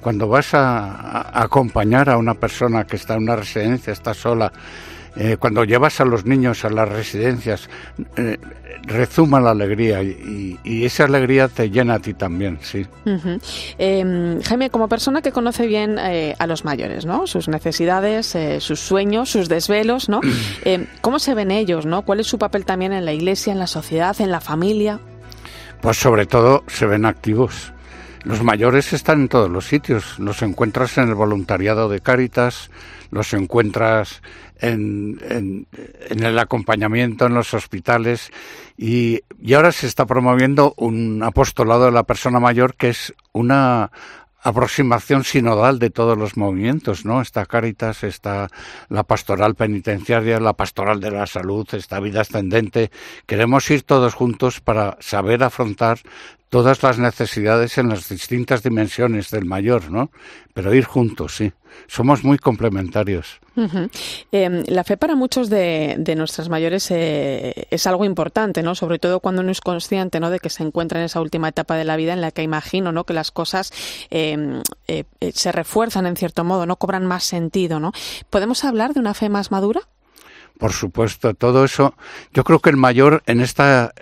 Cuando 0.00 0.28
vas 0.28 0.54
a, 0.54 1.40
acompañar 1.42 2.08
a 2.08 2.16
una 2.16 2.34
persona 2.34 2.84
que 2.84 2.96
está 2.96 3.14
en 3.14 3.24
una 3.24 3.34
residencia, 3.34 3.92
está 3.92 4.14
sola, 4.14 4.52
eh, 5.20 5.36
cuando 5.36 5.64
llevas 5.64 6.00
a 6.00 6.04
los 6.04 6.24
niños 6.24 6.64
a 6.64 6.70
las 6.70 6.88
residencias, 6.88 7.68
eh, 8.16 8.38
rezuma 8.84 9.40
la 9.40 9.50
alegría 9.50 10.00
y, 10.00 10.56
esa 10.84 11.04
alegría 11.04 11.48
te 11.48 11.68
llena 11.70 11.94
a 11.94 11.98
ti 11.98 12.14
también, 12.14 12.58
sí. 12.62 12.86
Em, 13.78 14.40
Jaime, 14.40 14.70
como 14.70 14.88
persona 14.88 15.20
que 15.20 15.32
conoce 15.32 15.66
bien 15.66 15.98
eh, 15.98 16.36
a 16.38 16.46
los 16.46 16.64
mayores, 16.64 17.04
¿no? 17.04 17.26
Sus 17.26 17.48
necesidades, 17.48 18.36
sus 18.60 18.78
sueños, 18.78 19.30
sus 19.30 19.48
desvelos, 19.48 20.08
¿no? 20.08 20.20
Em, 20.64 20.86
¿Cómo 21.00 21.18
se 21.18 21.34
ven 21.34 21.50
ellos, 21.50 21.84
¿no? 21.84 22.02
¿Cuál 22.02 22.20
es 22.20 22.28
su 22.28 22.38
papel 22.38 22.64
también 22.64 22.92
en 22.92 23.04
la 23.04 23.12
iglesia, 23.12 23.52
en 23.52 23.58
la 23.58 23.66
sociedad, 23.66 24.18
en 24.20 24.30
la 24.30 24.40
familia? 24.40 25.00
Pues 25.80 25.96
sobre 25.96 26.26
todo 26.26 26.62
se 26.68 26.86
ven 26.86 27.04
activos. 27.04 27.72
Los 28.24 28.42
mayores 28.42 28.92
están 28.92 29.22
en 29.22 29.28
todos 29.28 29.50
los 29.50 29.66
sitios. 29.66 30.18
Los 30.18 30.42
encuentras 30.42 30.98
en 30.98 31.08
el 31.08 31.14
voluntariado 31.14 31.88
de 31.88 32.00
Cáritas, 32.00 32.70
los 33.10 33.32
encuentras 33.32 34.22
en, 34.60 35.66
el 36.10 36.38
acompañamiento 36.38 37.26
en 37.26 37.34
los 37.34 37.54
hospitales 37.54 38.30
y, 38.76 39.20
y 39.40 39.54
ahora 39.54 39.72
se 39.72 39.86
está 39.86 40.06
promoviendo 40.06 40.74
un 40.76 41.22
apostolado 41.22 41.86
de 41.86 41.92
la 41.92 42.04
persona 42.04 42.40
mayor 42.40 42.74
que 42.74 42.90
es 42.90 43.14
una 43.32 43.90
aproximación 44.40 45.24
sinodal 45.24 45.78
de 45.78 45.90
todos 45.90 46.16
los 46.16 46.36
movimientos, 46.36 47.04
¿no? 47.04 47.20
Está 47.20 47.44
Cáritas, 47.46 48.04
está 48.04 48.48
la 48.88 49.02
pastoral 49.02 49.54
penitenciaria, 49.54 50.38
la 50.40 50.52
pastoral 50.52 51.00
de 51.00 51.10
la 51.10 51.26
salud, 51.26 51.66
está 51.72 52.00
vida 52.00 52.20
ascendente. 52.20 52.90
Queremos 53.26 53.68
ir 53.70 53.82
todos 53.82 54.14
juntos 54.14 54.60
para 54.60 54.96
saber 55.00 55.42
afrontar 55.42 55.98
todas 56.48 56.82
las 56.82 56.98
necesidades 56.98 57.78
en 57.78 57.88
las 57.88 58.08
distintas 58.08 58.62
dimensiones 58.62 59.30
del 59.30 59.44
mayor, 59.44 59.90
¿no? 59.90 60.10
Pero 60.54 60.74
ir 60.74 60.84
juntos, 60.84 61.36
sí. 61.36 61.52
Somos 61.86 62.24
muy 62.24 62.38
complementarios. 62.38 63.40
Em, 64.32 64.64
la 64.66 64.84
fe 64.84 64.96
para 64.96 65.14
muchos 65.14 65.50
de, 65.50 65.96
de 65.98 66.14
nuestras 66.14 66.48
mayores 66.48 66.90
eh, 66.90 67.66
es 67.70 67.86
algo 67.86 68.04
importante, 68.04 68.62
¿no? 68.62 68.74
Sobre 68.74 68.98
todo 68.98 69.20
cuando 69.20 69.42
uno 69.42 69.50
es 69.50 69.60
consciente, 69.60 70.20
¿no? 70.20 70.30
De 70.30 70.38
que 70.38 70.48
se 70.48 70.62
encuentra 70.62 70.98
en 70.98 71.06
esa 71.06 71.20
última 71.20 71.48
etapa 71.48 71.76
de 71.76 71.84
la 71.84 71.96
vida 71.96 72.12
en 72.12 72.20
la 72.20 72.30
que 72.30 72.42
imagino, 72.42 72.92
¿no? 72.92 73.04
Que 73.04 73.12
las 73.12 73.30
cosas 73.30 73.72
em, 74.10 74.62
eh, 74.86 75.04
eh, 75.20 75.32
se 75.34 75.52
refuerzan 75.52 76.06
en 76.06 76.16
cierto 76.16 76.44
modo, 76.44 76.66
no 76.66 76.76
cobran 76.76 77.04
más 77.04 77.24
sentido, 77.24 77.80
¿no? 77.80 77.92
¿Podemos 78.30 78.64
hablar 78.64 78.94
de 78.94 79.00
una 79.00 79.14
fe 79.14 79.28
más 79.28 79.50
madura? 79.50 79.82
Por 80.58 80.72
supuesto, 80.72 81.34
todo 81.34 81.64
eso. 81.64 81.94
Yo 82.34 82.42
creo 82.42 82.58
que 82.58 82.70
el 82.70 82.76
mayor 82.76 83.22
en 83.26 83.40
esta, 83.40 83.92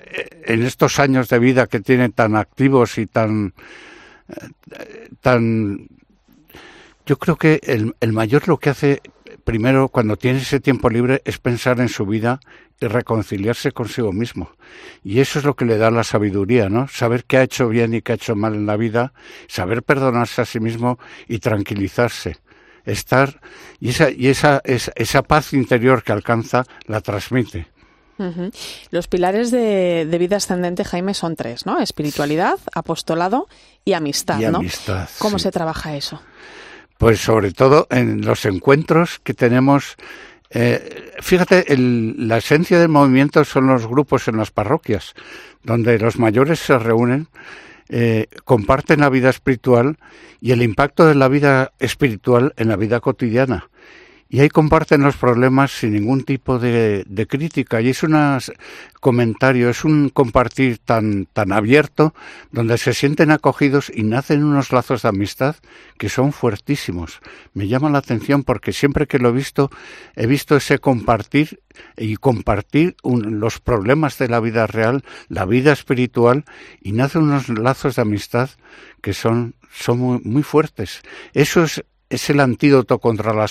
en 0.44 0.62
estos 0.62 0.98
años 0.98 1.28
de 1.28 1.38
vida 1.38 1.66
que 1.66 1.80
tiene 1.80 2.08
tan 2.08 2.34
activos 2.34 2.96
y 2.96 3.06
tan, 3.06 3.52
tan, 5.20 5.88
yo 7.04 7.18
creo 7.18 7.36
que 7.36 7.60
el, 7.62 7.94
el 8.00 8.12
mayor 8.12 8.48
lo 8.48 8.58
que 8.58 8.70
hace 8.70 9.02
primero 9.44 9.88
cuando 9.88 10.16
tiene 10.16 10.38
ese 10.38 10.58
tiempo 10.58 10.88
libre 10.88 11.22
es 11.24 11.38
pensar 11.38 11.78
en 11.80 11.88
su 11.88 12.06
vida 12.06 12.40
y 12.80 12.86
reconciliarse 12.86 13.72
consigo 13.72 14.12
mismo. 14.12 14.50
Y 15.04 15.20
eso 15.20 15.38
es 15.38 15.44
lo 15.44 15.54
que 15.54 15.66
le 15.66 15.76
da 15.76 15.90
la 15.90 16.04
sabiduría, 16.04 16.68
¿no? 16.70 16.88
Saber 16.88 17.24
qué 17.24 17.36
ha 17.36 17.42
hecho 17.42 17.68
bien 17.68 17.94
y 17.94 18.02
qué 18.02 18.12
ha 18.12 18.14
hecho 18.16 18.34
mal 18.34 18.54
en 18.54 18.66
la 18.66 18.76
vida, 18.76 19.12
saber 19.46 19.82
perdonarse 19.82 20.40
a 20.40 20.46
sí 20.46 20.58
mismo 20.58 20.98
y 21.28 21.38
tranquilizarse 21.38 22.38
estar 22.86 23.40
y 23.80 23.90
esa, 23.90 24.10
y 24.10 24.28
esa, 24.28 24.62
esa, 24.64 25.22
paz 25.22 25.52
interior 25.52 26.02
que 26.02 26.12
alcanza 26.12 26.64
la 26.86 27.00
transmite. 27.00 27.68
Los 28.90 29.08
pilares 29.08 29.50
de, 29.50 30.16
vida 30.18 30.36
ascendente, 30.36 30.84
Jaime, 30.84 31.12
son 31.12 31.36
tres, 31.36 31.66
¿no? 31.66 31.80
Espiritualidad, 31.80 32.58
apostolado 32.74 33.46
y 33.84 33.92
amistad, 33.92 34.40
y 34.40 34.46
¿no? 34.46 34.58
Amistad, 34.58 35.08
¿Cómo 35.18 35.38
se 35.38 35.50
trabaja 35.50 35.96
eso? 35.96 36.22
Pues 36.96 37.20
sobre 37.20 37.52
todo 37.52 37.86
en 37.90 38.24
los 38.24 38.46
encuentros 38.46 39.20
que 39.22 39.34
tenemos. 39.34 39.96
Eh, 40.48 41.12
fíjate, 41.20 41.66
la 41.76 42.38
esencia 42.38 42.78
del 42.78 42.88
movimiento 42.88 43.44
son 43.44 43.66
los 43.66 43.86
grupos 43.86 44.28
en 44.28 44.38
las 44.38 44.50
parroquias, 44.50 45.14
donde 45.62 45.98
los 45.98 46.18
mayores 46.18 46.60
se 46.60 46.78
reúnen 46.78 47.28
eh, 47.88 48.26
comparten 48.44 49.00
la 49.00 49.08
vida 49.08 49.30
espiritual 49.30 49.96
y 50.40 50.52
el 50.52 50.62
impacto 50.62 51.06
de 51.06 51.14
la 51.14 51.28
vida 51.28 51.72
espiritual 51.78 52.52
en 52.56 52.68
la 52.68 52.76
vida 52.76 53.00
cotidiana 53.00 53.68
y 54.28 54.40
ahí 54.40 54.48
comparten 54.48 55.02
los 55.02 55.16
problemas 55.16 55.70
sin 55.70 55.92
ningún 55.92 56.24
tipo 56.24 56.58
de, 56.58 57.04
crítica 57.28 57.80
y 57.80 57.90
es 57.90 58.02
un 58.02 58.16
comentario, 59.00 59.70
es 59.70 59.84
un 59.84 60.08
compartir 60.08 60.78
tan, 60.78 61.26
tan 61.26 61.52
abierto 61.52 62.12
donde 62.50 62.76
se 62.78 62.92
sienten 62.92 63.30
acogidos 63.30 63.90
y 63.94 64.02
nacen 64.02 64.42
unos 64.42 64.72
lazos 64.72 65.02
de 65.02 65.08
amistad 65.08 65.56
que 65.96 66.08
son 66.08 66.32
fuertísimos. 66.32 67.20
Me 67.54 67.68
llama 67.68 67.90
la 67.90 67.98
atención 67.98 68.42
porque 68.42 68.72
siempre 68.72 69.06
que 69.06 69.18
lo 69.20 69.28
he 69.28 69.32
visto, 69.32 69.70
he 70.16 70.26
visto 70.26 70.56
ese 70.56 70.80
compartir 70.80 71.60
y 71.96 72.16
compartir 72.16 72.96
los 73.04 73.60
problemas 73.60 74.18
de 74.18 74.28
la 74.28 74.40
vida 74.40 74.66
real, 74.66 75.04
la 75.28 75.44
vida 75.44 75.72
espiritual 75.72 76.44
y 76.80 76.92
nacen 76.92 77.22
unos 77.22 77.48
lazos 77.48 77.96
de 77.96 78.02
amistad 78.02 78.50
que 79.02 79.12
son, 79.12 79.54
son 79.72 79.98
muy, 79.98 80.20
muy 80.24 80.42
fuertes. 80.42 81.02
Eso 81.32 81.62
es 81.62 81.84
es 82.08 82.30
el 82.30 82.38
antídoto 82.38 83.00
contra 83.00 83.32
la, 83.34 83.46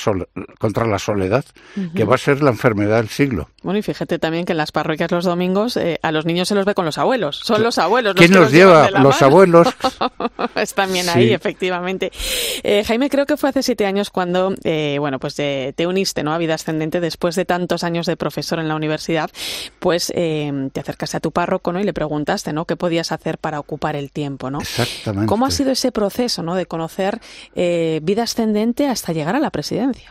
contra 0.59 0.87
la 0.87 0.97
soledad, 0.97 1.43
que 1.93 2.05
va 2.05 2.15
a 2.15 2.17
ser 2.17 2.41
la 2.41 2.51
enfermedad 2.51 2.97
del 2.97 3.09
siglo. 3.09 3.49
Bueno, 3.63 3.79
y 3.79 3.81
fíjate 3.81 4.17
también 4.17 4.45
que 4.45 4.53
en 4.53 4.57
las 4.57 4.71
parroquias 4.71 5.11
los 5.11 5.25
domingos 5.25 5.75
eh, 5.75 5.99
a 6.01 6.11
los 6.11 6.25
niños 6.25 6.47
se 6.47 6.55
los 6.55 6.65
ve 6.65 6.73
con 6.73 6.85
los 6.85 6.97
abuelos. 6.97 7.41
Son 7.43 7.61
los 7.61 7.77
abuelos 7.77 8.15
los 8.15 8.19
¿Quién 8.19 8.31
que 8.31 8.39
los, 8.39 8.51
lleva? 8.51 8.89
Los 8.91 9.21
abuelos. 9.21 9.67
es 10.55 10.73
también 10.73 11.09
ahí, 11.09 11.33
efectivamente. 11.33 12.11
Eh, 12.63 12.83
Jaime, 12.85 13.09
creo 13.09 13.25
que 13.25 13.35
fue 13.35 13.49
hace 13.49 13.61
siete 13.61 13.85
años 13.85 14.09
cuando, 14.09 14.53
eh, 14.63 14.97
bueno, 14.99 15.19
pues 15.19 15.35
te 15.35 15.87
uniste 15.87 16.23
¿no? 16.23 16.33
a 16.33 16.37
Vida 16.37 16.53
Ascendente 16.53 17.01
después 17.01 17.35
de 17.35 17.43
tantos 17.43 17.83
años 17.83 18.05
de 18.05 18.15
profesor 18.15 18.59
en 18.59 18.69
la 18.69 18.75
universidad, 18.75 19.29
pues 19.79 20.07
te 20.07 20.79
acercaste 20.79 21.17
a 21.17 21.19
tu 21.19 21.31
párroco 21.31 21.73
¿no? 21.73 21.79
y 21.79 21.83
le 21.83 21.93
preguntaste 21.93 22.53
¿no? 22.53 22.65
qué 22.65 22.77
podías 22.77 23.11
hacer 23.11 23.37
para 23.37 23.59
ocupar 23.59 23.97
el 23.97 24.11
tiempo. 24.11 24.49
¿no? 24.49 24.61
Exactamente. 24.61 25.27
¿Cómo 25.27 25.45
ha 25.45 25.51
sido 25.51 25.71
ese 25.71 25.91
proceso 25.91 26.41
¿no? 26.41 26.55
de 26.55 26.67
conocer 26.67 27.19
Vida 27.53 28.23
Ascendente 28.23 28.44
hasta 28.89 29.13
llegar 29.13 29.35
a 29.35 29.39
la 29.39 29.49
presidencia. 29.49 30.09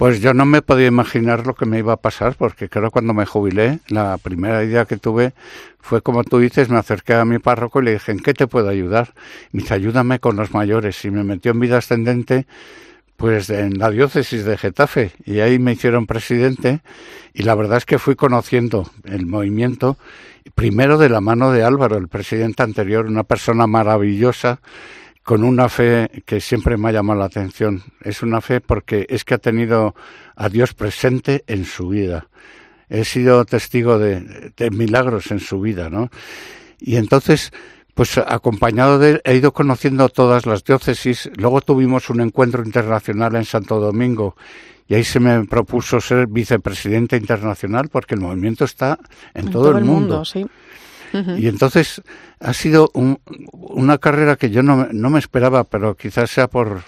Pues 0.00 0.22
yo 0.22 0.32
no 0.32 0.46
me 0.46 0.62
podía 0.62 0.86
imaginar 0.86 1.46
lo 1.46 1.54
que 1.54 1.66
me 1.66 1.78
iba 1.78 1.92
a 1.92 1.98
pasar, 1.98 2.34
porque 2.34 2.70
claro, 2.70 2.90
cuando 2.90 3.12
me 3.12 3.26
jubilé, 3.26 3.80
la 3.88 4.16
primera 4.16 4.64
idea 4.64 4.86
que 4.86 4.96
tuve 4.96 5.34
fue, 5.78 6.00
como 6.00 6.24
tú 6.24 6.38
dices, 6.38 6.70
me 6.70 6.78
acerqué 6.78 7.12
a 7.12 7.26
mi 7.26 7.38
párroco 7.38 7.82
y 7.82 7.84
le 7.84 7.92
dije, 7.92 8.12
¿en 8.12 8.20
qué 8.20 8.32
te 8.32 8.46
puedo 8.46 8.70
ayudar? 8.70 9.12
Me 9.52 9.60
dice, 9.60 9.74
ayúdame 9.74 10.18
con 10.18 10.36
los 10.36 10.54
mayores. 10.54 11.04
Y 11.04 11.10
me 11.10 11.22
metió 11.22 11.52
en 11.52 11.60
vida 11.60 11.76
ascendente, 11.76 12.46
pues 13.16 13.50
en 13.50 13.78
la 13.78 13.90
diócesis 13.90 14.46
de 14.46 14.56
Getafe. 14.56 15.12
Y 15.26 15.40
ahí 15.40 15.58
me 15.58 15.72
hicieron 15.72 16.06
presidente. 16.06 16.80
Y 17.34 17.42
la 17.42 17.54
verdad 17.54 17.76
es 17.76 17.84
que 17.84 17.98
fui 17.98 18.16
conociendo 18.16 18.90
el 19.04 19.26
movimiento, 19.26 19.98
primero 20.54 20.96
de 20.96 21.10
la 21.10 21.20
mano 21.20 21.52
de 21.52 21.62
Álvaro, 21.62 21.98
el 21.98 22.08
presidente 22.08 22.62
anterior, 22.62 23.04
una 23.04 23.24
persona 23.24 23.66
maravillosa 23.66 24.60
con 25.30 25.44
una 25.44 25.68
fe 25.68 26.24
que 26.26 26.40
siempre 26.40 26.76
me 26.76 26.88
ha 26.88 26.92
llamado 26.92 27.20
la 27.20 27.26
atención. 27.26 27.84
Es 28.02 28.24
una 28.24 28.40
fe 28.40 28.60
porque 28.60 29.06
es 29.08 29.22
que 29.22 29.34
ha 29.34 29.38
tenido 29.38 29.94
a 30.34 30.48
Dios 30.48 30.74
presente 30.74 31.44
en 31.46 31.64
su 31.64 31.86
vida. 31.86 32.26
He 32.88 33.04
sido 33.04 33.44
testigo 33.44 34.00
de, 34.00 34.50
milagros 34.72 35.30
en 35.30 35.38
su 35.38 35.60
vida, 35.60 35.88
¿no? 35.88 36.10
Y 36.80 36.96
entonces, 36.96 37.52
pues 37.94 38.18
acompañado 38.18 38.98
de 38.98 39.10
él, 39.10 39.20
he 39.22 39.36
ido 39.36 39.52
conociendo 39.52 40.08
todas 40.08 40.46
las 40.46 40.64
diócesis. 40.64 41.30
Luego 41.36 41.60
tuvimos 41.60 42.10
un 42.10 42.22
encuentro 42.22 42.64
internacional 42.64 43.36
en 43.36 43.44
Santo 43.44 43.78
Domingo 43.78 44.34
y 44.88 44.96
ahí 44.96 45.04
se 45.04 45.20
me 45.20 45.44
propuso 45.44 46.00
ser 46.00 46.26
vicepresidente 46.26 47.16
internacional 47.16 47.88
porque 47.88 48.16
el 48.16 48.20
movimiento 48.20 48.64
está 48.64 48.98
en, 49.32 49.48
todo, 49.48 49.78
el 49.78 49.84
mundo. 49.84 50.24
sí. 50.24 50.44
Y 51.12 51.48
entonces 51.48 52.02
ha 52.38 52.52
sido 52.52 52.90
una 52.94 53.98
carrera 53.98 54.36
que 54.36 54.50
yo 54.50 54.62
no, 54.62 54.88
no, 54.92 55.10
me 55.10 55.18
esperaba, 55.18 55.64
pero 55.64 55.96
quizás 55.96 56.30
sea 56.30 56.48
por 56.48 56.82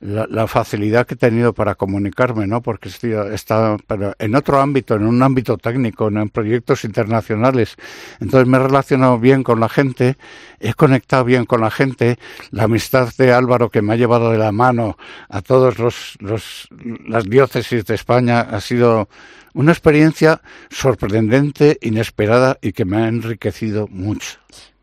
la, 0.00 0.46
facilidad 0.46 1.06
que 1.06 1.14
he 1.14 1.16
tenido 1.16 1.52
para 1.52 1.74
comunicarme, 1.74 2.46
¿no? 2.46 2.62
Porque 2.62 2.88
estoy, 2.88 3.12
está 3.32 3.76
pero 3.86 4.14
en 4.18 4.34
otro 4.36 4.60
ámbito, 4.60 4.94
en 4.94 5.06
un 5.06 5.22
ámbito 5.22 5.58
técnico, 5.58 6.08
en 6.08 6.28
proyectos 6.28 6.84
internacionales. 6.84 7.76
Entonces 8.20 8.48
me 8.48 8.58
he 8.58 8.60
relacionado 8.60 9.18
bien 9.18 9.42
con 9.42 9.60
la 9.60 9.68
gente, 9.68 10.16
he 10.60 10.74
conectado 10.74 11.24
bien 11.24 11.46
con 11.46 11.60
la 11.60 11.70
gente. 11.70 12.18
La 12.50 12.64
amistad 12.64 13.12
de 13.18 13.32
Álvaro 13.32 13.70
que 13.70 13.82
me 13.82 13.94
ha 13.94 13.96
llevado 13.96 14.30
de 14.30 14.38
la 14.38 14.52
mano 14.52 14.96
a 15.28 15.42
todos 15.42 15.78
los, 15.78 16.16
los 16.20 16.68
las 17.06 17.24
diócesis 17.24 17.84
de 17.84 17.94
España 17.94 18.40
ha 18.40 18.60
sido 18.60 19.08
una 19.54 19.72
experiencia 19.72 20.40
sorprendente, 20.70 21.78
inesperada 21.82 22.58
y 22.60 22.72
que 22.72 22.84
me 22.84 22.98
ha 22.98 23.08
enriquecido 23.08 23.88
mucho. 23.88 24.38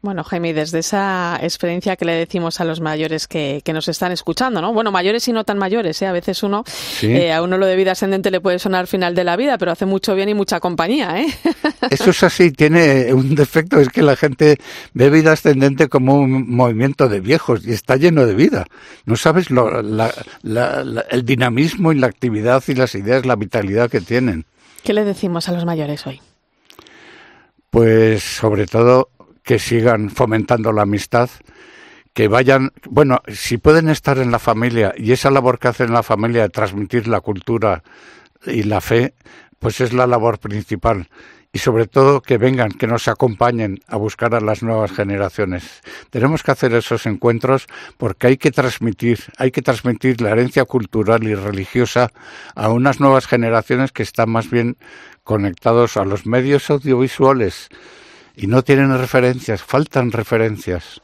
Bueno, 0.06 0.24
Jaime, 0.24 0.54
desde 0.54 0.78
esa 0.78 1.40
experiencia 1.42 1.96
que 1.96 2.06
le 2.06 2.12
decimos 2.12 2.62
a 2.62 2.64
los 2.64 2.80
mayores 2.80 3.28
que, 3.28 3.64
nos 3.74 3.88
están 3.88 4.12
escuchando, 4.12 4.62
¿no? 4.62 4.72
Bueno, 4.72 4.92
mayores 4.92 5.28
y 5.28 5.34
no 5.34 5.44
tan 5.44 5.58
mayores, 5.58 6.00
¿eh? 6.04 6.06
A 6.06 6.12
veces 6.12 6.44
uno, 6.44 6.64
eh, 7.02 7.34
a 7.34 7.42
uno 7.42 7.58
lo 7.58 7.66
de 7.66 7.76
vida 7.76 7.94
ascendente 7.94 8.30
le 8.30 8.40
puede 8.40 8.60
sonar 8.60 8.86
final 8.86 9.16
de 9.16 9.24
la 9.24 9.36
vida, 9.36 9.58
pero 9.58 9.72
hace 9.72 9.88
mucho 9.88 10.14
bien 10.14 10.30
y 10.30 10.36
mucha 10.36 10.60
compañía, 10.60 11.20
¿eh? 11.20 11.26
Eso 11.90 12.12
es 12.12 12.22
así, 12.22 12.52
tiene 12.52 13.12
un 13.16 13.34
defecto, 13.34 13.80
es 13.80 13.90
que 13.90 14.04
la 14.04 14.16
gente 14.16 14.60
ve 14.94 15.10
vida 15.10 15.32
ascendente 15.32 15.90
como 15.90 16.20
un 16.20 16.56
movimiento 16.56 17.10
de 17.10 17.20
viejos 17.20 17.66
y 17.66 17.72
está 17.72 17.96
lleno 17.96 18.28
de 18.28 18.36
vida. 18.36 18.68
No 19.06 19.16
sabes 19.16 19.50
lo, 19.50 19.80
el 19.80 21.26
dinamismo 21.26 21.92
y 21.92 21.96
la 21.98 22.06
actividad 22.06 22.64
y 22.68 22.76
las 22.76 22.94
ideas, 22.94 23.26
la 23.26 23.36
vitalidad 23.36 23.90
que 23.90 24.02
tienen. 24.02 24.46
¿Qué 24.86 24.94
le 24.94 25.04
decimos 25.04 25.50
a 25.50 25.52
los 25.52 25.66
mayores 25.66 26.06
hoy? 26.06 26.22
Pues 27.72 28.24
sobre 28.24 28.68
todo 28.68 29.10
que 29.42 29.58
sigan 29.58 30.12
fomentando 30.12 30.72
la 30.72 30.84
amistad, 30.84 31.28
que 32.14 32.28
vayan, 32.28 32.72
bueno, 32.88 33.24
si 33.28 33.58
pueden 33.58 33.90
estar 33.90 34.20
en 34.20 34.30
la 34.30 34.38
familia 34.38 34.94
y 34.96 35.12
esa 35.12 35.32
labor 35.32 35.58
que 35.58 35.70
hacen 35.70 35.88
en 35.88 35.94
la 35.94 36.04
familia 36.04 36.44
de 36.44 36.50
transmitir 36.50 37.08
la 37.08 37.22
cultura 37.22 37.82
y 38.46 38.62
la 38.62 38.80
fe, 38.80 39.16
pues 39.58 39.82
es 39.82 39.92
la 39.92 40.06
labor 40.06 40.38
principal. 40.38 41.10
Y 41.56 41.60
sobre 41.60 41.88
todo 41.88 42.20
que 42.20 42.38
vengan, 42.38 42.70
que 42.70 42.86
nos 42.86 43.08
acompañen 43.08 43.80
a 43.88 43.96
buscar 43.96 44.36
a 44.36 44.42
las 44.42 44.62
nuevas 44.62 44.92
generaciones. 44.92 45.84
Tenemos 46.10 46.44
que 46.44 46.52
hacer 46.52 46.74
esos 46.74 47.06
encuentros 47.06 47.68
porque 47.98 48.28
hay 48.28 48.36
que 48.36 48.52
transmitir, 48.52 49.20
hay 49.38 49.52
que 49.52 49.62
transmitir 49.62 50.20
la 50.20 50.32
herencia 50.32 50.66
cultural 50.66 51.24
y 51.24 51.34
religiosa 51.34 52.12
a 52.56 52.68
unas 52.68 53.00
nuevas 53.00 53.26
generaciones 53.26 53.94
que 53.94 54.04
están 54.04 54.32
más 54.32 54.50
bien 54.50 54.76
conectados 55.24 55.96
a 55.96 56.04
los 56.04 56.26
medios 56.26 56.70
audiovisuales, 56.70 57.70
y 58.36 58.48
no 58.48 58.62
tienen 58.62 58.96
referencias, 58.98 59.64
faltan 59.64 60.12
referencias. 60.12 61.02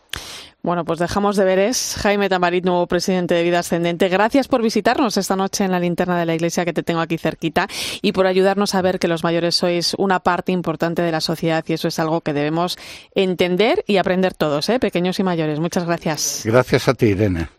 Bueno, 0.63 0.85
pues 0.85 0.99
dejamos 0.99 1.37
de 1.37 1.45
ver 1.45 1.57
es 1.57 1.95
Jaime 1.99 2.29
Tamarit, 2.29 2.63
nuevo 2.65 2.85
presidente 2.87 3.33
de 3.33 3.43
Vida 3.43 3.59
Ascendente. 3.59 4.09
Gracias 4.09 4.47
por 4.47 4.61
visitarnos 4.61 5.17
esta 5.17 5.35
noche 5.35 5.63
en 5.63 5.71
la 5.71 5.79
linterna 5.79 6.19
de 6.19 6.25
la 6.27 6.35
iglesia 6.35 6.65
que 6.65 6.73
te 6.73 6.83
tengo 6.83 7.01
aquí 7.01 7.17
cerquita 7.17 7.67
y 8.01 8.11
por 8.11 8.27
ayudarnos 8.27 8.75
a 8.75 8.81
ver 8.81 8.99
que 8.99 9.07
los 9.07 9.23
mayores 9.23 9.55
sois 9.55 9.95
una 9.97 10.19
parte 10.19 10.51
importante 10.51 11.01
de 11.01 11.11
la 11.11 11.21
sociedad 11.21 11.63
y 11.67 11.73
eso 11.73 11.87
es 11.87 11.97
algo 11.97 12.21
que 12.21 12.33
debemos 12.33 12.77
entender 13.15 13.83
y 13.87 13.97
aprender 13.97 14.35
todos, 14.35 14.69
¿eh? 14.69 14.79
pequeños 14.79 15.19
y 15.19 15.23
mayores. 15.23 15.59
Muchas 15.59 15.85
gracias. 15.85 16.43
Gracias 16.45 16.87
a 16.87 16.93
ti, 16.93 17.07
Irene. 17.07 17.49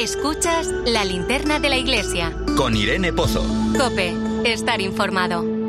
Escuchas 0.00 0.66
la 0.86 1.04
linterna 1.04 1.60
de 1.60 1.68
la 1.68 1.76
iglesia. 1.76 2.32
Con 2.56 2.76
Irene 2.76 3.12
Pozo. 3.12 3.44
Cope, 3.78 4.12
estar 4.44 4.80
informado. 4.80 5.65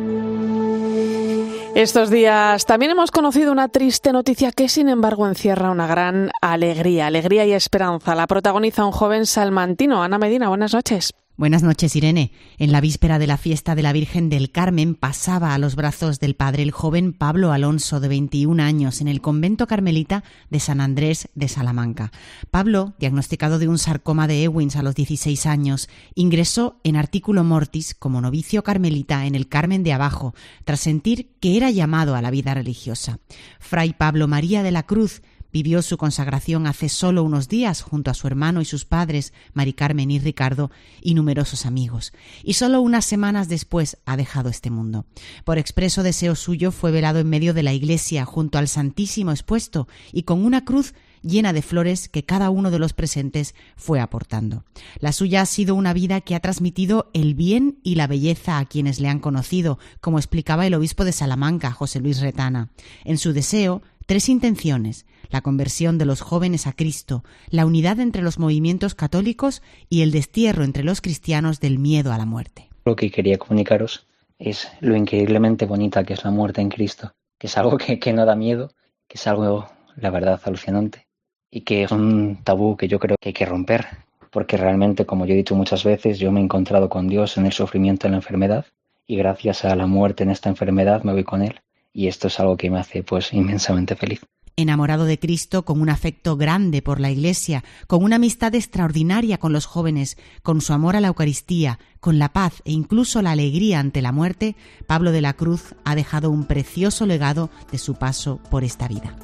Estos 1.76 2.10
días 2.10 2.66
también 2.66 2.92
hemos 2.92 3.12
conocido 3.12 3.52
una 3.52 3.68
triste 3.68 4.12
noticia 4.12 4.52
que, 4.52 4.68
sin 4.68 4.90
embargo, 4.90 5.28
encierra 5.28 5.70
una 5.70 5.86
gran 5.86 6.32
alegría, 6.42 7.08
alegría 7.08 7.46
y 7.46 7.54
esperanza. 7.54 8.16
La 8.16 8.26
protagoniza 8.26 8.84
un 8.84 8.92
joven 8.92 9.26
salmantino. 9.28 10.02
Ana 10.02 10.18
Medina, 10.18 10.50
buenas 10.50 10.74
noches. 10.74 11.14
Buenas 11.38 11.62
noches, 11.62 11.96
Irene. 11.96 12.32
En 12.58 12.72
la 12.72 12.82
víspera 12.82 13.20
de 13.20 13.28
la 13.28 13.38
fiesta 13.38 13.76
de 13.76 13.84
la 13.84 13.94
Virgen 13.94 14.28
del 14.28 14.50
Carmen 14.52 14.96
pasaba 14.96 15.54
a 15.54 15.60
los 15.60 15.76
brazos 15.76 16.20
del 16.20 16.36
Padre 16.36 16.64
el 16.64 16.72
joven 16.72 17.14
Pablo 17.14 17.52
Alonso, 17.52 18.00
de 18.00 18.08
21 18.08 18.64
años, 18.64 19.02
en 19.02 19.08
el 19.08 19.22
convento 19.22 19.68
carmelita 19.68 20.24
de 20.50 20.60
San 20.60 20.82
Andrés 20.82 21.30
de 21.36 21.48
Salamanca. 21.48 22.12
Pablo, 22.50 22.96
diagnosticado 22.98 23.60
de 23.60 23.68
un 23.68 23.78
sarcoma 23.78 24.26
de 24.26 24.46
Ewins 24.46 24.78
a 24.78 24.82
los 24.82 24.96
16 24.96 25.46
años, 25.46 25.90
ingresó 26.16 26.80
en 26.84 26.96
artículo 26.96 27.44
mortis 27.44 27.94
como 27.94 28.20
novicio 28.20 28.64
carmelita 28.64 29.28
en 29.28 29.36
el 29.36 29.48
Carmen 29.48 29.84
de 29.84 29.94
Abajo, 29.94 30.34
tras 30.66 30.80
sentir 30.80 31.36
que 31.40 31.56
era 31.56 31.70
llamado 31.70 32.16
a 32.16 32.24
la 32.24 32.32
vida 32.32 32.56
religiosa. 32.56 33.20
Fray 33.60 33.94
Pablo 33.94 34.28
María 34.28 34.64
de 34.64 34.72
la 34.72 34.88
Cruz 34.88 35.22
Vivió 35.52 35.82
su 35.82 35.98
consagración 35.98 36.68
hace 36.68 36.90
solo 36.90 37.24
unos 37.24 37.48
días 37.48 37.82
junto 37.82 38.12
a 38.12 38.14
su 38.14 38.28
hermano 38.28 38.62
y 38.62 38.66
sus 38.66 38.86
padres, 38.86 39.34
Mari 39.54 39.74
Carmen 39.74 40.12
y 40.12 40.20
Ricardo, 40.20 40.72
y 41.02 41.14
numerosos 41.14 41.66
amigos, 41.66 42.14
y 42.44 42.54
solo 42.54 42.82
unas 42.82 43.06
semanas 43.06 43.48
después 43.48 43.98
ha 44.06 44.18
dejado 44.18 44.50
este 44.50 44.70
mundo. 44.70 45.06
Por 45.46 45.58
expreso 45.58 46.04
deseo 46.04 46.36
suyo 46.36 46.72
fue 46.72 46.92
velado 46.92 47.20
en 47.20 47.30
medio 47.30 47.54
de 47.54 47.64
la 47.64 47.74
iglesia 47.74 48.26
junto 48.26 48.58
al 48.58 48.68
Santísimo 48.68 49.32
expuesto 49.32 49.88
y 50.12 50.24
con 50.24 50.46
una 50.46 50.66
cruz 50.66 50.94
llena 51.22 51.54
de 51.54 51.62
flores 51.62 52.10
que 52.10 52.24
cada 52.24 52.50
uno 52.50 52.72
de 52.72 52.80
los 52.80 52.94
presentes 52.94 53.56
fue 53.76 54.00
aportando. 54.00 54.64
La 55.00 55.12
suya 55.12 55.42
ha 55.42 55.46
sido 55.46 55.76
una 55.76 55.94
vida 55.94 56.22
que 56.22 56.36
ha 56.36 56.40
transmitido 56.40 57.10
el 57.14 57.34
bien 57.36 57.80
y 57.84 57.96
la 57.96 58.08
belleza 58.08 58.58
a 58.60 58.66
quienes 58.66 59.00
le 59.00 59.10
han 59.10 59.20
conocido, 59.20 59.80
como 60.02 60.20
explicaba 60.20 60.66
el 60.66 60.74
obispo 60.74 61.06
de 61.06 61.12
Salamanca, 61.12 61.72
José 61.72 62.00
Luis 62.00 62.20
Retana. 62.20 62.70
En 63.04 63.18
su 63.18 63.34
deseo, 63.34 63.82
tres 64.08 64.30
intenciones 64.30 65.06
la 65.30 65.42
conversión 65.42 65.98
de 65.98 66.06
los 66.06 66.22
jóvenes 66.22 66.68
a 66.68 66.72
Cristo, 66.72 67.24
la 67.50 67.66
unidad 67.66 68.00
entre 68.00 68.22
los 68.22 68.40
movimientos 68.40 68.96
católicos 68.96 69.62
y 69.90 70.02
el 70.02 70.12
destierro 70.12 70.64
entre 70.64 70.84
los 70.84 71.02
cristianos 71.02 71.60
del 71.60 71.80
miedo 71.80 72.14
a 72.14 72.18
la 72.18 72.26
muerte. 72.26 72.70
Lo 72.86 72.96
que 72.96 73.12
quería 73.12 73.38
comunicaros 73.38 74.08
es 74.40 74.70
lo 74.80 74.96
increíblemente 74.96 75.66
bonita 75.66 76.06
que 76.06 76.14
es 76.14 76.24
la 76.24 76.32
muerte 76.32 76.62
en 76.62 76.70
Cristo, 76.70 77.12
que 77.38 77.48
es 77.48 77.58
algo 77.58 77.78
que, 77.78 78.14
no 78.14 78.26
da 78.26 78.36
miedo, 78.36 78.72
que 79.08 79.18
es 79.18 79.28
algo, 79.28 79.70
la 79.98 80.10
verdad, 80.10 80.40
alucinante 80.46 81.08
y 81.52 81.62
que 81.62 81.84
es 81.84 81.92
un 81.92 82.40
tabú 82.44 82.78
que 82.78 82.88
yo 82.88 83.00
creo 83.00 83.18
que 83.20 83.30
hay 83.30 83.34
que 83.34 83.46
romper, 83.46 83.88
porque 84.32 84.56
realmente, 84.56 85.06
como 85.06 85.26
yo 85.26 85.34
he 85.34 85.38
dicho 85.38 85.56
muchas 85.56 85.84
veces, 85.84 86.20
yo 86.20 86.32
me 86.32 86.40
he 86.40 86.44
encontrado 86.44 86.88
con 86.88 87.10
Dios 87.10 87.38
en 87.38 87.46
el 87.46 87.52
sufrimiento 87.54 88.08
en 88.08 88.12
la 88.12 88.20
enfermedad 88.20 88.66
y 89.06 89.18
gracias 89.18 89.66
a 89.66 89.76
la 89.76 89.88
muerte 89.88 90.24
en 90.24 90.30
esta 90.30 90.48
enfermedad 90.48 91.04
me 91.04 91.14
voy 91.14 91.24
con 91.24 91.42
Él 91.42 91.60
y 91.98 92.08
esto 92.08 92.28
es 92.28 92.40
algo 92.40 92.56
que 92.56 92.70
me 92.70 92.80
hace 92.80 93.02
pues 93.02 93.34
inmensamente 93.34 93.96
feliz 93.96 94.22
enamorado 94.60 95.06
de 95.06 95.20
Cristo, 95.20 95.66
con 95.66 95.80
un 95.80 95.90
afecto 95.90 96.36
grande 96.36 96.82
por 96.82 97.00
la 97.00 97.12
Iglesia, 97.12 97.64
con 97.86 98.04
una 98.04 98.16
amistad 98.16 98.56
extraordinaria 98.56 99.38
con 99.38 99.54
los 99.54 99.68
jóvenes, 99.68 100.18
con 100.42 100.62
su 100.62 100.74
amor 100.74 100.96
a 100.96 101.00
la 101.00 101.10
Eucaristía, 101.10 101.78
con 102.00 102.18
la 102.18 102.34
paz 102.34 102.64
e 102.66 102.72
incluso 102.72 103.22
la 103.22 103.34
alegría 103.34 103.80
ante 103.80 104.02
la 104.02 104.12
muerte, 104.12 104.56
Pablo 104.88 105.12
de 105.12 105.22
la 105.22 105.34
Cruz 105.34 105.76
ha 105.86 105.94
dejado 105.94 106.32
un 106.32 106.46
precioso 106.46 107.06
legado 107.06 107.52
de 107.72 107.78
su 107.78 107.94
paso 107.94 108.40
por 108.50 108.64
esta 108.64 108.88
vida. 108.88 109.16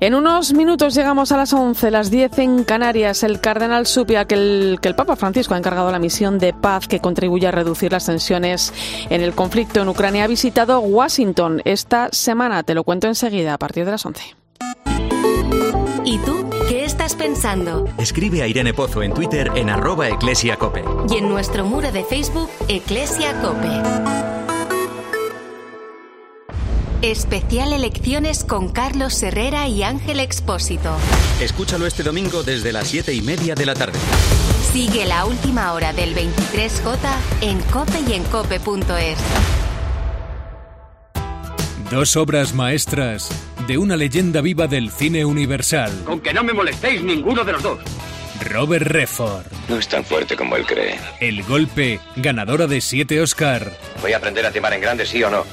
En 0.00 0.14
unos 0.14 0.52
minutos 0.52 0.94
llegamos 0.94 1.32
a 1.32 1.36
las 1.36 1.52
11, 1.52 1.90
las 1.90 2.08
10 2.10 2.38
en 2.38 2.64
Canarias. 2.64 3.24
El 3.24 3.40
cardenal 3.40 3.84
Supia, 3.84 4.26
que 4.26 4.36
el, 4.36 4.78
que 4.80 4.86
el 4.86 4.94
Papa 4.94 5.16
Francisco 5.16 5.54
ha 5.54 5.58
encargado 5.58 5.90
la 5.90 5.98
misión 5.98 6.38
de 6.38 6.52
paz 6.52 6.86
que 6.86 7.00
contribuye 7.00 7.48
a 7.48 7.50
reducir 7.50 7.90
las 7.90 8.06
tensiones 8.06 8.72
en 9.10 9.22
el 9.22 9.34
conflicto 9.34 9.82
en 9.82 9.88
Ucrania, 9.88 10.22
ha 10.22 10.28
visitado 10.28 10.78
Washington 10.78 11.62
esta 11.64 12.10
semana. 12.12 12.62
Te 12.62 12.74
lo 12.74 12.84
cuento 12.84 13.08
enseguida 13.08 13.54
a 13.54 13.58
partir 13.58 13.84
de 13.84 13.90
las 13.90 14.06
11. 14.06 14.36
¿Y 16.04 16.18
tú 16.18 16.48
qué 16.68 16.84
estás 16.84 17.16
pensando? 17.16 17.86
Escribe 17.98 18.42
a 18.42 18.46
Irene 18.46 18.72
Pozo 18.72 19.02
en 19.02 19.12
Twitter 19.12 19.50
en 19.56 19.68
arroba 19.68 20.08
eclesiacope. 20.08 20.84
Y 21.10 21.16
en 21.16 21.28
nuestro 21.28 21.64
muro 21.64 21.90
de 21.90 22.04
Facebook, 22.04 22.48
Eclesia 22.68 23.32
Cope. 23.40 24.57
Especial 27.02 27.72
Elecciones 27.72 28.42
con 28.42 28.70
Carlos 28.70 29.22
Herrera 29.22 29.68
y 29.68 29.84
Ángel 29.84 30.18
Expósito. 30.18 30.96
Escúchalo 31.40 31.86
este 31.86 32.02
domingo 32.02 32.42
desde 32.42 32.72
las 32.72 32.88
7 32.88 33.14
y 33.14 33.22
media 33.22 33.54
de 33.54 33.66
la 33.66 33.74
tarde. 33.74 33.96
Sigue 34.72 35.06
la 35.06 35.24
última 35.24 35.72
hora 35.74 35.92
del 35.92 36.12
23J 36.16 36.98
en 37.42 37.60
cope 37.60 38.00
y 38.08 38.14
en 38.14 38.24
cope.es. 38.24 39.18
Dos 41.88 42.16
obras 42.16 42.52
maestras 42.52 43.30
de 43.68 43.78
una 43.78 43.96
leyenda 43.96 44.40
viva 44.40 44.66
del 44.66 44.90
cine 44.90 45.24
universal. 45.24 45.92
Con 46.04 46.18
que 46.18 46.34
no 46.34 46.42
me 46.42 46.52
molestéis 46.52 47.00
ninguno 47.04 47.44
de 47.44 47.52
los 47.52 47.62
dos. 47.62 47.78
Robert 48.50 48.86
Redford. 48.86 49.46
No 49.68 49.76
es 49.76 49.86
tan 49.86 50.04
fuerte 50.04 50.34
como 50.34 50.56
él 50.56 50.66
cree. 50.66 50.98
El 51.20 51.44
golpe, 51.44 52.00
ganadora 52.16 52.66
de 52.66 52.80
siete 52.80 53.20
Oscar. 53.20 53.72
Voy 54.02 54.14
a 54.14 54.16
aprender 54.16 54.44
a 54.44 54.50
timar 54.50 54.72
en 54.72 54.80
grande, 54.80 55.06
sí 55.06 55.22
o 55.22 55.30
no 55.30 55.44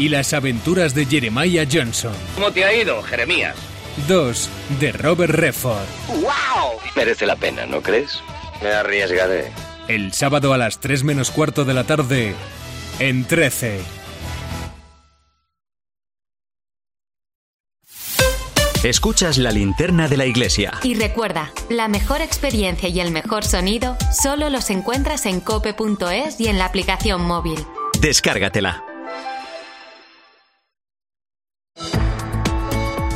y 0.00 0.08
las 0.08 0.32
aventuras 0.32 0.94
de 0.94 1.04
Jeremiah 1.04 1.66
Johnson. 1.70 2.14
¿Cómo 2.34 2.50
te 2.50 2.64
ha 2.64 2.72
ido, 2.72 3.02
Jeremías? 3.02 3.54
2. 4.08 4.48
De 4.80 4.92
Robert 4.92 5.34
Redford. 5.34 5.84
¡Wow! 6.08 6.80
Merece 6.96 7.26
la 7.26 7.36
pena, 7.36 7.66
¿no 7.66 7.82
crees? 7.82 8.22
Me 8.62 8.70
arriesgaré. 8.70 9.52
El 9.88 10.14
sábado 10.14 10.54
a 10.54 10.58
las 10.58 10.80
3 10.80 11.04
menos 11.04 11.30
cuarto 11.30 11.66
de 11.66 11.74
la 11.74 11.84
tarde, 11.84 12.34
en 12.98 13.26
13. 13.26 13.80
Escuchas 18.82 19.36
la 19.36 19.50
linterna 19.50 20.08
de 20.08 20.16
la 20.16 20.24
iglesia. 20.24 20.72
Y 20.82 20.94
recuerda, 20.94 21.52
la 21.68 21.88
mejor 21.88 22.22
experiencia 22.22 22.88
y 22.88 23.00
el 23.00 23.10
mejor 23.10 23.44
sonido 23.44 23.98
solo 24.10 24.48
los 24.48 24.70
encuentras 24.70 25.26
en 25.26 25.40
cope.es 25.40 26.40
y 26.40 26.48
en 26.48 26.56
la 26.56 26.64
aplicación 26.64 27.20
móvil. 27.20 27.58
Descárgatela. 28.00 28.89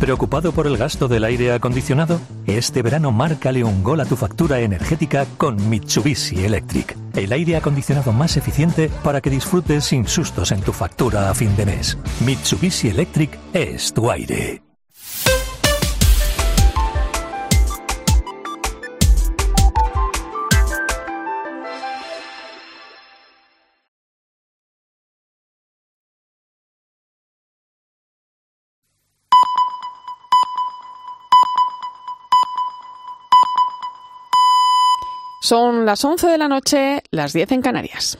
¿Preocupado 0.00 0.52
por 0.52 0.66
el 0.66 0.78
gasto 0.78 1.08
del 1.08 1.24
aire 1.24 1.52
acondicionado? 1.52 2.22
Este 2.46 2.80
verano 2.80 3.12
márcale 3.12 3.62
un 3.64 3.84
gol 3.84 4.00
a 4.00 4.06
tu 4.06 4.16
factura 4.16 4.60
energética 4.60 5.26
con 5.36 5.68
Mitsubishi 5.68 6.42
Electric. 6.42 6.96
El 7.14 7.30
aire 7.32 7.56
acondicionado 7.56 8.10
más 8.10 8.38
eficiente 8.38 8.90
para 9.04 9.20
que 9.20 9.28
disfrutes 9.28 9.84
sin 9.84 10.08
sustos 10.08 10.52
en 10.52 10.62
tu 10.62 10.72
factura 10.72 11.28
a 11.28 11.34
fin 11.34 11.54
de 11.54 11.66
mes. 11.66 11.98
Mitsubishi 12.24 12.88
Electric 12.88 13.38
es 13.52 13.92
tu 13.92 14.10
aire. 14.10 14.69
Son 35.42 35.86
las 35.86 36.04
11 36.04 36.26
de 36.26 36.36
la 36.36 36.48
noche, 36.48 37.02
las 37.10 37.32
10 37.32 37.52
en 37.52 37.62
Canarias. 37.62 38.18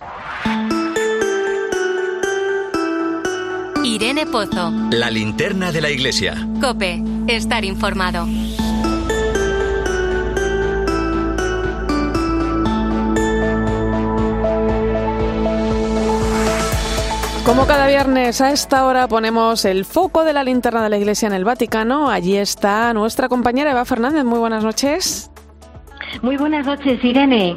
Irene 3.84 4.24
Pozo. 4.24 4.72
La 4.90 5.10
linterna 5.10 5.70
de 5.70 5.82
la 5.82 5.90
iglesia. 5.90 6.48
Cope, 6.62 7.02
estar 7.28 7.62
informado. 7.66 8.26
Como 17.44 17.66
cada 17.66 17.86
viernes 17.86 18.40
a 18.40 18.52
esta 18.52 18.86
hora 18.86 19.08
ponemos 19.08 19.66
el 19.66 19.84
foco 19.84 20.24
de 20.24 20.32
la 20.32 20.42
linterna 20.42 20.82
de 20.82 20.88
la 20.88 20.96
iglesia 20.96 21.26
en 21.26 21.34
el 21.34 21.44
Vaticano. 21.44 22.08
Allí 22.08 22.38
está 22.38 22.94
nuestra 22.94 23.28
compañera 23.28 23.72
Eva 23.72 23.84
Fernández. 23.84 24.24
Muy 24.24 24.38
buenas 24.38 24.64
noches. 24.64 25.29
Muy 26.22 26.36
buenas 26.36 26.66
noches, 26.66 27.02
Irene. 27.02 27.56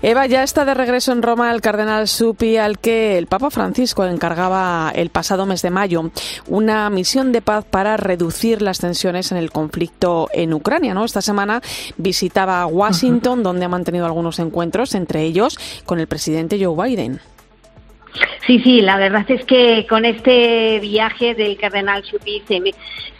Eva, 0.00 0.26
ya 0.26 0.44
está 0.44 0.64
de 0.64 0.74
regreso 0.74 1.10
en 1.10 1.22
Roma 1.22 1.50
el 1.52 1.60
cardenal 1.60 2.06
Supi, 2.06 2.56
al 2.56 2.78
que 2.78 3.18
el 3.18 3.26
Papa 3.26 3.50
Francisco 3.50 4.04
encargaba 4.04 4.92
el 4.94 5.10
pasado 5.10 5.44
mes 5.44 5.60
de 5.62 5.70
mayo 5.70 6.10
una 6.46 6.88
misión 6.88 7.32
de 7.32 7.42
paz 7.42 7.64
para 7.64 7.96
reducir 7.96 8.62
las 8.62 8.78
tensiones 8.78 9.32
en 9.32 9.38
el 9.38 9.50
conflicto 9.50 10.28
en 10.32 10.54
Ucrania. 10.54 10.94
¿no? 10.94 11.04
Esta 11.04 11.22
semana 11.22 11.62
visitaba 11.96 12.66
Washington, 12.66 13.42
donde 13.42 13.64
ha 13.64 13.68
mantenido 13.68 14.06
algunos 14.06 14.38
encuentros, 14.38 14.94
entre 14.94 15.22
ellos 15.22 15.58
con 15.84 15.98
el 15.98 16.06
presidente 16.06 16.62
Joe 16.62 16.88
Biden. 16.88 17.20
Sí, 18.46 18.60
sí, 18.60 18.80
la 18.80 18.98
verdad 18.98 19.28
es 19.28 19.44
que 19.44 19.86
con 19.88 20.04
este 20.04 20.78
viaje 20.80 21.34
del 21.34 21.56
cardenal 21.56 22.04
Supi 22.04 22.42
se, 22.46 22.60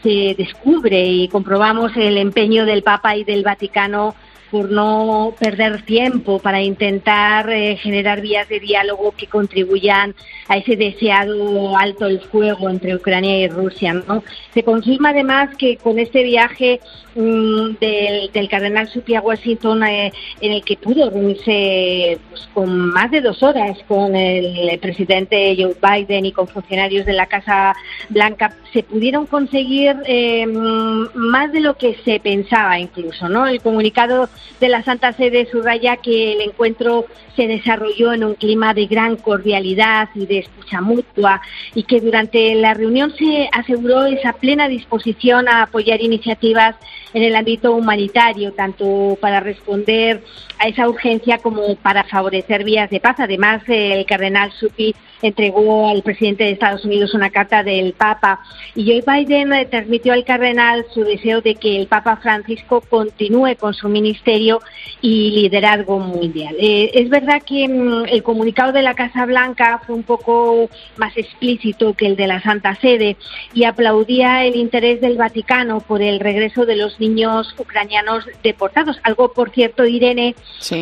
se 0.03 0.35
descubre 0.39 1.05
y 1.05 1.29
comprobamos 1.29 1.93
el 1.97 2.17
empeño 2.19 2.65
del 2.65 2.83
Papa 2.83 3.17
y 3.17 3.25
del 3.25 3.43
Vaticano 3.43 4.15
por 4.51 4.71
no 4.71 5.35
perder 5.39 5.83
tiempo 5.83 6.39
para 6.39 6.63
intentar 6.63 7.51
eh, 7.51 7.77
generar 7.77 8.21
vías 8.21 8.49
de 8.49 8.61
diálogo 8.61 9.13
que 9.17 9.27
contribuyan 9.27 10.15
a 10.49 10.57
ese 10.57 10.77
deseado 10.77 11.77
alto 11.77 12.07
el 12.07 12.21
fuego 12.21 12.71
entre 12.71 12.97
Ucrania 12.97 13.39
y 13.39 13.49
Rusia. 13.49 13.93
¿no? 13.93 14.25
Se 14.55 14.63
confirma 14.63 15.11
además 15.11 15.55
que 15.57 15.77
con 15.77 15.99
este 15.99 16.23
viaje 16.23 16.81
mm, 17.15 17.77
del, 17.81 18.49
cardenal 18.49 18.89
Supi 18.89 19.15
a 19.15 19.21
Washington, 19.21 19.85
eh, 19.85 20.13
en 20.41 20.53
el 20.53 20.65
que 20.65 20.77
pudo 20.77 21.11
reunirse 21.11 22.19
pues, 22.31 22.49
con 22.55 22.91
más 22.91 23.11
de 23.11 23.21
dos 23.21 23.43
horas 23.43 23.77
con 23.87 24.17
el, 24.17 24.79
presidente 24.79 25.57
Joe 25.59 25.77
Biden 25.83 26.27
y 26.27 26.33
con 26.33 26.49
funcionarios 26.49 27.05
de 27.05 27.13
la 27.13 27.27
Casa 27.27 27.75
Blanca, 28.09 28.55
se 28.73 28.83
pudieron 28.83 29.27
conseguir 29.27 29.97
eh, 30.07 30.47
mm, 30.47 31.09
más 31.15 31.53
de 31.53 31.61
lo 31.61 31.77
que 31.77 31.97
se 32.05 32.21
pensaba 32.21 32.79
incluso. 32.79 33.29
¿no? 33.29 33.47
El 33.47 33.61
comunicado 33.61 34.29
de 34.61 34.69
la 34.69 34.83
Santa 34.83 35.13
Sede 35.13 35.49
subraya 35.51 35.97
que 35.97 36.33
el 36.33 36.41
encuentro 36.41 37.07
se 37.37 37.47
desarrolló 37.47 38.13
en 38.13 38.25
un 38.25 38.35
clima 38.35 38.75
de 38.75 38.87
gran 38.87 39.17
cordialidad 39.17 40.09
y 40.15 40.27
de 40.27 40.41
escucha 40.41 40.81
mutua 40.81 41.41
y 41.75 41.85
que 41.85 42.01
durante 42.01 42.55
la 42.57 42.75
reunión 42.75 43.15
se 43.17 43.49
aseguró 43.53 44.07
esa 44.07 44.33
plena 44.33 44.69
disposición 44.69 45.49
a 45.49 45.63
apoyar 45.63 46.03
iniciativas 46.03 46.75
en 47.15 47.23
el 47.23 47.37
ámbito 47.37 47.73
humanitario, 47.73 48.53
tanto 48.53 49.17
para 49.21 49.41
responder 49.41 50.23
a 50.59 50.69
esa 50.69 50.89
urgencia 50.89 51.39
como 51.39 51.77
para 51.77 52.05
favorecer 52.05 52.65
vías 52.65 52.91
de 52.91 53.01
paz. 53.01 53.21
Además, 53.21 53.63
el 53.69 54.05
cardenal 54.07 54.53
Supi 54.53 54.95
entregó 55.23 55.89
al 55.89 56.03
presidente 56.03 56.45
de 56.45 56.51
Estados 56.53 56.85
Unidos 56.85 57.15
una 57.15 57.31
carta 57.31 57.63
del 57.63 57.93
Papa. 57.93 58.41
Y 58.75 58.87
Joe 58.87 59.03
Biden 59.07 59.53
transmitió 59.71 60.13
al 60.13 60.25
cardenal 60.25 60.87
su 60.93 61.05
deseo 61.05 61.41
de 61.41 61.55
que 61.55 61.77
el 61.77 61.87
Papa 61.87 62.17
Francisco 62.17 62.81
continúe 62.81 63.57
con 63.59 63.75
su 63.75 63.89
ministerio 63.89 64.61
y 65.01 65.31
liderazgo 65.31 65.99
mundial. 65.99 66.57
Eh, 66.59 66.91
es 66.95 67.09
verdad 67.09 67.43
que 67.43 67.69
mm, 67.69 68.07
el 68.09 68.23
comunicado 68.23 68.73
de 68.73 68.83
la 68.83 68.95
Casa 68.95 69.27
Blanca 69.27 69.83
fue 69.87 69.95
un 69.95 70.03
poco 70.03 70.69
más 70.97 71.17
explícito 71.17 71.95
que 71.95 72.07
el 72.07 72.17
de 72.17 72.27
la 72.27 72.41
Santa 72.41 72.75
Sede 72.77 73.17
y 73.55 73.65
aplaudía 73.65 74.45
el 74.45 74.57
interés 74.57 75.01
del 75.01 75.17
Vaticano 75.17 75.81
por 75.81 76.03
el 76.03 76.21
regreso 76.21 76.67
de 76.67 76.77
los 76.77 76.99
niños 77.01 77.55
ucranianos 77.59 78.25
deportados, 78.43 78.99
algo 79.03 79.33
por 79.33 79.51
cierto, 79.51 79.85
Irene, 79.85 80.35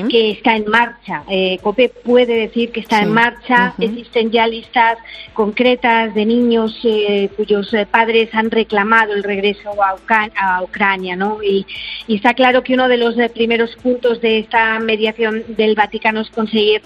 que 0.09 0.31
está 0.31 0.57
en 0.57 0.69
marcha. 0.69 1.23
Eh, 1.29 1.59
COPE 1.63 1.89
puede 1.89 2.35
decir 2.35 2.73
que 2.73 2.81
está 2.81 3.01
en 3.01 3.13
marcha, 3.13 3.75
existen 3.79 4.26
ya 4.31 4.47
listas 4.47 4.99
concretas 5.33 6.15
de 6.15 6.27
niños 6.27 6.79
eh, 6.85 7.31
cuyos 7.37 7.73
eh, 7.75 7.87
padres 7.87 8.35
han 8.35 8.51
reclamado 8.51 9.13
el 9.13 9.23
regreso 9.23 9.71
a, 9.83 9.97
a 10.37 10.63
Ucrania, 10.63 11.17
¿no? 11.17 11.43
Y, 11.43 11.67
y, 12.07 12.17
está 12.17 12.35
claro 12.35 12.63
que 12.63 12.75
uno 12.75 12.89
de 12.89 12.97
los 12.97 13.15
primeros 13.33 13.75
puntos 13.77 14.21
de 14.21 14.39
esta 14.41 14.79
mediación 14.79 15.45
del 15.49 15.75
Vaticano 15.75 16.21
es 16.21 16.31
conseguir 16.31 16.83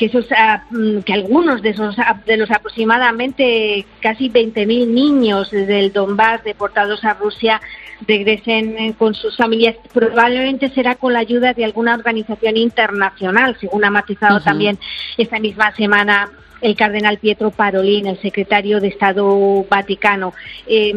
que 0.00 0.06
esos 0.06 0.24
ah, 0.34 0.64
mm, 0.70 1.00
que 1.00 1.12
algunos 1.12 1.60
de 1.60 1.70
esos 1.70 1.98
ah, 1.98 2.18
de 2.24 2.38
los 2.38 2.50
aproximadamente 2.50 3.84
casi 4.00 4.30
20.000 4.30 4.86
niños 4.86 5.50
del 5.50 5.92
Donbass 5.92 6.42
deportados 6.42 7.04
a 7.04 7.12
Rusia 7.12 7.60
regresen 8.06 8.78
eh, 8.78 8.94
con 8.96 9.14
sus 9.14 9.36
familias. 9.36 9.76
Probablemente 9.92 10.70
será 10.70 10.94
con 10.94 11.12
la 11.12 11.18
ayuda 11.18 11.52
de 11.52 11.66
alguna 11.66 11.94
organización 11.94 12.56
internacional, 12.56 13.56
según 13.60 13.84
ha 13.84 13.90
matizado 13.90 14.40
también 14.40 14.78
esta 15.18 15.38
misma 15.38 15.74
semana 15.76 16.30
el 16.60 16.76
cardenal 16.76 17.18
Pietro 17.18 17.50
Parolin, 17.50 18.06
el 18.06 18.20
secretario 18.20 18.80
de 18.80 18.88
Estado 18.88 19.64
Vaticano. 19.68 20.34
Eh, 20.66 20.92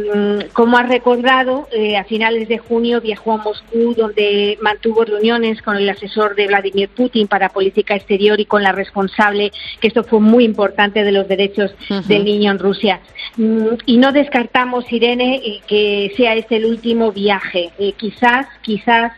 como 0.54 0.78
ha 0.78 0.84
recordado, 0.84 1.68
eh, 1.72 1.98
a 1.98 2.04
finales 2.04 2.48
de 2.48 2.58
junio 2.58 3.02
viajó 3.02 3.34
a 3.34 3.38
Moscú, 3.38 3.94
donde 3.96 4.58
mantuvo 4.62 5.06
reuniones 5.06 5.62
con 5.62 5.78
el 5.78 5.90
asesor 5.90 6.36
de 6.36 6.48
Vladimir 6.48 6.90
Putin 6.90 7.28
para 7.28 7.50
política 7.50 7.96
exterior 7.96 8.40
y 8.40 8.46
con 8.46 8.64
la 8.64 8.72
responsable, 8.72 9.52
que 9.80 9.88
esto 9.88 10.04
fue 10.04 10.20
muy 10.20 10.44
importante, 10.44 11.04
de 11.04 11.12
los 11.12 11.28
derechos 11.28 11.74
del 12.08 12.26
niño 12.26 12.52
en 12.52 12.60
Rusia. 12.60 13.00
Mm, 13.38 13.76
y 13.86 13.98
no 13.98 14.12
descartamos, 14.12 14.92
Irene, 14.92 15.36
eh, 15.36 15.62
que 15.68 16.14
sea 16.16 16.36
este 16.36 16.58
el 16.58 16.66
último 16.66 17.12
viaje. 17.12 17.72
quizás, 17.98 18.48
quizás 18.62 19.12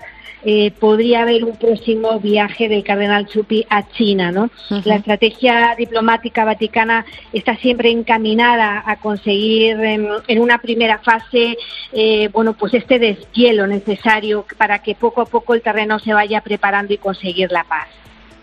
eh, 0.48 0.72
podría 0.80 1.24
haber 1.24 1.44
un 1.44 1.58
próximo 1.58 2.20
viaje 2.20 2.70
del 2.70 2.84
cardenal 2.84 3.26
Chupi 3.26 3.66
a 3.68 3.90
China, 3.90 4.32
¿no? 4.32 4.52
La 4.84 4.98
estrategia 4.98 5.74
diplomática 5.76 6.46
vaticana 6.46 7.04
está 7.34 7.56
siempre 7.58 7.90
encaminada 7.90 8.84
a 8.86 8.98
conseguir 8.98 9.80
en, 9.80 10.40
una 10.40 10.60
primera 10.60 11.00
fase, 11.00 11.58
eh, 11.92 12.30
bueno, 12.32 12.54
pues 12.54 12.76
este 12.76 13.00
deshielo 13.00 13.66
necesario 13.66 14.46
para 14.56 14.84
que 14.84 14.94
poco 14.94 15.22
a 15.22 15.26
poco 15.26 15.56
el 15.56 15.64
terreno 15.64 15.98
se 15.98 16.14
vaya 16.14 16.42
preparando 16.42 16.94
y 16.94 17.00
conseguir 17.00 17.52
la 17.52 17.64
paz. 17.64 17.88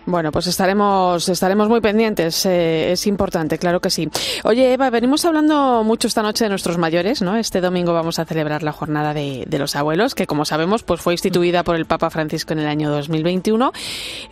Bueno, 0.05 0.33
pues 0.33 0.47
estaremos, 0.47 1.29
estaremos 1.29 1.69
muy 1.69 1.79
pendientes. 1.79 2.45
Eh, 2.45 2.91
es 2.91 3.07
importante, 3.07 3.57
claro 3.57 3.79
que 3.79 3.89
sí. 3.89 4.09
Oye, 4.43 4.73
Eva, 4.73 4.89
venimos 4.89 5.23
hablando 5.23 5.83
mucho 5.83 6.07
esta 6.07 6.21
noche 6.21 6.43
de 6.43 6.49
nuestros 6.49 6.77
mayores, 6.77 7.21
¿no? 7.21 7.37
Este 7.37 7.61
domingo 7.61 7.93
vamos 7.93 8.19
a 8.19 8.25
celebrar 8.25 8.63
la 8.63 8.73
jornada 8.73 9.13
de, 9.13 9.45
los 9.57 9.77
abuelos, 9.77 10.13
que 10.13 10.27
como 10.27 10.43
sabemos, 10.43 10.83
pues 10.83 10.99
fue 10.99 11.13
instituida 11.13 11.63
por 11.63 11.77
el 11.77 11.85
Papa 11.85 12.09
Francisco 12.09 12.51
en 12.51 12.59
el 12.59 12.67
año 12.67 12.91
2021. 12.91 13.71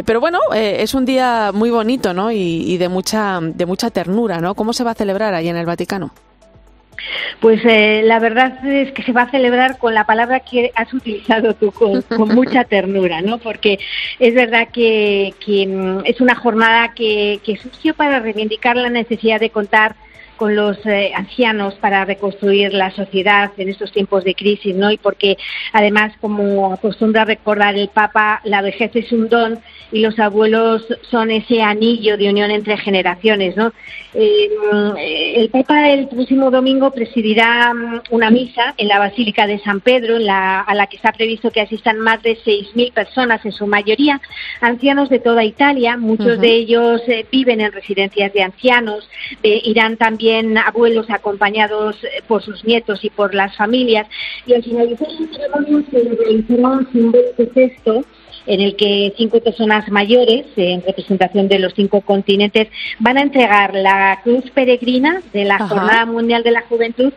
Pero 0.03 0.19
bueno, 0.19 0.39
eh, 0.53 0.77
es 0.79 0.93
un 0.93 1.05
día 1.05 1.51
muy 1.53 1.69
bonito, 1.69 2.13
¿no? 2.13 2.31
Y, 2.31 2.37
y 2.37 2.77
de 2.77 2.89
mucha, 2.89 3.39
de 3.41 3.65
mucha 3.65 3.89
ternura, 3.91 4.39
¿no? 4.39 4.55
¿Cómo 4.55 4.73
se 4.73 4.83
va 4.83 4.91
a 4.91 4.95
celebrar 4.95 5.33
ahí 5.33 5.47
en 5.47 5.55
el 5.55 5.65
Vaticano? 5.65 6.11
Pues 7.39 7.61
eh, 7.65 8.01
la 8.03 8.19
verdad 8.19 8.65
es 8.65 8.91
que 8.91 9.03
se 9.03 9.11
va 9.11 9.23
a 9.23 9.31
celebrar 9.31 9.77
con 9.77 9.93
la 9.93 10.05
palabra 10.05 10.41
que 10.41 10.71
has 10.75 10.93
utilizado 10.93 11.53
tú, 11.53 11.71
con, 11.71 12.03
mucha 12.35 12.63
ternura, 12.63 13.21
¿no? 13.21 13.37
Porque 13.37 13.79
es 14.19 14.33
verdad 14.33 14.69
que, 14.71 15.33
mm, 15.67 16.05
es 16.05 16.21
una 16.21 16.35
jornada 16.35 16.93
que, 16.93 17.39
que 17.43 17.57
surgió 17.57 17.93
para 17.93 18.19
reivindicar 18.19 18.75
la 18.75 18.89
necesidad 18.89 19.39
de 19.39 19.49
contar 19.49 19.95
con 20.41 20.55
los 20.55 20.83
eh, 20.87 21.11
ancianos 21.15 21.75
para 21.75 22.03
reconstruir 22.03 22.73
la 22.73 22.89
sociedad 22.89 23.51
en 23.57 23.69
estos 23.69 23.91
tiempos 23.91 24.23
de 24.23 24.33
crisis, 24.33 24.75
¿no? 24.75 24.89
Y 24.89 24.97
porque 24.97 25.37
además, 25.71 26.13
como 26.19 26.73
acostumbra 26.73 27.25
recordar 27.25 27.75
el 27.75 27.89
Papa, 27.89 28.41
la 28.43 28.63
vejez 28.63 28.89
es 28.95 29.11
un 29.11 29.29
don 29.29 29.59
y 29.91 29.99
los 29.99 30.17
abuelos 30.17 30.87
son 31.11 31.29
ese 31.29 31.61
anillo 31.61 32.17
de 32.17 32.27
unión 32.27 32.49
entre 32.49 32.75
generaciones, 32.77 33.55
¿no? 33.55 33.71
Eh, 34.15 34.49
el 35.35 35.49
Papa 35.49 35.91
el 35.91 36.07
próximo 36.07 36.49
domingo 36.49 36.89
presidirá 36.89 37.71
mm, 37.75 38.01
una 38.09 38.31
misa 38.31 38.73
en 38.77 38.87
la 38.87 38.97
Basílica 38.97 39.45
de 39.45 39.59
San 39.59 39.79
Pedro, 39.79 40.15
a 40.27 40.73
la 40.73 40.87
que 40.87 40.95
está 40.95 41.11
previsto 41.11 41.51
que 41.51 41.61
asistan 41.61 41.99
más 41.99 42.23
de 42.23 42.35
6.000 42.35 42.93
personas, 42.93 43.45
en 43.45 43.51
su 43.51 43.67
mayoría 43.67 44.19
ancianos 44.59 45.07
de 45.09 45.19
toda 45.19 45.43
Italia. 45.43 45.97
Muchos 45.97 46.41
de 46.41 46.51
ellos 46.51 46.99
eh, 47.07 47.27
viven 47.31 47.61
en 47.61 47.71
residencias 47.71 48.33
de 48.33 48.41
ancianos. 48.41 49.07
irán 49.43 49.97
también 49.97 50.30
abuelos 50.57 51.09
acompañados 51.09 52.03
eh, 52.03 52.21
por 52.27 52.41
sus 52.43 52.63
nietos 52.65 53.03
y 53.03 53.09
por 53.09 53.33
las 53.33 53.55
familias. 53.55 54.07
Y 54.45 54.53
al 54.53 54.63
finalizar 54.63 55.07
la 55.07 55.27
ceremonia 55.27 55.83
se 55.91 56.15
realizará 56.15 56.67
un 56.69 56.91
simbólico 56.91 57.47
texto 57.53 58.05
en 58.47 58.61
el 58.61 58.75
que 58.75 59.13
cinco 59.17 59.39
personas 59.39 59.89
mayores, 59.89 60.45
en 60.55 60.81
representación 60.81 61.47
de 61.47 61.59
los 61.59 61.73
cinco 61.73 62.01
continentes, 62.01 62.67
van 62.99 63.17
a 63.17 63.21
entregar 63.21 63.75
la 63.75 64.19
cruz 64.23 64.49
peregrina 64.51 65.21
de 65.33 65.45
la 65.45 65.59
Jornada 65.59 66.05
Mundial 66.05 66.43
de 66.43 66.51
la 66.51 66.61
Juventud 66.61 67.13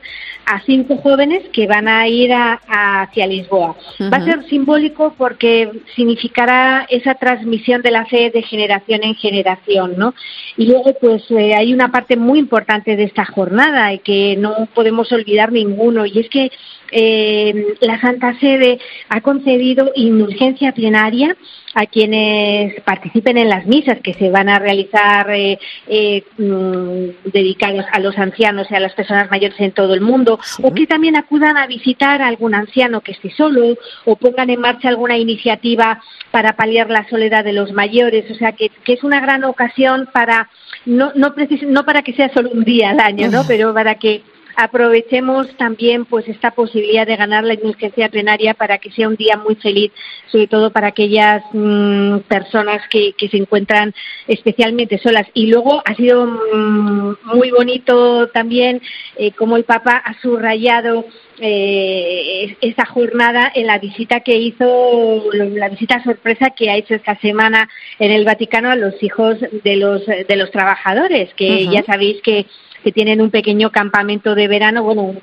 a 0.46 0.60
cinco 0.62 0.96
jóvenes 0.98 1.42
que 1.52 1.66
van 1.66 1.88
a 1.88 2.06
ir 2.08 2.30
hacia 2.32 3.26
Lisboa. 3.26 3.76
Va 4.00 4.18
a 4.18 4.24
ser 4.24 4.44
simbólico 4.48 5.14
porque 5.16 5.70
significará 5.94 6.86
esa 6.88 7.14
transmisión 7.14 7.82
de 7.82 7.90
la 7.90 8.06
fe 8.06 8.30
de 8.30 8.42
generación 8.42 9.04
en 9.04 9.14
generación, 9.14 9.94
¿no? 9.96 10.14
Y 10.56 10.66
luego, 10.66 10.94
pues, 11.00 11.30
eh, 11.30 11.54
hay 11.54 11.72
una 11.72 11.90
parte 11.90 12.16
muy 12.16 12.38
importante 12.38 12.96
de 12.96 13.04
esta 13.04 13.24
jornada 13.24 13.92
y 13.92 13.98
que 13.98 14.36
no 14.36 14.68
podemos 14.74 15.10
olvidar 15.12 15.52
ninguno, 15.52 16.06
y 16.06 16.18
es 16.18 16.28
que 16.28 16.50
eh, 16.92 17.74
la 17.80 18.00
Santa 18.00 18.38
Sede 18.38 18.78
ha 19.08 19.20
concedido 19.20 19.90
indulgencia 19.96 20.72
plenaria 20.72 21.36
a 21.74 21.86
quienes 21.86 22.80
participen 22.82 23.38
en 23.38 23.48
las 23.48 23.66
misas 23.66 23.98
que 24.00 24.14
se 24.14 24.30
van 24.30 24.48
a 24.48 24.58
realizar 24.58 25.30
eh, 25.30 25.58
eh 25.86 26.22
mm, 26.38 27.30
dedicados 27.30 27.84
a 27.92 28.00
los 28.00 28.16
ancianos 28.18 28.68
y 28.70 28.74
a 28.74 28.80
las 28.80 28.94
personas 28.94 29.30
mayores 29.30 29.58
en 29.60 29.72
todo 29.72 29.94
el 29.94 30.00
mundo, 30.00 30.38
o 30.62 30.72
que 30.72 30.86
también 30.86 31.16
acudan 31.16 31.56
a 31.56 31.66
visitar 31.66 32.22
a 32.22 32.28
algún 32.28 32.54
anciano 32.54 33.00
que 33.00 33.12
esté 33.12 33.30
solo, 33.30 33.76
o 34.04 34.16
pongan 34.16 34.50
en 34.50 34.60
marcha 34.60 34.88
alguna 34.88 35.16
iniciativa 35.16 36.00
para 36.30 36.54
paliar 36.54 36.90
la 36.90 37.08
soledad 37.08 37.44
de 37.44 37.52
los 37.52 37.72
mayores. 37.72 38.30
O 38.30 38.34
sea, 38.34 38.52
que, 38.52 38.70
que 38.84 38.94
es 38.94 39.04
una 39.04 39.20
gran 39.20 39.44
ocasión 39.44 40.08
para, 40.12 40.48
no, 40.84 41.12
no, 41.14 41.34
no 41.66 41.84
para 41.84 42.02
que 42.02 42.12
sea 42.14 42.32
solo 42.32 42.50
un 42.50 42.64
día 42.64 42.90
al 42.90 43.00
año, 43.00 43.30
¿no? 43.30 43.42
pero 43.48 43.72
para 43.74 43.96
que 43.96 44.22
aprovechemos 44.56 45.48
también 45.56 46.04
pues 46.04 46.28
esta 46.28 46.52
posibilidad 46.52 47.06
de 47.06 47.16
ganar 47.16 47.44
la 47.44 47.54
indulgencia 47.54 48.08
plenaria 48.08 48.54
para 48.54 48.78
que 48.78 48.90
sea 48.90 49.08
un 49.08 49.16
día 49.16 49.36
muy 49.36 49.56
feliz, 49.56 49.92
sobre 50.30 50.46
todo 50.46 50.70
para 50.70 50.88
aquellas 50.88 51.42
mm, 51.52 52.18
personas 52.28 52.82
que, 52.88 53.14
se 53.30 53.36
encuentran 53.36 53.94
especialmente 54.28 54.98
solas. 54.98 55.26
Y 55.34 55.46
luego 55.46 55.82
ha 55.84 55.94
sido 55.94 56.26
mm, 56.26 57.16
muy 57.24 57.50
bonito 57.50 58.28
también 58.28 58.82
eh, 59.16 59.32
como 59.32 59.56
el 59.56 59.64
Papa 59.64 59.96
ha 59.96 60.20
subrayado 60.20 61.06
eh, 61.40 62.56
esta 62.60 62.84
jornada 62.86 63.50
en 63.54 63.66
la 63.66 63.78
visita 63.78 64.20
que 64.20 64.36
hizo, 64.36 65.24
la 65.32 65.68
visita 65.68 66.02
sorpresa 66.04 66.50
que 66.50 66.70
ha 66.70 66.76
hecho 66.76 66.94
esta 66.94 67.18
semana 67.18 67.68
en 67.98 68.12
el 68.12 68.24
Vaticano 68.24 68.70
a 68.70 68.76
los 68.76 69.02
hijos 69.02 69.38
de 69.40 69.76
los, 69.76 70.06
de 70.06 70.36
los 70.36 70.50
trabajadores, 70.50 71.32
que 71.34 71.66
ya 71.66 71.82
sabéis 71.84 72.22
que 72.22 72.46
que 72.84 72.92
tienen 72.92 73.22
un 73.22 73.30
pequeño 73.30 73.70
campamento 73.70 74.34
de 74.34 74.46
verano, 74.46 74.82
bueno, 74.84 75.14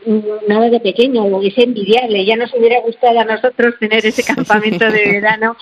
nada 0.48 0.68
de 0.72 0.80
pequeño, 0.80 1.42
es 1.44 1.56
envidiable, 1.60 2.26
ya 2.26 2.36
nos 2.36 2.52
hubiera 2.56 2.82
gustado 2.82 3.20
a 3.20 3.24
nosotros 3.24 3.76
tener 3.80 4.04
ese 4.04 4.24
campamento 4.36 4.86
de 4.86 5.06
verano, 5.06 5.56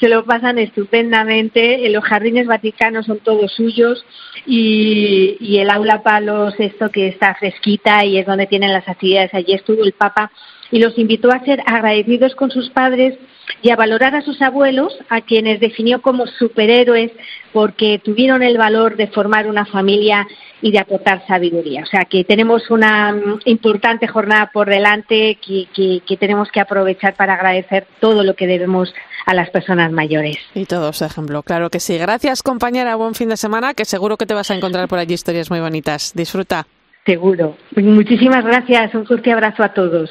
se 0.00 0.08
lo 0.08 0.24
pasan 0.24 0.58
estupendamente, 0.58 1.86
los 1.90 2.02
jardines 2.02 2.46
vaticanos 2.46 3.04
son 3.04 3.18
todos 3.18 3.52
suyos 3.52 4.02
y, 4.46 5.36
y 5.38 5.58
el 5.58 5.68
aula 5.68 6.02
palos, 6.02 6.54
esto 6.58 6.90
que 6.90 7.08
está 7.08 7.34
fresquita 7.34 8.06
y 8.06 8.16
es 8.16 8.24
donde 8.24 8.46
tienen 8.46 8.72
las 8.72 8.88
actividades, 8.88 9.34
allí 9.34 9.52
estuvo 9.52 9.84
el 9.84 9.92
Papa 9.92 10.32
y 10.70 10.78
los 10.78 10.98
invitó 10.98 11.30
a 11.30 11.44
ser 11.44 11.62
agradecidos 11.66 12.34
con 12.34 12.50
sus 12.50 12.70
padres 12.70 13.18
y 13.62 13.70
a 13.70 13.76
valorar 13.76 14.14
a 14.14 14.22
sus 14.22 14.40
abuelos, 14.42 14.96
a 15.08 15.20
quienes 15.20 15.60
definió 15.60 16.02
como 16.02 16.26
superhéroes 16.26 17.12
porque 17.52 18.00
tuvieron 18.02 18.42
el 18.42 18.58
valor 18.58 18.96
de 18.96 19.06
formar 19.08 19.48
una 19.48 19.64
familia 19.64 20.26
y 20.60 20.72
de 20.72 20.78
aportar 20.78 21.26
sabiduría. 21.26 21.82
O 21.82 21.86
sea 21.86 22.04
que 22.04 22.24
tenemos 22.24 22.70
una 22.70 23.12
mm, 23.12 23.40
importante 23.44 24.08
jornada 24.08 24.50
por 24.52 24.68
delante 24.68 25.38
que, 25.44 25.68
que, 25.74 26.16
tenemos 26.16 26.50
que 26.50 26.60
aprovechar 26.60 27.14
para 27.14 27.34
agradecer 27.34 27.86
todo 28.00 28.24
lo 28.24 28.34
que 28.34 28.46
debemos 28.46 28.92
a 29.26 29.34
las 29.34 29.50
personas 29.50 29.92
mayores. 29.92 30.36
Y 30.54 30.64
todos 30.66 31.02
ejemplo, 31.02 31.42
claro 31.42 31.70
que 31.70 31.80
sí. 31.80 31.98
Gracias 31.98 32.42
compañera, 32.42 32.96
buen 32.96 33.14
fin 33.14 33.28
de 33.28 33.36
semana, 33.36 33.74
que 33.74 33.84
seguro 33.84 34.16
que 34.16 34.26
te 34.26 34.34
vas 34.34 34.50
a 34.50 34.54
encontrar 34.54 34.88
por 34.88 34.98
allí 34.98 35.14
historias 35.14 35.50
muy 35.50 35.60
bonitas. 35.60 36.12
Disfruta. 36.14 36.66
Seguro. 37.06 37.56
Muchísimas 37.76 38.44
gracias, 38.44 38.94
un 38.94 39.06
fuerte 39.06 39.32
abrazo 39.32 39.62
a 39.62 39.74
todos. 39.74 40.10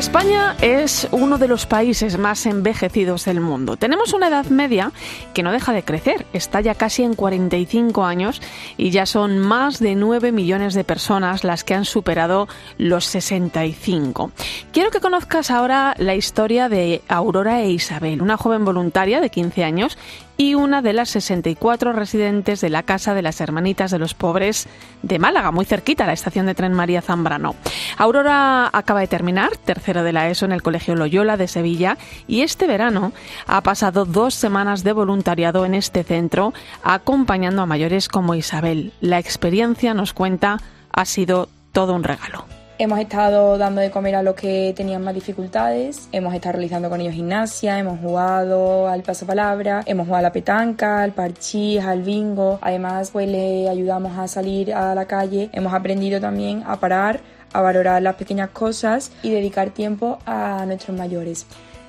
España 0.00 0.56
es 0.62 1.08
uno 1.10 1.36
de 1.36 1.46
los 1.46 1.66
países 1.66 2.16
más 2.16 2.46
envejecidos 2.46 3.26
del 3.26 3.42
mundo. 3.42 3.76
Tenemos 3.76 4.14
una 4.14 4.28
edad 4.28 4.46
media 4.46 4.92
que 5.34 5.42
no 5.42 5.52
deja 5.52 5.74
de 5.74 5.82
crecer, 5.82 6.24
está 6.32 6.62
ya 6.62 6.74
casi 6.74 7.02
en 7.02 7.12
45 7.12 8.02
años 8.06 8.40
y 8.78 8.92
ya 8.92 9.04
son 9.04 9.38
más 9.38 9.78
de 9.78 9.96
9 9.96 10.32
millones 10.32 10.72
de 10.72 10.84
personas 10.84 11.44
las 11.44 11.64
que 11.64 11.74
han 11.74 11.84
superado 11.84 12.48
los 12.78 13.04
65. 13.04 14.32
Quiero 14.72 14.90
que 14.90 15.00
conozcas 15.00 15.50
ahora 15.50 15.94
la 15.98 16.14
historia 16.14 16.70
de 16.70 17.02
Aurora 17.06 17.60
e 17.60 17.70
Isabel, 17.70 18.22
una 18.22 18.38
joven 18.38 18.64
voluntaria 18.64 19.20
de 19.20 19.28
15 19.28 19.64
años 19.64 19.98
y 20.40 20.54
una 20.54 20.80
de 20.80 20.94
las 20.94 21.10
64 21.10 21.92
residentes 21.92 22.62
de 22.62 22.70
la 22.70 22.82
Casa 22.82 23.12
de 23.12 23.20
las 23.20 23.42
Hermanitas 23.42 23.90
de 23.90 23.98
los 23.98 24.14
Pobres 24.14 24.68
de 25.02 25.18
Málaga, 25.18 25.50
muy 25.50 25.66
cerquita 25.66 26.04
a 26.04 26.06
la 26.06 26.14
estación 26.14 26.46
de 26.46 26.54
tren 26.54 26.72
María 26.72 27.02
Zambrano. 27.02 27.56
Aurora 27.98 28.70
acaba 28.72 29.00
de 29.00 29.06
terminar 29.06 29.54
tercero 29.58 30.02
de 30.02 30.14
la 30.14 30.30
ESO 30.30 30.46
en 30.46 30.52
el 30.52 30.62
Colegio 30.62 30.96
Loyola 30.96 31.36
de 31.36 31.46
Sevilla 31.46 31.98
y 32.26 32.40
este 32.40 32.66
verano 32.66 33.12
ha 33.46 33.60
pasado 33.60 34.06
dos 34.06 34.32
semanas 34.32 34.82
de 34.82 34.94
voluntariado 34.94 35.66
en 35.66 35.74
este 35.74 36.04
centro 36.04 36.54
acompañando 36.82 37.60
a 37.60 37.66
mayores 37.66 38.08
como 38.08 38.34
Isabel. 38.34 38.94
La 39.02 39.18
experiencia, 39.18 39.92
nos 39.92 40.14
cuenta, 40.14 40.56
ha 40.90 41.04
sido 41.04 41.50
todo 41.72 41.92
un 41.92 42.02
regalo. 42.02 42.59
Hemos 42.80 42.98
estado 42.98 43.58
dando 43.58 43.82
de 43.82 43.90
comer 43.90 44.14
a 44.14 44.22
los 44.22 44.34
que 44.34 44.72
tenían 44.74 45.04
más 45.04 45.12
dificultades, 45.12 46.08
hemos 46.12 46.32
estado 46.32 46.52
realizando 46.52 46.88
con 46.88 46.98
ellos 46.98 47.12
gimnasia, 47.12 47.78
hemos 47.78 48.00
jugado 48.00 48.88
al 48.88 49.02
pasapalabra, 49.02 49.82
hemos 49.84 50.06
jugado 50.06 50.20
a 50.20 50.28
la 50.28 50.32
petanca, 50.32 51.02
al 51.02 51.12
parchís, 51.12 51.84
al 51.84 52.00
bingo. 52.00 52.58
Además, 52.62 53.10
pues 53.10 53.28
le 53.28 53.68
ayudamos 53.68 54.16
a 54.16 54.26
salir 54.28 54.72
a 54.72 54.94
la 54.94 55.04
calle. 55.04 55.50
Hemos 55.52 55.74
aprendido 55.74 56.22
también 56.22 56.62
a 56.66 56.80
parar, 56.80 57.20
a 57.52 57.60
valorar 57.60 58.00
las 58.00 58.14
pequeñas 58.14 58.48
cosas 58.48 59.12
y 59.22 59.30
dedicar 59.30 59.68
tiempo 59.68 60.18
a 60.24 60.64
nuestros 60.64 60.96
mayores. 60.96 61.44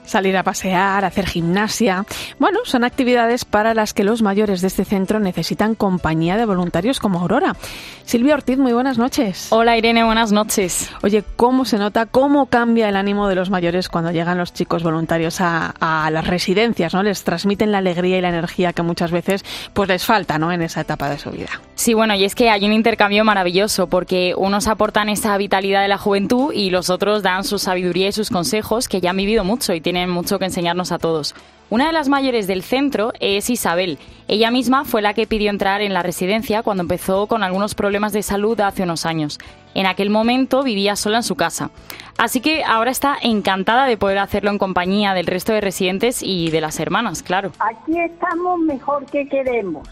Salir 0.06 0.36
a 0.38 0.44
pasear, 0.44 1.06
hacer 1.06 1.26
gimnasia. 1.26 2.06
Bueno, 2.40 2.60
son 2.66 2.84
actividades 2.84 3.46
para 3.46 3.74
las 3.74 3.94
que 3.94 4.04
los 4.04 4.22
mayores 4.22 4.62
de 4.62 4.68
este 4.68 4.86
centro 4.86 5.20
necesitan 5.20 5.76
compañía 5.76 6.38
de 6.38 6.46
voluntarios 6.46 7.00
como 7.00 7.20
Aurora. 7.20 7.56
Silvia 8.04 8.34
Ortiz, 8.34 8.58
muy 8.58 8.74
buenas 8.74 8.98
noches. 8.98 9.48
Hola 9.52 9.78
Irene, 9.78 10.04
buenas 10.04 10.32
noches. 10.32 10.90
Oye, 11.02 11.24
¿cómo 11.36 11.66
se 11.66 11.78
nota, 11.78 12.06
cómo 12.06 12.48
cambia 12.48 12.90
el 12.90 12.96
ánimo 12.96 13.28
de 13.28 13.36
los 13.36 13.50
mayores 13.50 13.90
cuando 13.90 14.12
llegan 14.12 14.38
los 14.38 14.54
chicos 14.54 14.84
voluntarios 14.84 15.40
a, 15.40 15.74
a 15.80 16.10
las 16.12 16.28
residencias? 16.28 16.94
¿no? 16.94 17.04
Les 17.04 17.24
transmiten 17.24 17.72
la 17.72 17.78
alegría 17.78 18.18
y 18.18 18.22
la 18.22 18.30
energía 18.30 18.74
que 18.74 18.82
muchas 18.82 19.12
veces 19.12 19.46
pues 19.74 19.88
les 19.88 20.06
falta 20.06 20.38
¿no? 20.38 20.52
en 20.52 20.62
esa 20.62 20.82
etapa 20.82 21.10
de 21.10 21.20
su 21.20 21.32
vida. 21.32 21.62
Sí, 21.76 21.94
bueno, 21.94 22.16
y 22.16 22.26
es 22.26 22.36
que 22.36 22.50
hay 22.50 22.66
un 22.66 22.74
intercambio 22.74 23.24
maravilloso 23.24 23.88
porque 23.88 24.34
unos 24.36 24.68
aportan 24.68 25.10
esa 25.10 25.38
vitalidad 25.38 25.82
de 25.82 25.88
la 25.88 25.98
juventud 25.98 26.54
y 26.54 26.70
los 26.70 26.90
otros 26.90 27.24
dan 27.24 27.44
su 27.44 27.60
sabiduría 27.60 28.10
y 28.10 28.12
sus 28.12 28.30
consejos 28.30 28.88
que 28.88 29.00
ya 29.00 29.12
han 29.12 29.18
vivido 29.18 29.44
mucho 29.44 29.74
y 29.74 29.82
tienen 29.82 29.91
mucho 30.10 30.40
que 30.40 30.46
enseñarnos 30.46 30.92
a 30.92 31.00
todos. 31.00 31.36
Una 31.70 31.88
de 31.88 31.94
las 31.94 32.10
mayores 32.10 32.48
del 32.48 32.64
centro 32.64 33.14
es 33.20 33.50
Isabel. 33.50 33.98
Ella 34.28 34.52
misma 34.52 34.84
fue 34.84 35.02
la 35.02 35.14
que 35.14 35.26
pidió 35.26 35.50
entrar 35.50 35.82
en 35.82 35.94
la 35.94 36.04
residencia 36.04 36.64
cuando 36.64 36.82
empezó 36.82 37.28
con 37.28 37.44
algunos 37.44 37.76
problemas 37.76 38.12
de 38.12 38.24
salud 38.24 38.60
hace 38.60 38.84
unos 38.84 39.06
años. 39.06 39.40
En 39.74 39.86
aquel 39.86 40.10
momento 40.10 40.64
vivía 40.64 40.98
sola 40.98 41.18
en 41.18 41.24
su 41.24 41.36
casa. 41.36 41.72
Así 42.18 42.42
que 42.42 42.64
ahora 42.64 42.92
está 42.92 43.18
encantada 43.22 43.86
de 43.86 43.96
poder 43.96 44.18
hacerlo 44.18 44.52
en 44.52 44.58
compañía 44.58 45.14
del 45.14 45.28
resto 45.28 45.54
de 45.54 45.62
residentes 45.62 46.22
y 46.22 46.52
de 46.52 46.60
las 46.60 46.80
hermanas, 46.80 47.24
claro. 47.24 47.52
Aquí 47.60 47.98
estamos 48.00 48.60
mejor 48.60 49.06
que 49.06 49.28
queremos. 49.30 49.88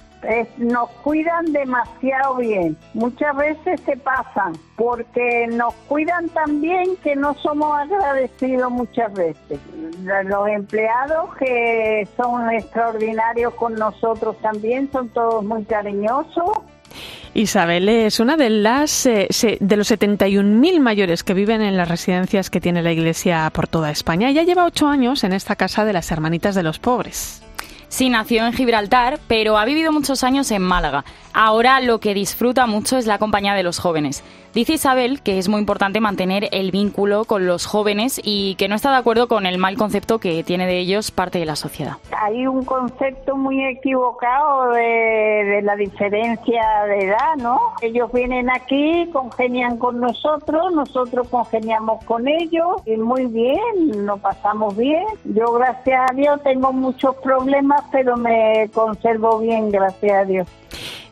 Nos 0.58 0.90
cuidan 1.04 1.52
demasiado 1.52 2.38
bien. 2.38 2.78
Muchas 2.94 3.36
veces 3.36 3.80
se 3.86 3.96
pasan 3.98 4.54
porque 4.76 5.48
nos 5.48 5.74
cuidan 5.88 6.30
tan 6.30 6.62
bien 6.62 6.96
que 7.04 7.16
no 7.16 7.34
somos 7.36 7.78
agradecidos 7.80 8.72
muchas 8.72 9.14
veces. 9.14 9.60
Los 10.26 10.48
empleados 10.50 11.36
que 11.36 12.08
son 12.18 12.52
extraordinarios 12.52 13.54
con 13.56 13.76
nosotros 13.76 14.38
también 14.42 14.92
son 14.92 15.10
todos 15.10 15.44
muy 15.44 15.64
cariñosos 15.66 16.60
Isabel 17.34 17.88
es 17.90 18.20
una 18.20 18.38
de 18.38 18.50
las 18.50 19.06
eh, 19.06 19.28
de 19.60 19.78
los 19.78 19.92
71.000 19.92 20.80
mayores 20.80 21.24
que 21.24 21.34
viven 21.34 21.62
en 21.62 21.78
las 21.78 21.88
residencias 21.88 22.50
que 22.50 22.60
tiene 22.60 22.82
la 22.82 22.92
Iglesia 22.92 23.50
por 23.54 23.68
toda 23.68 23.92
España. 23.92 24.32
Ya 24.32 24.44
lleva 24.44 24.66
ocho 24.66 24.88
años 24.88 25.24
en 25.24 25.34
esta 25.34 25.56
casa 25.56 25.86
de 25.86 25.94
las 25.94 26.12
Hermanitas 26.12 26.56
de 26.56 26.64
los 26.64 26.80
Pobres. 26.80 27.44
Sí, 27.90 28.10
nació 28.10 28.46
en 28.46 28.54
Gibraltar, 28.54 29.20
pero 29.28 29.58
ha 29.58 29.66
vivido 29.66 29.92
muchos 29.92 30.24
años 30.24 30.52
en 30.52 30.62
Málaga. 30.62 31.04
Ahora 31.34 31.80
lo 31.80 32.00
que 32.00 32.14
disfruta 32.14 32.68
mucho 32.68 32.98
es 32.98 33.08
la 33.08 33.18
compañía 33.18 33.54
de 33.54 33.64
los 33.64 33.80
jóvenes. 33.80 34.24
Dice 34.54 34.74
Isabel 34.74 35.22
que 35.22 35.38
es 35.38 35.48
muy 35.48 35.60
importante 35.60 36.00
mantener 36.00 36.50
el 36.52 36.72
vínculo 36.72 37.26
con 37.26 37.46
los 37.46 37.68
jóvenes 37.68 38.20
y 38.24 38.56
que 38.56 38.68
no 38.68 38.74
está 38.74 38.90
de 38.90 38.98
acuerdo 38.98 39.28
con 39.28 39.46
el 39.46 39.60
mal 39.60 39.78
concepto 39.78 40.18
que 40.18 40.44
tiene 40.44 40.66
de 40.66 40.80
ellos 40.80 41.12
parte 41.12 41.38
de 41.38 41.46
la 41.46 41.56
sociedad. 41.56 41.98
Hay 42.20 42.48
un 42.48 42.66
concepto 42.66 43.38
muy 43.38 43.64
equivocado 43.64 44.72
de, 44.72 45.62
la 45.64 45.76
diferencia 45.76 46.64
de 46.88 47.06
edad, 47.06 47.36
¿no? 47.38 47.60
Ellos 47.82 48.12
vienen 48.12 48.50
aquí, 48.50 49.08
congenian 49.14 49.78
con 49.78 50.00
nosotros, 50.00 50.74
nosotros 50.74 51.28
congeniamos 51.30 52.04
con 52.06 52.28
ellos 52.28 52.82
y 52.86 52.98
muy 52.98 53.28
bien, 53.28 54.04
nos 54.04 54.20
pasamos 54.20 54.76
bien. 54.76 55.06
Yo, 55.26 55.54
gracias 55.54 56.10
a 56.10 56.14
Dios, 56.16 56.42
tengo 56.44 56.74
muchos 56.74 57.16
problemas, 57.18 57.79
pero 57.92 58.18
me 58.18 58.70
conservo 58.74 59.40
bien, 59.40 59.70
gracias 59.70 60.12
a 60.12 60.26
Dios. 60.26 60.48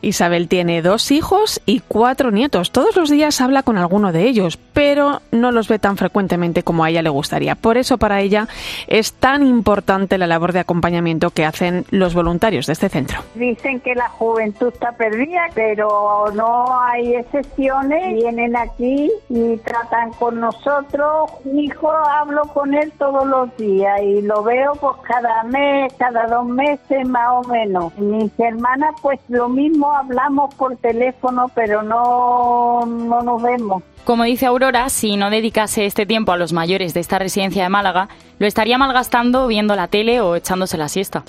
Isabel 0.02 0.48
tiene 0.48 0.82
dos 0.82 1.10
hijos 1.10 1.60
y 1.66 1.80
cuatro 1.80 2.30
nietos. 2.30 2.70
Todos 2.70 2.96
los 2.96 3.10
días 3.10 3.40
habla 3.40 3.62
con 3.62 3.78
alguno 3.78 4.12
de 4.12 4.24
ellos, 4.24 4.58
pero 4.72 5.20
no 5.30 5.52
los 5.52 5.68
ve 5.68 5.78
tan 5.78 5.96
frecuentemente 5.96 6.62
como 6.62 6.84
a 6.84 6.90
ella 6.90 7.02
le 7.02 7.10
gustaría. 7.10 7.54
Por 7.54 7.76
eso 7.76 7.98
para 7.98 8.20
ella 8.20 8.48
es 8.86 9.12
tan 9.12 9.46
importante 9.46 10.18
la 10.18 10.26
labor 10.26 10.52
de 10.52 10.60
acompañamiento 10.60 11.30
que 11.30 11.44
hacen 11.44 11.84
los 11.90 12.14
voluntarios 12.14 12.66
de 12.66 12.72
este 12.74 12.88
centro. 12.88 13.20
Dicen 13.34 13.80
que 13.80 13.94
la 13.94 14.08
juventud 14.08 14.72
está 14.72 14.92
perdida, 14.92 15.48
pero 15.54 16.26
no 16.34 16.80
hay 16.80 17.14
excepciones. 17.14 18.14
Vienen 18.14 18.56
aquí 18.56 19.10
y 19.28 19.56
tratan 19.58 20.12
con 20.12 20.40
nosotros. 20.40 21.30
Mi 21.44 21.64
hijo 21.64 21.90
hablo 21.90 22.42
con 22.54 22.74
él 22.74 22.92
todos 22.98 23.26
los 23.26 23.56
días 23.56 24.00
y 24.02 24.22
lo 24.22 24.42
veo 24.42 24.72
pues 24.74 24.96
cada 25.02 25.42
mes, 25.44 25.92
cada 25.98 26.26
dos 26.26 26.46
meses 26.46 27.08
más 27.08 27.28
o 27.30 27.42
menos. 27.48 27.96
Mis 27.98 28.32
hermanas 28.38 28.94
pues 29.02 29.18
lo 29.28 29.48
mismo 29.48 29.87
hablamos 29.94 30.54
por 30.54 30.76
teléfono, 30.76 31.50
pero 31.54 31.82
no, 31.82 32.84
no 32.86 33.22
nos 33.22 33.42
vemos. 33.42 33.82
Como 34.04 34.24
dice 34.24 34.46
Aurora, 34.46 34.88
si 34.88 35.16
no 35.16 35.28
dedicase 35.28 35.84
este 35.84 36.06
tiempo 36.06 36.32
a 36.32 36.38
los 36.38 36.54
mayores 36.54 36.94
de 36.94 37.00
esta 37.00 37.18
residencia 37.18 37.62
de 37.62 37.68
Málaga, 37.68 38.08
lo 38.38 38.46
estaría 38.46 38.78
malgastando 38.78 39.46
viendo 39.46 39.76
la 39.76 39.88
tele 39.88 40.22
o 40.22 40.34
echándose 40.34 40.78
la 40.78 40.88
siesta. 40.88 41.24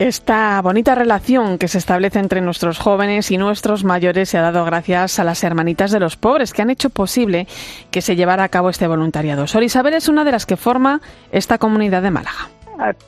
Esta 0.00 0.60
bonita 0.60 0.96
relación 0.96 1.58
que 1.58 1.68
se 1.68 1.78
establece 1.78 2.18
entre 2.18 2.40
nuestros 2.40 2.80
jóvenes 2.80 3.30
y 3.30 3.38
nuestros 3.38 3.84
mayores 3.84 4.30
se 4.30 4.38
ha 4.38 4.42
dado 4.42 4.64
gracias 4.64 5.20
a 5.20 5.24
las 5.24 5.44
hermanitas 5.44 5.92
de 5.92 6.00
los 6.00 6.16
pobres 6.16 6.52
que 6.52 6.62
han 6.62 6.70
hecho 6.70 6.90
posible 6.90 7.46
que 7.92 8.02
se 8.02 8.16
llevara 8.16 8.42
a 8.42 8.48
cabo 8.48 8.68
este 8.68 8.88
voluntariado. 8.88 9.46
Sor 9.46 9.62
Isabel 9.62 9.94
es 9.94 10.08
una 10.08 10.24
de 10.24 10.32
las 10.32 10.46
que 10.46 10.56
forma 10.56 11.00
esta 11.30 11.58
comunidad 11.58 12.02
de 12.02 12.10
Málaga 12.10 12.48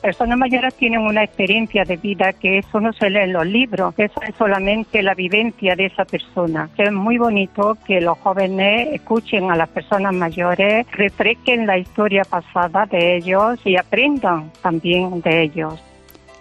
personas 0.01 0.37
mayores 0.37 0.73
tienen 0.75 1.01
una 1.01 1.23
experiencia 1.23 1.83
de 1.83 1.97
vida 1.97 2.33
que 2.33 2.59
eso 2.59 2.79
no 2.79 2.93
se 2.93 3.09
lee 3.09 3.21
en 3.21 3.33
los 3.33 3.45
libros, 3.45 3.93
eso 3.97 4.21
es 4.21 4.35
solamente 4.35 5.01
la 5.01 5.13
vivencia 5.13 5.75
de 5.75 5.87
esa 5.87 6.05
persona. 6.05 6.69
Es 6.77 6.91
muy 6.91 7.17
bonito 7.17 7.77
que 7.85 8.01
los 8.01 8.17
jóvenes 8.19 8.89
escuchen 8.93 9.51
a 9.51 9.55
las 9.55 9.69
personas 9.69 10.13
mayores, 10.13 10.85
refresquen 10.91 11.67
la 11.67 11.77
historia 11.77 12.23
pasada 12.23 12.85
de 12.85 13.17
ellos 13.17 13.59
y 13.65 13.77
aprendan 13.77 14.51
también 14.61 15.21
de 15.21 15.43
ellos. 15.43 15.81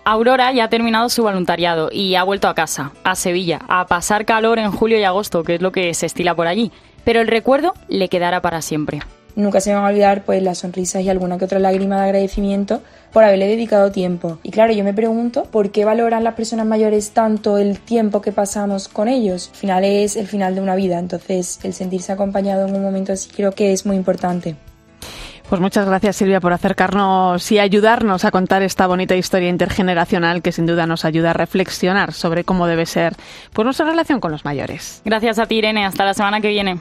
Aurora 0.05 0.53
ya 0.53 0.65
ha 0.65 0.69
terminado 0.69 1.09
su 1.09 1.25
voluntariado 1.25 1.89
y 1.91 2.15
ha 2.15 2.23
vuelto 2.23 2.47
a 2.47 2.55
casa, 2.55 2.93
a 3.03 3.17
Sevilla, 3.17 3.61
a 3.67 3.87
pasar 3.89 4.25
calor 4.25 4.61
en 4.61 4.71
julio 4.71 4.99
y 4.99 5.03
agosto, 5.03 5.43
que 5.43 5.57
es 5.57 5.61
lo 5.61 5.73
que 5.73 5.93
se 5.95 6.07
estila 6.07 6.37
por 6.37 6.47
allí. 6.47 6.71
Pero 7.05 7.21
el 7.21 7.27
recuerdo 7.27 7.75
le 7.89 8.09
quedará 8.09 8.41
para 8.41 8.63
siempre. 8.63 9.01
Nunca 9.37 9.61
se 9.61 9.71
me 9.71 9.77
va 9.77 9.87
a 9.87 9.91
olvidar 9.91 10.25
pues 10.25 10.43
las 10.43 10.59
sonrisas 10.59 11.03
y 11.03 11.11
alguna 11.11 11.37
que 11.37 11.45
otra 11.45 11.59
lágrima 11.59 11.97
de 11.97 12.05
agradecimiento 12.05 12.83
por 13.13 13.23
haberle 13.23 13.47
dedicado 13.47 13.93
tiempo. 13.93 14.39
Y 14.43 14.51
claro, 14.51 14.73
yo 14.73 14.83
me 14.83 14.95
pregunto 14.95 15.45
por 15.45 15.71
qué 15.71 15.85
valoran 15.85 16.25
las 16.25 16.35
personas 16.35 16.67
mayores 16.67 17.11
tanto 17.11 17.59
el 17.59 17.79
tiempo 17.79 18.23
que 18.23 18.33
pasamos 18.33 18.89
con 18.89 19.09
ellos. 19.09 19.51
Al 19.53 19.57
final 19.57 19.85
es 19.85 20.17
el 20.17 20.27
final 20.27 20.55
de 20.55 20.63
una 20.63 20.75
vida, 20.75 20.99
entonces 20.99 21.61
el 21.63 21.75
sentirse 21.75 22.13
acompañado 22.13 22.67
en 22.67 22.75
un 22.75 22.83
momento 22.83 23.13
así 23.13 23.29
creo 23.29 23.53
que 23.53 23.73
es 23.73 23.85
muy 23.85 23.97
importante. 23.97 24.57
Pues 25.49 25.61
muchas 25.61 25.87
gracias 25.87 26.17
Silvia 26.17 26.41
por 26.41 26.53
acercarnos 26.53 27.53
y 27.53 27.61
ayudarnos 27.61 28.25
a 28.25 28.33
contar 28.33 28.63
esta 28.63 28.87
bonita 28.89 29.15
historia 29.15 29.49
intergeneracional 29.49 30.43
que 30.43 30.51
sin 30.51 30.67
duda 30.67 30.87
nos 30.87 31.05
ayuda 31.05 31.31
a 31.31 31.35
reflexionar 31.35 32.13
sobre 32.13 32.43
cómo 32.43 32.67
debe 32.67 32.85
ser 32.85 33.15
pues, 33.53 33.65
nuestra 33.65 33.87
relación 33.87 34.19
con 34.19 34.33
los 34.33 34.45
mayores. 34.45 35.03
Gracias 35.05 35.39
a 35.39 35.47
ti 35.47 35.57
Irene, 35.57 35.85
hasta 35.85 36.05
la 36.05 36.15
semana 36.15 36.41
que 36.41 36.49
viene. 36.49 36.81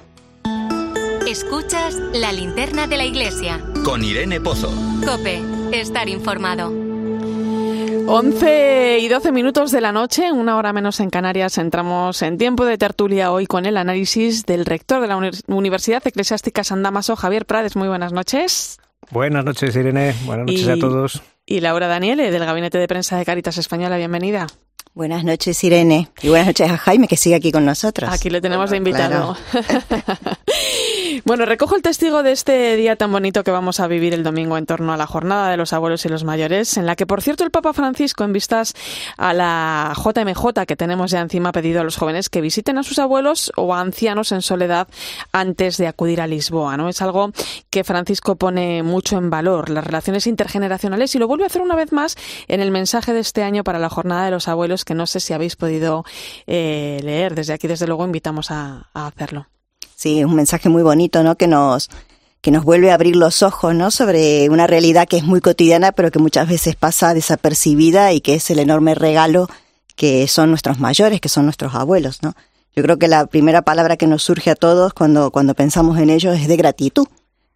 Escuchas 1.27 1.95
la 2.13 2.31
linterna 2.31 2.85
de 2.85 2.97
la 2.97 3.05
iglesia. 3.05 3.59
Con 3.83 4.03
Irene 4.03 4.39
Pozo. 4.39 4.71
Cope, 5.03 5.41
estar 5.73 6.07
informado. 6.07 6.67
11 8.07 8.99
y 8.99 9.07
12 9.07 9.31
minutos 9.31 9.71
de 9.71 9.81
la 9.81 9.91
noche, 9.91 10.31
una 10.31 10.55
hora 10.55 10.71
menos 10.71 10.99
en 10.99 11.09
Canarias, 11.09 11.57
entramos 11.57 12.21
en 12.21 12.37
tiempo 12.37 12.63
de 12.65 12.77
tertulia 12.77 13.31
hoy 13.31 13.47
con 13.47 13.65
el 13.65 13.77
análisis 13.77 14.45
del 14.45 14.65
rector 14.65 15.01
de 15.01 15.07
la 15.07 15.31
Universidad 15.47 16.05
Eclesiástica 16.05 16.63
San 16.63 16.83
Damaso, 16.83 17.15
Javier 17.15 17.47
Prades. 17.47 17.75
Muy 17.75 17.87
buenas 17.87 18.13
noches. 18.13 18.77
Buenas 19.09 19.43
noches, 19.43 19.75
Irene. 19.75 20.13
Buenas 20.25 20.45
noches 20.45 20.67
a 20.67 20.77
todos. 20.77 21.23
Y 21.47 21.61
Laura 21.61 21.87
Daniele, 21.87 22.29
del 22.29 22.45
Gabinete 22.45 22.77
de 22.77 22.87
Prensa 22.87 23.17
de 23.17 23.25
Caritas 23.25 23.57
Española. 23.57 23.97
Bienvenida. 23.97 24.45
Buenas 24.93 25.25
noches, 25.25 25.61
Irene. 25.63 26.09
Y 26.21 26.29
buenas 26.29 26.47
noches 26.47 26.71
a 26.71 26.77
Jaime, 26.77 27.09
que 27.09 27.17
sigue 27.17 27.35
aquí 27.35 27.51
con 27.51 27.65
nosotros. 27.65 28.09
Aquí 28.09 28.29
le 28.29 28.39
tenemos 28.39 28.69
de 28.69 28.77
invitado. 28.77 29.35
Bueno, 31.23 31.45
recojo 31.45 31.75
el 31.75 31.81
testigo 31.81 32.23
de 32.23 32.31
este 32.31 32.75
día 32.75 32.95
tan 32.95 33.11
bonito 33.11 33.43
que 33.43 33.51
vamos 33.51 33.79
a 33.79 33.87
vivir 33.87 34.13
el 34.13 34.23
domingo 34.23 34.57
en 34.57 34.65
torno 34.65 34.93
a 34.93 34.97
la 34.97 35.07
jornada 35.07 35.49
de 35.49 35.57
los 35.57 35.73
abuelos 35.73 36.05
y 36.05 36.09
los 36.09 36.23
mayores, 36.23 36.77
en 36.77 36.85
la 36.85 36.95
que, 36.95 37.05
por 37.05 37.21
cierto, 37.21 37.43
el 37.43 37.51
Papa 37.51 37.73
Francisco, 37.73 38.23
en 38.23 38.33
vistas 38.33 38.73
a 39.17 39.33
la 39.33 39.93
JMJ 39.95 40.65
que 40.67 40.75
tenemos 40.75 41.11
ya 41.11 41.21
encima, 41.21 41.49
ha 41.49 41.51
pedido 41.51 41.81
a 41.81 41.83
los 41.83 41.97
jóvenes 41.97 42.29
que 42.29 42.41
visiten 42.41 42.77
a 42.77 42.83
sus 42.83 42.99
abuelos 42.99 43.51
o 43.55 43.73
a 43.73 43.81
ancianos 43.81 44.31
en 44.31 44.41
soledad 44.41 44.87
antes 45.31 45.77
de 45.77 45.87
acudir 45.87 46.21
a 46.21 46.27
Lisboa. 46.27 46.77
¿no? 46.77 46.89
Es 46.89 47.01
algo 47.01 47.31
que 47.69 47.83
Francisco 47.83 48.35
pone 48.35 48.83
mucho 48.83 49.17
en 49.17 49.29
valor, 49.29 49.69
las 49.69 49.83
relaciones 49.83 50.27
intergeneracionales, 50.27 51.15
y 51.15 51.19
lo 51.19 51.27
vuelve 51.27 51.45
a 51.45 51.47
hacer 51.47 51.61
una 51.61 51.75
vez 51.75 51.91
más 51.91 52.17
en 52.47 52.59
el 52.59 52.71
mensaje 52.71 53.13
de 53.13 53.21
este 53.21 53.43
año 53.43 53.63
para 53.63 53.79
la 53.79 53.89
jornada 53.89 54.25
de 54.25 54.31
los 54.31 54.47
abuelos, 54.47 54.64
que 54.85 54.95
no 54.95 55.05
sé 55.05 55.19
si 55.19 55.33
habéis 55.33 55.55
podido 55.55 56.03
eh, 56.47 56.99
leer. 57.03 57.35
Desde 57.35 57.53
aquí, 57.53 57.67
desde 57.67 57.87
luego, 57.87 58.05
invitamos 58.05 58.51
a 58.51 58.89
hacerlo. 58.93 59.47
Sí, 59.95 60.23
un 60.23 60.35
mensaje 60.35 60.69
muy 60.69 60.83
bonito, 60.83 61.23
¿no? 61.23 61.35
Que 61.35 61.47
nos, 61.47 61.89
que 62.41 62.51
nos 62.51 62.63
vuelve 62.63 62.91
a 62.91 62.93
abrir 62.93 63.15
los 63.15 63.41
ojos, 63.41 63.73
¿no? 63.73 63.89
Sobre 63.91 64.49
una 64.49 64.67
realidad 64.67 65.07
que 65.07 65.17
es 65.17 65.23
muy 65.23 65.41
cotidiana, 65.41 65.93
pero 65.93 66.11
que 66.11 66.19
muchas 66.19 66.47
veces 66.47 66.75
pasa 66.75 67.13
desapercibida 67.13 68.13
y 68.13 68.21
que 68.21 68.35
es 68.35 68.49
el 68.51 68.59
enorme 68.59 68.93
regalo 68.93 69.47
que 69.95 70.27
son 70.27 70.49
nuestros 70.49 70.79
mayores, 70.79 71.21
que 71.21 71.29
son 71.29 71.45
nuestros 71.45 71.73
abuelos, 71.73 72.21
¿no? 72.21 72.35
Yo 72.75 72.83
creo 72.83 72.99
que 72.99 73.07
la 73.07 73.25
primera 73.25 73.61
palabra 73.61 73.95
que 73.95 74.05
nos 74.05 74.21
surge 74.21 74.51
a 74.51 74.55
todos 74.55 74.93
cuando, 74.93 75.31
cuando 75.31 75.55
pensamos 75.55 75.97
en 75.97 76.09
ellos 76.09 76.37
es 76.37 76.47
de 76.49 76.57
gratitud. 76.57 77.07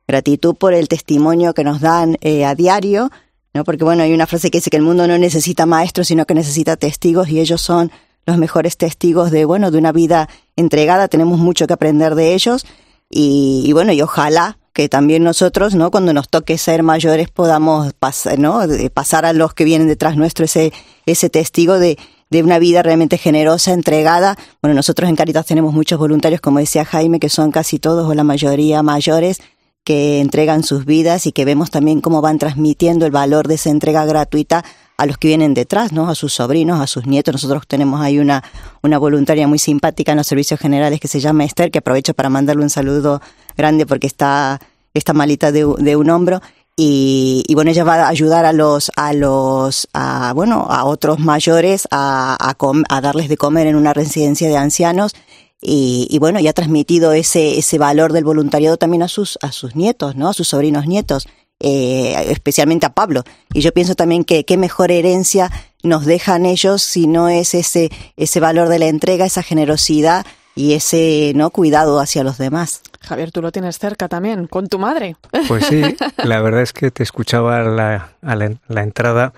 Gratitud 0.07 0.55
por 0.55 0.73
el 0.73 0.87
testimonio 0.87 1.53
que 1.53 1.65
nos 1.65 1.81
dan 1.81 2.17
eh, 2.21 2.45
a 2.45 2.55
diario, 2.55 3.11
¿no? 3.53 3.63
Porque 3.63 3.83
bueno, 3.83 4.03
hay 4.03 4.13
una 4.13 4.27
frase 4.27 4.51
que 4.51 4.59
dice 4.59 4.69
que 4.69 4.77
el 4.77 4.83
mundo 4.83 5.07
no 5.07 5.17
necesita 5.17 5.65
maestros, 5.65 6.07
sino 6.07 6.25
que 6.25 6.33
necesita 6.33 6.77
testigos 6.77 7.29
y 7.29 7.39
ellos 7.39 7.61
son 7.61 7.91
los 8.25 8.37
mejores 8.37 8.77
testigos 8.77 9.31
de, 9.31 9.45
bueno, 9.45 9.71
de 9.71 9.77
una 9.77 9.91
vida 9.91 10.29
entregada, 10.55 11.07
tenemos 11.07 11.39
mucho 11.39 11.67
que 11.67 11.73
aprender 11.73 12.15
de 12.15 12.33
ellos 12.33 12.65
y, 13.09 13.71
bueno, 13.73 13.91
y 13.91 14.01
ojalá 14.01 14.57
que 14.73 14.87
también 14.87 15.23
nosotros, 15.23 15.73
¿no? 15.73 15.89
Cuando 15.89 16.13
nos 16.13 16.29
toque 16.29 16.57
ser 16.57 16.83
mayores 16.83 17.29
podamos 17.29 17.91
pasar, 17.93 18.37
¿no? 18.37 18.61
pasar 18.93 19.25
a 19.25 19.33
los 19.33 19.53
que 19.53 19.65
vienen 19.65 19.87
detrás 19.87 20.15
nuestro 20.15 20.45
ese, 20.45 20.71
ese 21.05 21.29
testigo 21.29 21.79
de, 21.79 21.97
de 22.29 22.43
una 22.43 22.59
vida 22.59 22.83
realmente 22.83 23.17
generosa, 23.17 23.73
entregada. 23.73 24.37
Bueno, 24.61 24.75
nosotros 24.75 25.09
en 25.09 25.15
Caritas 25.15 25.45
tenemos 25.45 25.73
muchos 25.73 25.97
voluntarios, 25.97 26.39
como 26.39 26.59
decía 26.59 26.85
Jaime, 26.85 27.19
que 27.19 27.29
son 27.29 27.51
casi 27.51 27.79
todos 27.79 28.07
o 28.07 28.13
la 28.13 28.23
mayoría 28.23 28.83
mayores, 28.83 29.41
que 29.83 30.19
entregan 30.19 30.63
sus 30.63 30.85
vidas 30.85 31.25
y 31.25 31.31
que 31.31 31.45
vemos 31.45 31.71
también 31.71 32.01
cómo 32.01 32.21
van 32.21 32.37
transmitiendo 32.37 33.05
el 33.05 33.11
valor 33.11 33.47
de 33.47 33.55
esa 33.55 33.69
entrega 33.69 34.05
gratuita 34.05 34.63
a 34.97 35.05
los 35.05 35.17
que 35.17 35.29
vienen 35.29 35.53
detrás, 35.53 35.93
¿no? 35.93 36.09
A 36.09 36.15
sus 36.15 36.33
sobrinos, 36.33 36.81
a 36.81 36.85
sus 36.87 37.07
nietos. 37.07 37.33
Nosotros 37.33 37.63
tenemos 37.67 38.01
ahí 38.01 38.19
una, 38.19 38.43
una 38.83 38.97
voluntaria 38.97 39.47
muy 39.47 39.57
simpática 39.57 40.11
en 40.11 40.17
los 40.17 40.27
servicios 40.27 40.59
generales 40.59 40.99
que 40.99 41.07
se 41.07 41.21
llama 41.21 41.45
Esther, 41.45 41.71
que 41.71 41.79
aprovecho 41.79 42.13
para 42.13 42.29
mandarle 42.29 42.63
un 42.63 42.69
saludo 42.69 43.21
grande 43.55 43.85
porque 43.85 44.07
está, 44.07 44.59
está 44.93 45.13
malita 45.13 45.53
de, 45.53 45.65
un 45.65 46.09
hombro. 46.09 46.41
Y, 46.75 47.43
y, 47.47 47.55
bueno, 47.55 47.71
ella 47.71 47.83
va 47.83 47.95
a 47.95 48.07
ayudar 48.09 48.45
a 48.45 48.53
los, 48.53 48.91
a 48.95 49.13
los, 49.13 49.87
a, 49.93 50.33
bueno, 50.33 50.67
a 50.69 50.83
otros 50.85 51.19
mayores 51.19 51.87
a 51.91 52.55
darles 53.01 53.29
de 53.29 53.37
comer 53.37 53.67
en 53.67 53.75
una 53.75 53.93
residencia 53.93 54.49
de 54.49 54.57
ancianos 54.57 55.13
y, 55.61 56.07
y, 56.09 56.19
bueno, 56.19 56.39
ya 56.39 56.51
ha 56.51 56.53
transmitido 56.53 57.11
ese, 57.11 57.59
ese 57.59 57.77
valor 57.77 58.13
del 58.13 58.23
voluntariado 58.23 58.77
también 58.77 59.03
a 59.03 59.07
sus, 59.07 59.37
a 59.41 59.51
sus 59.51 59.75
nietos, 59.75 60.15
¿no? 60.15 60.29
A 60.29 60.33
sus 60.33 60.47
sobrinos 60.47 60.87
nietos, 60.87 61.27
eh, 61.59 62.15
especialmente 62.29 62.85
a 62.85 62.93
Pablo. 62.93 63.23
Y 63.53 63.59
yo 63.61 63.73
pienso 63.73 63.95
también 63.95 64.23
que 64.23 64.45
qué 64.45 64.55
mejor 64.55 64.91
herencia 64.91 65.51
nos 65.83 66.05
dejan 66.05 66.45
ellos 66.45 66.81
si 66.81 67.07
no 67.07 67.27
es 67.27 67.53
ese, 67.53 67.89
ese 68.15 68.39
valor 68.39 68.69
de 68.69 68.79
la 68.79 68.87
entrega, 68.87 69.25
esa 69.25 69.43
generosidad 69.43 70.25
y 70.55 70.73
ese 70.73 71.33
no 71.35 71.49
cuidado 71.49 71.99
hacia 71.99 72.23
los 72.23 72.37
demás. 72.37 72.81
Javier, 73.01 73.31
tú 73.31 73.41
lo 73.41 73.51
tienes 73.51 73.79
cerca 73.79 74.07
también, 74.07 74.47
con 74.47 74.67
tu 74.67 74.79
madre. 74.79 75.17
Pues 75.47 75.65
sí, 75.65 75.81
la 76.23 76.41
verdad 76.41 76.61
es 76.61 76.71
que 76.71 76.91
te 76.91 77.03
escuchaba 77.03 77.63
la, 77.63 78.13
a 78.21 78.35
la, 78.35 78.53
la 78.67 78.83
entrada, 78.83 79.33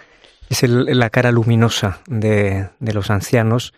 es 0.50 0.62
el, 0.62 0.86
la 1.00 1.10
cara 1.10 1.32
luminosa 1.32 2.02
de, 2.08 2.70
de 2.80 2.94
los 2.94 3.10
ancianos 3.10 3.74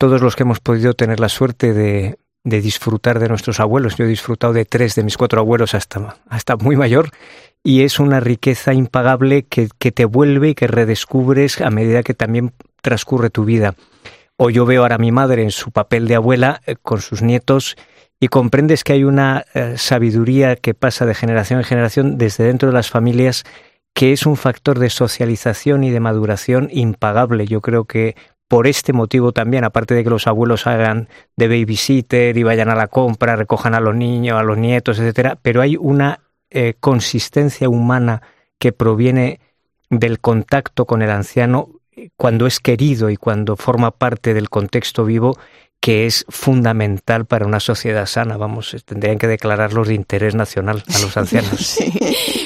todos 0.00 0.22
los 0.22 0.34
que 0.34 0.44
hemos 0.44 0.60
podido 0.60 0.94
tener 0.94 1.20
la 1.20 1.28
suerte 1.28 1.74
de, 1.74 2.18
disfrutar 2.42 3.18
de 3.18 3.28
nuestros 3.28 3.60
abuelos. 3.60 3.96
Yo 3.96 4.06
he 4.06 4.08
disfrutado 4.08 4.54
de 4.54 4.64
tres 4.64 4.94
de 4.94 5.04
mis 5.04 5.18
cuatro 5.18 5.40
abuelos 5.40 5.74
hasta, 5.74 6.16
hasta 6.30 6.56
muy 6.56 6.74
mayor 6.74 7.10
y 7.62 7.82
es 7.82 8.00
una 8.00 8.18
riqueza 8.18 8.72
impagable 8.72 9.42
que, 9.42 9.68
que 9.78 9.92
te 9.92 10.06
vuelve 10.06 10.48
y 10.48 10.54
que 10.54 10.68
redescubres 10.68 11.60
a 11.60 11.68
medida 11.68 12.02
que 12.02 12.14
también 12.14 12.54
transcurre 12.80 13.28
tu 13.28 13.44
vida. 13.44 13.74
O 14.38 14.48
yo 14.48 14.64
veo 14.64 14.80
ahora 14.80 14.94
a 14.94 14.98
mi 14.98 15.12
madre 15.12 15.42
en 15.42 15.50
su 15.50 15.70
papel 15.70 16.08
de 16.08 16.14
abuela 16.14 16.62
eh, 16.64 16.76
con 16.80 17.02
sus 17.02 17.20
nietos 17.20 17.76
y 18.18 18.28
comprendes 18.28 18.84
que 18.84 18.94
hay 18.94 19.04
una 19.04 19.44
eh, 19.52 19.74
sabiduría 19.76 20.56
que 20.56 20.72
pasa 20.72 21.04
de 21.04 21.14
generación 21.14 21.58
en 21.58 21.66
generación 21.66 22.16
desde 22.16 22.44
dentro 22.44 22.70
de 22.70 22.74
las 22.74 22.88
familias 22.88 23.44
que 23.92 24.12
es 24.12 24.24
un 24.24 24.38
factor 24.38 24.78
de 24.78 24.88
socialización 24.88 25.84
y 25.84 25.90
de 25.90 26.00
maduración 26.00 26.70
impagable. 26.72 27.46
Yo 27.46 27.60
creo 27.60 27.84
que 27.84 28.16
por 28.50 28.66
este 28.66 28.92
motivo 28.92 29.30
también, 29.30 29.62
aparte 29.62 29.94
de 29.94 30.02
que 30.02 30.10
los 30.10 30.26
abuelos 30.26 30.66
hagan 30.66 31.08
de 31.36 31.46
babysitter 31.46 32.36
y 32.36 32.42
vayan 32.42 32.68
a 32.68 32.74
la 32.74 32.88
compra, 32.88 33.36
recojan 33.36 33.74
a 33.76 33.80
los 33.80 33.94
niños, 33.94 34.36
a 34.36 34.42
los 34.42 34.58
nietos, 34.58 34.98
etcétera, 34.98 35.38
pero 35.40 35.62
hay 35.62 35.76
una 35.76 36.18
eh, 36.50 36.74
consistencia 36.80 37.68
humana 37.68 38.22
que 38.58 38.72
proviene 38.72 39.38
del 39.88 40.18
contacto 40.18 40.84
con 40.84 41.00
el 41.00 41.10
anciano 41.10 41.68
cuando 42.16 42.48
es 42.48 42.58
querido 42.58 43.08
y 43.10 43.16
cuando 43.16 43.54
forma 43.54 43.92
parte 43.92 44.34
del 44.34 44.50
contexto 44.50 45.04
vivo 45.04 45.38
que 45.80 46.04
es 46.04 46.26
fundamental 46.28 47.24
para 47.24 47.46
una 47.46 47.58
sociedad 47.58 48.04
sana. 48.04 48.36
Vamos, 48.36 48.76
tendrían 48.84 49.18
que 49.18 49.26
declararlos 49.26 49.88
de 49.88 49.94
interés 49.94 50.34
nacional 50.34 50.84
a 50.86 50.98
los 51.00 51.16
ancianos. 51.16 51.50
Sí. 51.80 51.92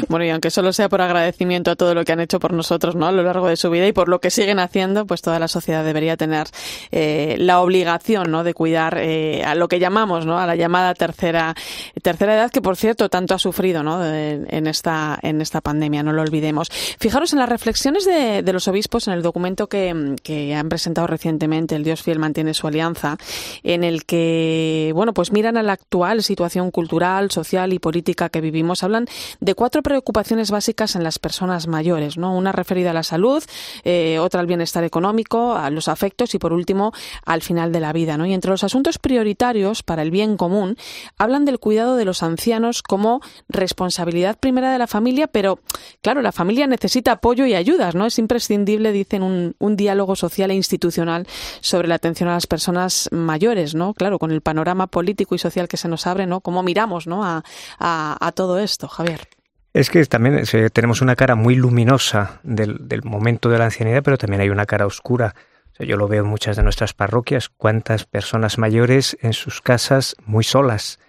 Bueno, 0.08 0.26
y 0.26 0.30
aunque 0.30 0.50
solo 0.50 0.72
sea 0.72 0.88
por 0.88 1.00
agradecimiento 1.00 1.70
a 1.70 1.76
todo 1.76 1.94
lo 1.94 2.04
que 2.04 2.12
han 2.12 2.20
hecho 2.20 2.38
por 2.38 2.52
nosotros 2.52 2.94
¿no? 2.94 3.06
a 3.06 3.12
lo 3.12 3.22
largo 3.22 3.48
de 3.48 3.56
su 3.56 3.70
vida 3.70 3.86
y 3.86 3.92
por 3.92 4.08
lo 4.08 4.20
que 4.20 4.30
siguen 4.30 4.58
haciendo, 4.58 5.06
pues 5.06 5.22
toda 5.22 5.38
la 5.38 5.48
sociedad 5.48 5.82
debería 5.82 6.16
tener 6.16 6.46
eh, 6.92 7.36
la 7.38 7.60
obligación 7.60 8.30
¿no? 8.30 8.44
de 8.44 8.54
cuidar 8.54 8.98
eh, 8.98 9.42
a 9.44 9.54
lo 9.54 9.66
que 9.66 9.78
llamamos, 9.78 10.26
¿no? 10.26 10.38
a 10.38 10.46
la 10.46 10.56
llamada 10.56 10.94
tercera, 10.94 11.54
tercera 12.02 12.34
edad, 12.34 12.50
que 12.50 12.60
por 12.60 12.76
cierto 12.76 13.08
tanto 13.08 13.34
ha 13.34 13.38
sufrido 13.38 13.82
¿no? 13.82 14.04
en, 14.04 14.66
esta, 14.66 15.18
en 15.22 15.40
esta 15.40 15.60
pandemia, 15.60 16.02
no 16.02 16.12
lo 16.12 16.22
olvidemos. 16.22 16.68
Fijaros 16.98 17.32
en 17.32 17.38
las 17.38 17.48
reflexiones 17.48 18.04
de, 18.04 18.42
de 18.42 18.52
los 18.52 18.68
obispos 18.68 19.08
en 19.08 19.14
el 19.14 19.22
documento 19.22 19.68
que, 19.68 20.16
que 20.22 20.54
han 20.54 20.68
presentado 20.68 21.06
recientemente, 21.06 21.76
El 21.76 21.84
Dios 21.84 22.02
Fiel 22.02 22.18
mantiene 22.18 22.52
su 22.52 22.66
alianza 22.66 23.16
en 23.62 23.84
el 23.84 24.04
que, 24.04 24.92
bueno, 24.94 25.14
pues 25.14 25.32
miran 25.32 25.56
a 25.56 25.62
la 25.62 25.72
actual 25.72 26.22
situación 26.22 26.70
cultural, 26.70 27.30
social 27.30 27.72
y 27.72 27.78
política 27.78 28.28
que 28.28 28.40
vivimos. 28.40 28.82
Hablan 28.82 29.06
de 29.40 29.54
cuatro 29.54 29.82
preocupaciones 29.82 30.50
básicas 30.50 30.96
en 30.96 31.04
las 31.04 31.18
personas 31.18 31.66
mayores, 31.66 32.16
¿no? 32.16 32.36
Una 32.36 32.52
referida 32.52 32.90
a 32.90 32.94
la 32.94 33.02
salud, 33.02 33.42
eh, 33.84 34.18
otra 34.18 34.40
al 34.40 34.46
bienestar 34.46 34.84
económico, 34.84 35.54
a 35.54 35.70
los 35.70 35.88
afectos 35.88 36.34
y 36.34 36.38
por 36.38 36.52
último 36.52 36.92
al 37.24 37.42
final 37.42 37.72
de 37.72 37.80
la 37.80 37.92
vida, 37.92 38.16
¿no? 38.16 38.26
Y 38.26 38.34
entre 38.34 38.50
los 38.50 38.64
asuntos 38.64 38.98
prioritarios 38.98 39.82
para 39.82 40.02
el 40.02 40.10
bien 40.10 40.36
común 40.36 40.76
hablan 41.18 41.44
del 41.44 41.58
cuidado 41.58 41.96
de 41.96 42.04
los 42.04 42.22
ancianos 42.22 42.82
como 42.82 43.20
responsabilidad 43.48 44.38
primera 44.38 44.72
de 44.72 44.78
la 44.78 44.86
familia, 44.86 45.26
pero 45.26 45.60
claro, 46.02 46.22
la 46.22 46.32
familia 46.32 46.66
necesita 46.66 47.12
apoyo 47.12 47.46
y 47.46 47.54
ayudas, 47.54 47.94
¿no? 47.94 48.06
Es 48.06 48.18
imprescindible, 48.18 48.92
dicen, 48.92 49.22
un, 49.22 49.54
un 49.58 49.76
diálogo 49.76 50.16
social 50.16 50.50
e 50.50 50.54
institucional 50.54 51.26
sobre 51.60 51.88
la 51.88 51.96
atención 51.96 52.28
a 52.28 52.34
las 52.34 52.46
personas 52.46 53.08
mayores, 53.14 53.74
¿no? 53.74 53.94
Claro, 53.94 54.18
con 54.18 54.30
el 54.30 54.40
panorama 54.40 54.86
político 54.86 55.34
y 55.34 55.38
social 55.38 55.68
que 55.68 55.76
se 55.76 55.88
nos 55.88 56.06
abre, 56.06 56.26
¿no? 56.26 56.40
¿Cómo 56.40 56.62
miramos, 56.62 57.06
¿no? 57.06 57.22
A, 57.24 58.32
todo 58.34 58.58
esto, 58.58 58.88
Javier. 58.88 59.28
Es 59.72 59.90
que 59.90 60.04
también 60.06 60.44
eh, 60.52 60.70
tenemos 60.70 61.00
una 61.00 61.16
cara 61.16 61.34
muy 61.34 61.56
luminosa 61.56 62.40
del, 62.42 62.78
momento 63.04 63.48
de 63.48 63.58
la 63.58 63.64
ancianidad, 63.66 64.02
pero 64.02 64.18
también 64.18 64.40
hay 64.40 64.50
una 64.50 64.66
cara 64.66 64.86
oscura. 64.86 65.34
Yo 65.78 65.96
lo 65.96 66.06
veo 66.06 66.22
en 66.22 66.28
muchas 66.28 66.56
de 66.56 66.62
nuestras 66.62 66.94
parroquias, 66.94 67.48
cuántas 67.48 68.04
personas 68.04 68.58
mayores 68.58 69.16
en 69.20 69.32
sus 69.32 69.60
casas 69.60 70.14
muy 70.24 70.44
solas. 70.44 71.00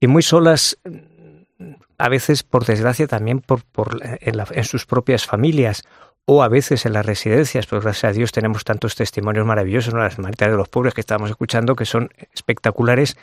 Y 0.00 0.06
muy 0.06 0.22
solas, 0.22 0.78
a 1.98 2.08
veces, 2.08 2.44
por 2.44 2.64
desgracia, 2.64 3.08
también 3.08 3.40
por, 3.40 3.64
por 3.64 4.00
en, 4.02 4.36
la, 4.36 4.46
en 4.52 4.64
sus 4.64 4.86
propias 4.86 5.26
familias 5.26 5.82
o 6.30 6.42
a 6.42 6.48
veces 6.48 6.84
en 6.84 6.92
las 6.92 7.06
residencias, 7.06 7.66
pero 7.66 7.80
gracias 7.80 8.10
a 8.10 8.12
Dios 8.12 8.32
tenemos 8.32 8.62
tantos 8.62 8.94
testimonios 8.94 9.46
maravillosos, 9.46 9.94
¿no? 9.94 10.00
las 10.00 10.12
hermanitas 10.12 10.50
de 10.50 10.58
los 10.58 10.68
pobres 10.68 10.92
que 10.92 11.00
estábamos 11.00 11.30
escuchando, 11.30 11.74
que 11.74 11.86
son 11.86 12.10
espectaculares, 12.34 13.16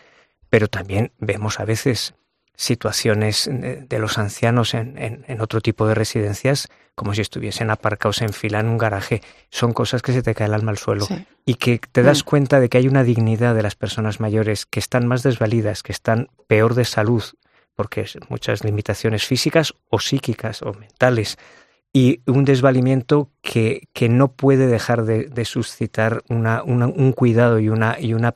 pero 0.50 0.68
también 0.68 1.12
vemos 1.20 1.60
a 1.60 1.66
veces 1.66 2.16
situaciones 2.56 3.48
de 3.48 4.00
los 4.00 4.18
ancianos 4.18 4.74
en, 4.74 4.98
en, 4.98 5.24
en, 5.28 5.42
otro 5.42 5.62
tipo 5.62 5.86
de 5.86 5.94
residencias 5.94 6.68
como 6.96 7.14
si 7.14 7.22
estuviesen 7.22 7.70
aparcados 7.70 8.24
en 8.24 8.34
fila 8.34 8.60
en 8.60 8.70
un 8.70 8.80
garaje. 8.80 9.22
Son 9.52 9.72
cosas 9.72 10.02
que 10.02 10.12
se 10.12 10.24
te 10.24 10.34
cae 10.34 10.48
el 10.48 10.56
alma 10.56 10.72
al 10.72 10.80
suelo 10.80 11.06
sí. 11.06 11.28
y 11.46 11.56
que 11.56 11.80
te 11.92 12.02
das 12.02 12.24
mm. 12.24 12.26
cuenta 12.26 12.60
de 12.60 12.70
que 12.70 12.80
hay 12.80 12.88
una 12.88 13.04
dignidad 13.04 13.54
de 13.54 13.62
las 13.62 13.76
personas 13.76 14.20
mayores 14.20 14.66
que 14.66 14.80
están 14.80 15.06
más 15.06 15.22
desvalidas, 15.22 15.84
que 15.84 15.92
están 15.92 16.30
peor 16.48 16.74
de 16.74 16.86
salud, 16.86 17.24
porque 17.76 18.08
muchas 18.30 18.64
limitaciones 18.64 19.26
físicas 19.26 19.76
o 19.90 20.00
psíquicas 20.00 20.64
o 20.64 20.74
mentales 20.74 21.38
y 21.96 22.20
un 22.28 22.44
desvalimiento 22.44 23.32
que, 23.42 23.88
que 23.94 24.10
no 24.10 24.34
puede 24.34 24.68
dejar 24.68 25.06
de, 25.06 25.46
suscitar 25.46 26.24
una, 26.28 26.62
una, 26.62 26.88
un 26.88 27.14
cuidado 27.14 27.58
y 27.58 27.70
una, 27.70 27.98
y 27.98 28.14
una 28.14 28.36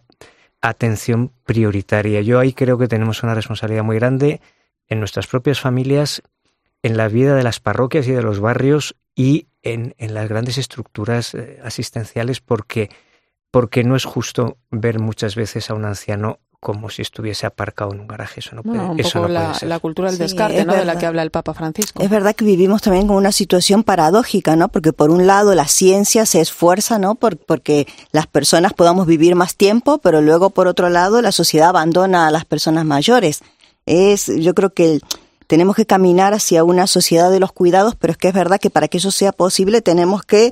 atención 0.61 1.33
prioritaria. 1.43 2.21
Yo 2.21 2.39
ahí 2.39 2.53
creo 2.53 2.77
que 2.77 2.87
tenemos 2.87 3.21
una 3.21 3.35
responsabilidad 3.35 3.83
muy 3.83 3.97
grande 3.97 4.39
en 4.87 4.99
nuestras 4.99 5.27
propias 5.27 5.59
familias, 5.59 6.21
en 6.83 6.95
la 6.95 7.09
vida 7.09 7.35
de 7.35 7.43
las 7.43 7.59
parroquias 7.59 8.07
y 8.07 8.13
de 8.13 8.21
los 8.21 8.39
barrios 8.39 8.95
y 9.13 9.47
en, 9.61 9.93
en 9.97 10.13
las 10.13 10.29
grandes 10.29 10.57
estructuras 10.57 11.35
eh, 11.35 11.59
asistenciales 11.61 12.39
porque, 12.39 12.89
porque 13.51 13.83
no 13.83 13.97
es 13.97 14.05
justo 14.05 14.57
ver 14.71 14.99
muchas 14.99 15.35
veces 15.35 15.69
a 15.69 15.73
un 15.73 15.83
anciano 15.83 16.39
como 16.59 16.89
si 16.89 17.01
estuviese 17.01 17.45
aparcado 17.45 17.93
en 17.93 18.01
un 18.01 18.07
garaje. 18.07 18.41
Eso 18.41 18.55
no 18.55 18.63
puede, 18.63 18.77
no, 18.77 18.91
un 18.91 18.99
eso 18.99 19.19
poco 19.19 19.27
no 19.29 19.33
la, 19.33 19.53
ser. 19.53 19.69
la, 19.69 19.79
cultura 19.79 20.09
del 20.09 20.17
sí, 20.17 20.23
descarte, 20.23 20.65
¿no? 20.65 20.75
De 20.75 20.83
la 20.83 20.97
que 20.97 21.05
habla 21.05 21.23
el 21.23 21.31
Papa 21.31 21.53
Francisco. 21.53 22.03
Es 22.03 22.09
verdad 22.09 22.35
que 22.35 22.43
vivimos 22.43 22.81
también 22.81 23.07
con 23.07 23.15
una 23.15 23.31
situación 23.31 23.83
paradójica, 23.83 24.55
¿no? 24.57 24.67
Porque 24.67 24.91
por 24.91 25.09
un 25.09 25.25
lado 25.25 25.55
la 25.55 25.67
ciencia 25.67 26.25
se 26.25 26.41
esfuerza, 26.41 26.99
¿no? 26.99 27.15
Por, 27.15 27.37
porque 27.37 27.87
las 28.11 28.27
personas 28.27 28.73
podamos 28.73 29.07
vivir 29.07 29.35
más 29.35 29.55
tiempo, 29.55 29.99
pero 29.99 30.21
luego 30.21 30.49
por 30.49 30.67
otro 30.67 30.89
lado 30.89 31.21
la 31.21 31.31
sociedad 31.31 31.69
abandona 31.69 32.27
a 32.27 32.31
las 32.31 32.43
personas 32.43 32.83
mayores. 32.85 33.41
Es, 33.85 34.27
yo 34.27 34.53
creo 34.53 34.73
que 34.73 34.99
tenemos 35.47 35.77
que 35.77 35.85
caminar 35.85 36.33
hacia 36.33 36.65
una 36.65 36.87
sociedad 36.87 37.31
de 37.31 37.39
los 37.39 37.53
cuidados, 37.53 37.95
pero 37.95 38.11
es 38.11 38.17
que 38.17 38.27
es 38.27 38.33
verdad 38.33 38.59
que 38.59 38.69
para 38.69 38.89
que 38.89 38.97
eso 38.97 39.11
sea 39.11 39.31
posible 39.31 39.81
tenemos 39.81 40.23
que 40.23 40.51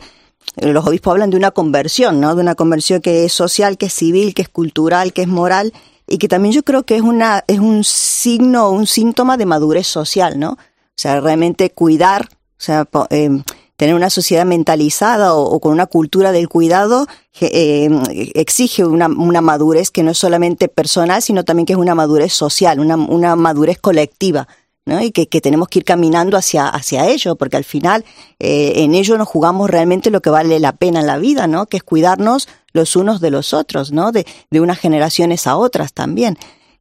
los 0.56 0.88
obispos 0.88 1.12
hablan 1.12 1.30
de 1.30 1.38
una 1.38 1.52
conversión, 1.52 2.22
¿no? 2.22 2.34
De 2.34 2.42
una 2.42 2.56
conversión 2.56 3.02
que 3.02 3.26
es 3.26 3.34
social, 3.34 3.78
que 3.78 3.88
es 3.88 3.94
civil, 3.94 4.34
que 4.34 4.42
es 4.42 4.50
cultural, 4.50 5.12
que 5.12 5.24
es 5.24 5.28
moral 5.28 5.74
y 6.08 6.18
que 6.18 6.28
también 6.28 6.54
yo 6.54 6.64
creo 6.64 6.84
que 6.84 6.96
es 6.96 7.02
una 7.02 7.44
es 7.48 7.60
un 7.60 7.84
signo 7.84 8.70
un 8.70 8.88
síntoma 8.88 9.38
de 9.38 9.46
madurez 9.46 9.88
social, 9.88 10.40
¿no? 10.40 10.52
O 10.52 11.00
sea, 11.00 11.20
realmente 11.20 11.70
cuidar 11.70 12.30
O 12.32 12.60
sea, 12.60 12.88
eh, 13.12 13.30
tener 13.78 13.94
una 13.94 14.10
sociedad 14.10 14.46
mentalizada 14.46 15.36
o, 15.36 15.60
con 15.60 15.72
una 15.72 15.86
cultura 15.86 16.32
del 16.32 16.50
cuidado 16.50 17.08
eh, 17.40 17.90
exige 18.34 18.84
una, 18.84 19.08
madurez 19.08 19.92
que 19.92 20.02
no 20.02 20.12
es 20.12 20.18
solamente 20.18 20.68
personal, 20.68 21.22
sino 21.22 21.46
también 21.46 21.68
que 21.68 21.74
es 21.74 21.80
una 21.80 21.94
madurez 21.94 22.34
social, 22.34 22.80
una, 22.80 22.96
una 22.96 23.36
madurez 23.36 23.78
colectiva. 23.80 24.48
¿no? 24.88 25.02
y 25.02 25.12
que, 25.12 25.42
tenemos 25.42 25.68
que 25.68 25.80
ir 25.80 25.86
caminando 25.86 26.38
hacia, 26.38 26.70
hacia 26.70 27.08
ello, 27.08 27.36
porque 27.36 27.58
al 27.58 27.66
final 27.66 28.06
eh, 28.40 28.72
en 28.78 28.96
ello 28.96 29.18
nos 29.18 29.28
jugamos 29.28 29.70
realmente 29.70 30.10
lo 30.10 30.22
que 30.22 30.30
vale 30.30 30.62
la 30.62 30.78
pena 30.78 31.02
en 31.02 31.08
la 31.08 31.18
vida, 31.18 31.46
¿no? 31.46 31.66
que 31.66 31.76
es 31.76 31.84
cuidarnos 31.84 32.48
los 32.74 32.96
unos 32.96 33.22
de 33.22 33.32
los 33.32 33.54
otros, 33.54 33.92
¿no? 33.92 34.12
de, 34.12 34.26
de 34.50 34.62
unas 34.62 34.80
generaciones 34.80 35.48
a 35.48 35.58
otras 35.58 35.94
también. 35.94 36.38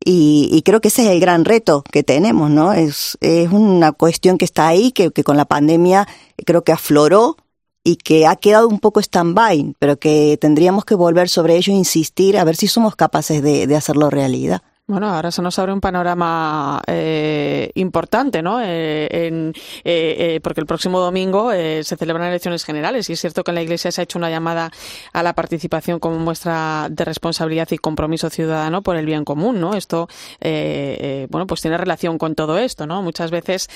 Y, 0.09 0.63
creo 0.65 0.81
que 0.81 0.89
ese 0.89 1.03
es 1.03 1.09
el 1.09 1.21
gran 1.21 1.45
reto 1.45 1.83
que 1.91 2.05
tenemos, 2.05 2.49
¿no? 2.49 2.73
Es, 2.73 3.19
es 3.21 3.51
una 3.51 3.91
cuestión 3.91 4.39
que 4.39 4.45
está 4.45 4.69
ahí, 4.69 4.93
que, 4.93 5.11
que 5.11 5.25
con 5.25 5.37
la 5.37 5.47
pandemia 5.47 6.07
creo 6.45 6.63
que 6.63 6.71
afloró 6.71 7.37
y 7.83 7.97
que 7.97 8.27
ha 8.27 8.37
quedado 8.37 8.69
un 8.69 8.79
poco 8.79 9.01
stand-by, 9.01 9.75
pero 9.81 9.99
que 9.99 10.39
tendríamos 10.41 10.85
que 10.85 10.95
volver 10.95 11.29
sobre 11.29 11.57
ello 11.57 11.73
e 11.73 11.77
insistir 11.77 12.39
a 12.39 12.45
ver 12.45 12.55
si 12.55 12.69
somos 12.69 12.95
capaces 12.95 13.43
de, 13.43 13.67
de 13.67 13.75
hacerlo 13.75 14.11
realidad. 14.11 14.63
Bueno, 14.89 15.09
ahora 15.09 15.33
se 15.33 15.43
nos 15.43 15.59
abre 15.59 15.73
un 15.73 15.81
panorama 15.81 16.81
eh, 16.87 17.73
importante, 17.75 18.41
¿no? 18.41 18.61
Eh, 18.63 19.09
en, 19.11 19.53
eh, 19.83 20.39
porque 20.45 20.61
el 20.61 20.67
próximo 20.67 21.01
domingo 21.01 21.51
se 21.51 21.83
celebran 21.83 22.29
elecciones 22.29 22.65
generales 22.65 23.11
y 23.11 23.15
es 23.15 23.21
cierto 23.21 23.43
que 23.43 23.51
en 23.51 23.57
la 23.57 23.63
Iglesia 23.63 23.91
se 23.91 24.01
ha 24.01 24.05
hecho 24.05 24.17
una 24.17 24.31
llamada 24.31 24.71
a 25.13 25.25
la 25.25 25.35
participación 25.35 25.99
como 25.99 26.21
muestra 26.21 26.87
de 26.89 27.05
responsabilidad 27.05 27.69
y 27.73 27.79
compromiso 27.79 28.31
ciudadano 28.31 28.83
por 28.83 28.95
el 28.97 29.07
bien 29.07 29.25
común, 29.25 29.61
¿no? 29.61 29.75
Esto, 29.75 30.09
bueno, 30.41 31.49
pues 31.49 31.63
tiene 31.63 31.79
relación 31.79 32.17
con 32.17 32.37
todo 32.37 32.57
esto, 32.57 32.87
¿no? 32.87 33.03
Muchas 33.03 33.33
veces 33.33 33.69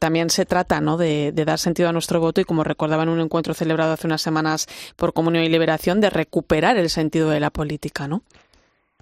también 0.00 0.30
se 0.30 0.44
trata, 0.44 0.80
¿no? 0.80 0.96
De, 0.96 1.30
de, 1.30 1.44
dar 1.44 1.60
sentido 1.60 1.88
a 1.88 1.92
nuestro 1.92 2.18
voto 2.18 2.40
y 2.40 2.44
como 2.44 2.64
recordaba 2.64 3.04
en 3.04 3.10
un 3.10 3.20
encuentro 3.20 3.54
celebrado 3.54 3.92
hace 3.92 4.08
unas 4.08 4.22
semanas 4.22 4.66
por 4.96 5.12
Comunión 5.12 5.44
y 5.44 5.48
Liberación, 5.48 6.00
de 6.00 6.10
recuperar 6.10 6.76
el 6.78 6.90
sentido 6.90 7.30
de 7.30 7.38
la 7.38 7.50
política, 7.50 8.08
¿no? 8.08 8.22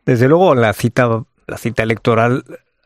Desde 0.09 0.27
luego, 0.27 0.55
la 0.55 0.73
cita, 0.73 1.23
la 1.47 1.59
cita 1.59 1.83
electoral, 1.83 2.43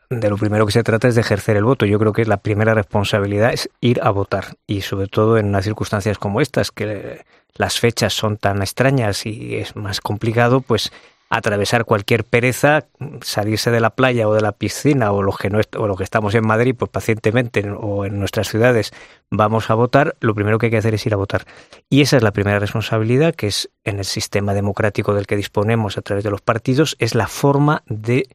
de 0.09 0.29
lo 0.29 0.35
primero 0.35 0.65
que 0.65 0.73
se 0.73 0.83
trata 0.83 1.07
es 1.07 1.15
de 1.15 1.21
ejercer 1.21 1.55
el 1.55 1.63
voto. 1.63 1.85
Yo 1.85 1.97
creo 1.97 2.11
que 2.11 2.25
la 2.25 2.35
primera 2.35 2.73
responsabilidad 2.73 3.53
es 3.53 3.69
ir 3.79 4.01
a 4.03 4.09
votar 4.09 4.57
y 4.67 4.81
sobre 4.81 5.07
todo 5.07 5.37
en 5.37 5.45
unas 5.45 5.63
circunstancias 5.63 6.17
como 6.17 6.41
estas, 6.41 6.71
que 6.71 7.23
las 7.55 7.79
fechas 7.79 8.11
son 8.11 8.35
tan 8.35 8.61
extrañas 8.61 9.25
y 9.25 9.55
es 9.55 9.77
más 9.77 10.01
complicado, 10.01 10.59
pues 10.59 10.91
atravesar 11.33 11.85
cualquier 11.85 12.25
pereza, 12.25 12.85
salirse 13.21 13.71
de 13.71 13.79
la 13.79 13.89
playa 13.89 14.27
o 14.27 14.35
de 14.35 14.41
la 14.41 14.51
piscina 14.51 15.11
o 15.11 15.23
los 15.23 15.39
que 15.39 15.49
no 15.49 15.59
o 15.77 15.87
lo 15.87 15.95
que 15.95 16.03
estamos 16.03 16.35
en 16.35 16.45
Madrid, 16.45 16.75
pues 16.77 16.91
pacientemente 16.91 17.67
o 17.71 18.05
en 18.05 18.19
nuestras 18.19 18.49
ciudades 18.49 18.91
vamos 19.31 19.71
a 19.71 19.73
votar, 19.73 20.15
lo 20.19 20.35
primero 20.35 20.59
que 20.59 20.67
hay 20.67 20.69
que 20.69 20.77
hacer 20.77 20.93
es 20.93 21.03
ir 21.07 21.13
a 21.15 21.17
votar. 21.17 21.45
Y 21.89 22.01
esa 22.01 22.17
es 22.17 22.23
la 22.23 22.33
primera 22.33 22.59
responsabilidad 22.59 23.33
que 23.33 23.47
es 23.47 23.71
en 23.83 23.97
el 23.97 24.05
sistema 24.05 24.53
democrático 24.53 25.15
del 25.15 25.25
que 25.25 25.35
disponemos 25.35 25.97
a 25.97 26.03
través 26.03 26.23
de 26.23 26.29
los 26.29 26.41
partidos, 26.41 26.95
es 26.99 27.15
la 27.15 27.25
forma 27.25 27.81
de 27.87 28.29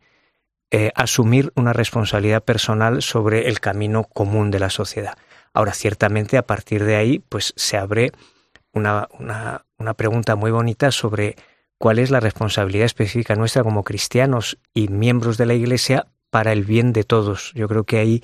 eh, 0.73 0.91
asumir 0.97 1.53
una 1.55 1.73
responsabilidad 1.73 2.43
personal 2.43 3.01
sobre 3.03 3.49
el 3.49 3.61
camino 3.61 4.03
común 4.03 4.51
de 4.51 4.59
la 4.59 4.71
sociedad. 4.71 5.17
Ahora, 5.55 5.73
ciertamente, 5.73 6.37
a 6.37 6.43
partir 6.43 6.83
de 6.83 6.97
ahí, 6.97 7.21
pues 7.21 7.55
se 7.55 7.77
abre 7.77 8.11
una, 8.73 9.07
una, 9.21 9.67
una 9.79 9.95
pregunta 9.95 10.35
muy 10.35 10.51
bonita 10.51 10.91
sobre 10.91 11.37
cuál 11.79 11.99
es 11.99 12.11
la 12.11 12.21
responsabilidad 12.21 12.87
específica 12.87 13.37
nuestra 13.37 13.63
como 13.63 13.85
cristianos 13.85 14.59
y 14.75 14.89
miembros 14.89 15.39
de 15.39 15.47
la 15.47 15.55
Iglesia 15.55 16.07
para 16.31 16.53
el 16.53 16.65
bien 16.65 16.93
de 16.93 17.05
todos. 17.05 17.53
Yo 17.55 17.69
creo 17.69 17.85
que 17.85 17.99
ahí 17.99 18.23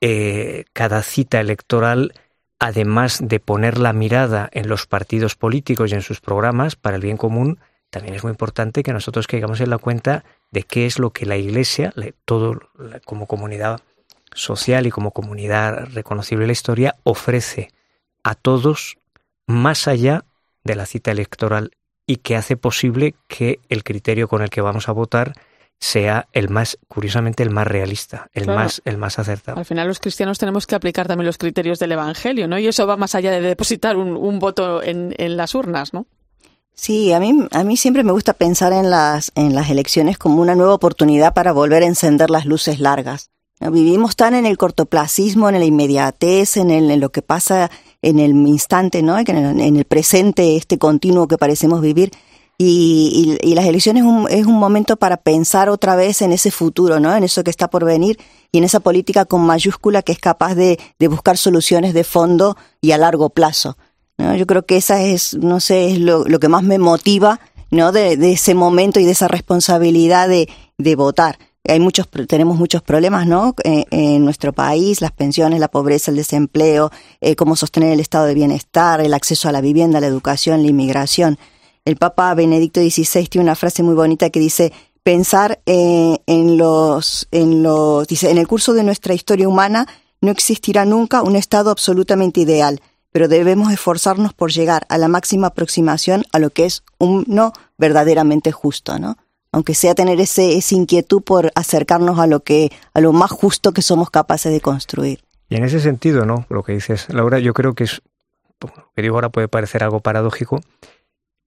eh, 0.00 0.64
cada 0.72 1.02
cita 1.02 1.40
electoral, 1.40 2.12
además 2.58 3.20
de 3.22 3.40
poner 3.40 3.78
la 3.78 3.92
mirada 3.92 4.48
en 4.52 4.68
los 4.68 4.86
partidos 4.86 5.36
políticos 5.36 5.90
y 5.90 5.94
en 5.94 6.02
sus 6.02 6.20
programas 6.20 6.76
para 6.76 6.96
el 6.96 7.02
bien 7.02 7.16
común, 7.16 7.58
también 7.90 8.14
es 8.14 8.24
muy 8.24 8.30
importante 8.30 8.82
que 8.82 8.92
nosotros 8.92 9.26
caigamos 9.26 9.60
en 9.60 9.70
la 9.70 9.78
cuenta 9.78 10.24
de 10.50 10.64
qué 10.64 10.86
es 10.86 10.98
lo 10.98 11.10
que 11.10 11.24
la 11.24 11.36
Iglesia, 11.36 11.94
todo 12.24 12.60
como 13.04 13.26
comunidad 13.26 13.80
social 14.34 14.86
y 14.86 14.90
como 14.90 15.12
comunidad 15.12 15.86
reconocible 15.92 16.44
en 16.44 16.48
la 16.48 16.52
historia, 16.52 16.96
ofrece 17.04 17.70
a 18.22 18.34
todos 18.34 18.98
más 19.46 19.86
allá 19.86 20.24
de 20.64 20.74
la 20.74 20.84
cita 20.84 21.12
electoral 21.12 21.70
y 22.06 22.16
que 22.16 22.36
hace 22.36 22.56
posible 22.56 23.14
que 23.26 23.60
el 23.68 23.84
criterio 23.84 24.28
con 24.28 24.42
el 24.42 24.50
que 24.50 24.60
vamos 24.60 24.88
a 24.88 24.92
votar 24.92 25.34
sea 25.78 26.28
el 26.32 26.48
más, 26.48 26.78
curiosamente, 26.88 27.42
el 27.42 27.50
más 27.50 27.66
realista, 27.66 28.30
el 28.32 28.46
más, 28.46 28.80
el 28.84 28.96
más 28.96 29.18
acertado. 29.18 29.58
Al 29.58 29.64
final 29.64 29.86
los 29.86 30.00
cristianos 30.00 30.38
tenemos 30.38 30.66
que 30.66 30.74
aplicar 30.74 31.06
también 31.06 31.26
los 31.26 31.36
criterios 31.36 31.78
del 31.78 31.92
Evangelio, 31.92 32.48
¿no? 32.48 32.58
Y 32.58 32.66
eso 32.66 32.86
va 32.86 32.96
más 32.96 33.14
allá 33.14 33.30
de 33.30 33.40
depositar 33.40 33.96
un, 33.96 34.38
voto 34.38 34.82
en, 34.82 35.14
en, 35.18 35.36
las 35.36 35.54
urnas, 35.54 35.92
¿no? 35.92 36.06
Sí, 36.72 37.12
a 37.12 37.20
mí, 37.20 37.46
a 37.50 37.64
mí 37.64 37.76
siempre 37.76 38.04
me 38.04 38.12
gusta 38.12 38.32
pensar 38.32 38.72
en 38.72 38.90
las, 38.90 39.32
en 39.34 39.54
las 39.54 39.68
elecciones 39.70 40.18
como 40.18 40.40
una 40.40 40.54
nueva 40.54 40.74
oportunidad 40.74 41.34
para 41.34 41.52
volver 41.52 41.82
a 41.82 41.86
encender 41.86 42.30
las 42.30 42.46
luces 42.46 42.80
largas. 42.80 43.30
Vivimos 43.60 44.16
tan 44.16 44.34
en 44.34 44.44
el 44.44 44.58
cortoplacismo, 44.58 45.48
en 45.48 45.58
la 45.58 45.64
inmediatez, 45.64 46.58
en, 46.58 46.70
el, 46.70 46.90
en 46.90 47.00
lo 47.00 47.10
que 47.10 47.22
pasa 47.22 47.70
en 48.02 48.18
el 48.18 48.32
instante, 48.46 49.02
¿no? 49.02 49.18
En 49.18 49.76
el, 49.76 49.84
presente, 49.84 50.56
este 50.56 50.78
continuo 50.78 51.28
que 51.28 51.38
parecemos 51.38 51.80
vivir. 51.80 52.10
Y, 52.58 53.38
y, 53.42 53.54
las 53.54 53.66
elecciones 53.66 54.02
es 54.02 54.08
un, 54.08 54.26
es 54.30 54.46
un, 54.46 54.54
momento 54.54 54.96
para 54.96 55.18
pensar 55.18 55.68
otra 55.68 55.94
vez 55.94 56.22
en 56.22 56.32
ese 56.32 56.50
futuro, 56.50 57.00
¿no? 57.00 57.14
En 57.14 57.22
eso 57.22 57.44
que 57.44 57.50
está 57.50 57.68
por 57.68 57.84
venir 57.84 58.18
y 58.50 58.58
en 58.58 58.64
esa 58.64 58.80
política 58.80 59.26
con 59.26 59.42
mayúscula 59.42 60.00
que 60.00 60.12
es 60.12 60.18
capaz 60.18 60.54
de, 60.54 60.78
buscar 61.00 61.36
soluciones 61.36 61.92
de 61.92 62.04
fondo 62.04 62.56
y 62.80 62.92
a 62.92 62.98
largo 62.98 63.28
plazo. 63.28 63.76
¿no? 64.16 64.34
Yo 64.34 64.46
creo 64.46 64.64
que 64.64 64.78
esa 64.78 65.02
es, 65.02 65.34
no 65.34 65.60
sé, 65.60 65.92
es 65.92 65.98
lo, 65.98 66.24
que 66.24 66.48
más 66.48 66.62
me 66.62 66.78
motiva, 66.78 67.40
¿no? 67.70 67.92
De, 67.92 68.14
ese 68.32 68.54
momento 68.54 69.00
y 69.00 69.04
de 69.04 69.12
esa 69.12 69.28
responsabilidad 69.28 70.28
de 70.28 70.96
votar 70.96 71.38
hay 71.68 71.80
muchos, 71.80 72.08
tenemos 72.28 72.56
muchos 72.56 72.82
problemas, 72.82 73.26
¿no? 73.26 73.54
Eh, 73.64 73.84
en 73.90 74.24
nuestro 74.24 74.52
país, 74.52 75.00
las 75.00 75.12
pensiones, 75.12 75.60
la 75.60 75.68
pobreza, 75.68 76.10
el 76.10 76.16
desempleo, 76.16 76.90
eh, 77.20 77.36
cómo 77.36 77.56
sostener 77.56 77.92
el 77.92 78.00
estado 78.00 78.26
de 78.26 78.34
bienestar, 78.34 79.00
el 79.00 79.14
acceso 79.14 79.48
a 79.48 79.52
la 79.52 79.60
vivienda, 79.60 80.00
la 80.00 80.06
educación, 80.06 80.62
la 80.62 80.68
inmigración. 80.68 81.38
El 81.84 81.96
Papa 81.96 82.34
Benedicto 82.34 82.80
XVI 82.80 83.26
tiene 83.28 83.44
una 83.44 83.54
frase 83.54 83.82
muy 83.82 83.94
bonita 83.94 84.30
que 84.30 84.40
dice, 84.40 84.72
pensar 85.02 85.60
eh, 85.66 86.18
en 86.26 86.56
los, 86.56 87.28
en 87.30 87.62
los, 87.62 88.08
dice, 88.08 88.30
en 88.30 88.38
el 88.38 88.48
curso 88.48 88.72
de 88.74 88.82
nuestra 88.82 89.14
historia 89.14 89.48
humana 89.48 89.86
no 90.20 90.30
existirá 90.30 90.84
nunca 90.84 91.22
un 91.22 91.36
estado 91.36 91.70
absolutamente 91.70 92.40
ideal, 92.40 92.80
pero 93.12 93.28
debemos 93.28 93.72
esforzarnos 93.72 94.34
por 94.34 94.50
llegar 94.50 94.84
a 94.88 94.98
la 94.98 95.08
máxima 95.08 95.48
aproximación 95.48 96.24
a 96.32 96.38
lo 96.38 96.50
que 96.50 96.64
es 96.64 96.82
un 96.98 97.24
no 97.28 97.52
verdaderamente 97.78 98.50
justo, 98.50 98.98
¿no? 98.98 99.16
Aunque 99.56 99.74
sea 99.74 99.94
tener 99.94 100.20
ese, 100.20 100.58
esa 100.58 100.74
inquietud 100.74 101.22
por 101.22 101.50
acercarnos 101.54 102.18
a 102.18 102.26
lo 102.26 102.40
que, 102.40 102.70
a 102.92 103.00
lo 103.00 103.14
más 103.14 103.30
justo 103.30 103.72
que 103.72 103.80
somos 103.80 104.10
capaces 104.10 104.52
de 104.52 104.60
construir. 104.60 105.20
Y 105.48 105.56
en 105.56 105.64
ese 105.64 105.80
sentido, 105.80 106.26
¿no? 106.26 106.44
Lo 106.50 106.62
que 106.62 106.72
dices, 106.72 107.08
Laura, 107.08 107.38
yo 107.38 107.54
creo 107.54 107.72
que 107.74 107.84
es, 107.84 108.02
lo 108.60 108.90
que 108.94 109.00
digo 109.00 109.14
ahora 109.14 109.30
puede 109.30 109.48
parecer 109.48 109.82
algo 109.82 110.00
paradójico, 110.00 110.60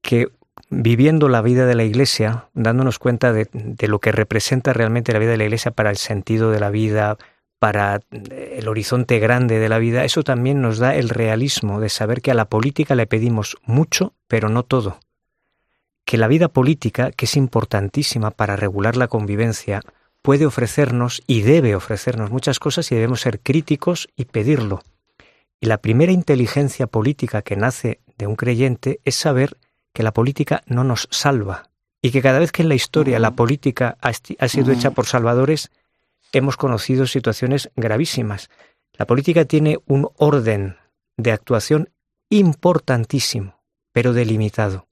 que 0.02 0.28
viviendo 0.72 1.30
la 1.30 1.44
vida 1.44 1.68
de 1.68 1.76
la 1.76 1.84
Iglesia, 1.84 2.48
dándonos 2.56 2.98
cuenta 2.98 3.32
de, 3.32 3.48
de, 3.54 3.88
lo 3.88 4.00
que 4.00 4.12
representa 4.12 4.74
realmente 4.74 5.14
la 5.14 5.20
vida 5.20 5.30
de 5.30 5.38
la 5.38 5.44
Iglesia 5.44 5.70
para 5.70 5.92
el 5.92 5.98
sentido 5.98 6.50
de 6.50 6.60
la 6.60 6.72
vida, 6.72 7.20
para 7.60 8.00
el 8.10 8.68
horizonte 8.68 9.20
grande 9.20 9.60
de 9.60 9.70
la 9.70 9.78
vida, 9.78 10.04
eso 10.04 10.24
también 10.24 10.64
nos 10.64 10.80
da 10.80 10.96
el 10.96 11.10
realismo 11.10 11.80
de 11.80 11.90
saber 11.90 12.24
que 12.24 12.32
a 12.32 12.34
la 12.34 12.46
política 12.46 12.96
le 12.96 13.06
pedimos 13.06 13.58
mucho, 13.66 14.14
pero 14.28 14.50
no 14.50 14.64
todo 14.64 14.98
que 16.10 16.18
la 16.18 16.28
vida 16.28 16.48
política, 16.48 17.12
que 17.12 17.26
es 17.26 17.38
importantísima 17.38 18.32
para 18.32 18.56
regular 18.56 18.98
la 18.98 19.08
convivencia, 19.08 19.84
puede 20.24 20.48
ofrecernos 20.48 21.22
y 21.28 21.44
debe 21.44 21.76
ofrecernos 21.76 22.32
muchas 22.32 22.58
cosas 22.58 22.92
y 22.92 22.96
debemos 22.96 23.22
ser 23.22 23.42
críticos 23.42 24.10
y 24.16 24.26
pedirlo. 24.26 24.82
Y 25.62 25.68
la 25.68 25.78
primera 25.78 26.12
inteligencia 26.12 26.88
política 26.88 27.44
que 27.44 27.56
nace 27.56 28.00
de 28.18 28.26
un 28.26 28.36
creyente 28.36 29.02
es 29.06 29.14
saber 29.14 29.58
que 29.94 30.02
la 30.02 30.12
política 30.12 30.64
no 30.66 30.84
nos 30.84 31.08
salva 31.12 31.70
y 32.02 32.10
que 32.10 32.24
cada 32.24 32.40
vez 32.40 32.52
que 32.52 32.64
en 32.64 32.70
la 32.70 32.76
historia 32.76 33.20
la 33.20 33.36
política 33.36 34.00
ha 34.02 34.48
sido 34.48 34.72
hecha 34.72 34.90
por 34.90 35.06
salvadores, 35.06 35.70
hemos 36.34 36.58
conocido 36.58 37.06
situaciones 37.06 37.70
gravísimas. 37.76 38.50
La 38.94 39.06
política 39.06 39.46
tiene 39.46 39.78
un 39.86 40.10
orden 40.18 40.76
de 41.18 41.34
actuación 41.34 41.92
importantísimo, 42.32 43.62
pero 43.94 44.14
delimitado. 44.14 44.89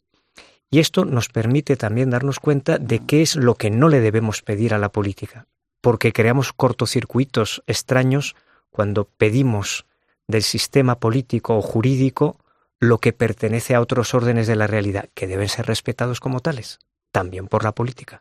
Y 0.70 0.80
esto 0.80 1.05
nos 1.05 1.30
permite 1.30 1.78
también 1.78 2.09
darnos 2.09 2.39
cuenta 2.39 2.78
de 2.78 2.99
qué 3.05 3.22
es 3.22 3.36
lo 3.36 3.55
que 3.55 3.70
no 3.70 3.88
le 3.88 4.01
debemos 4.01 4.41
pedir 4.41 4.74
a 4.74 4.78
la 4.78 4.89
política, 4.89 5.47
porque 5.82 6.11
creamos 6.11 6.51
cortocircuitos 6.51 7.63
extraños 7.68 8.36
cuando 8.70 9.05
pedimos 9.05 9.86
del 10.28 10.43
sistema 10.43 10.99
político 10.99 11.57
o 11.57 11.61
jurídico 11.61 12.38
lo 12.80 12.99
que 12.99 13.13
pertenece 13.13 13.76
a 13.76 13.82
otros 13.82 14.13
órdenes 14.13 14.45
de 14.45 14.55
la 14.55 14.68
realidad, 14.68 15.09
que 15.13 15.28
deben 15.28 15.49
ser 15.49 15.65
respetados 15.65 16.20
como 16.20 16.41
tales, 16.41 16.80
también 17.11 17.47
por 17.47 17.63
la 17.63 17.72
política. 17.72 18.20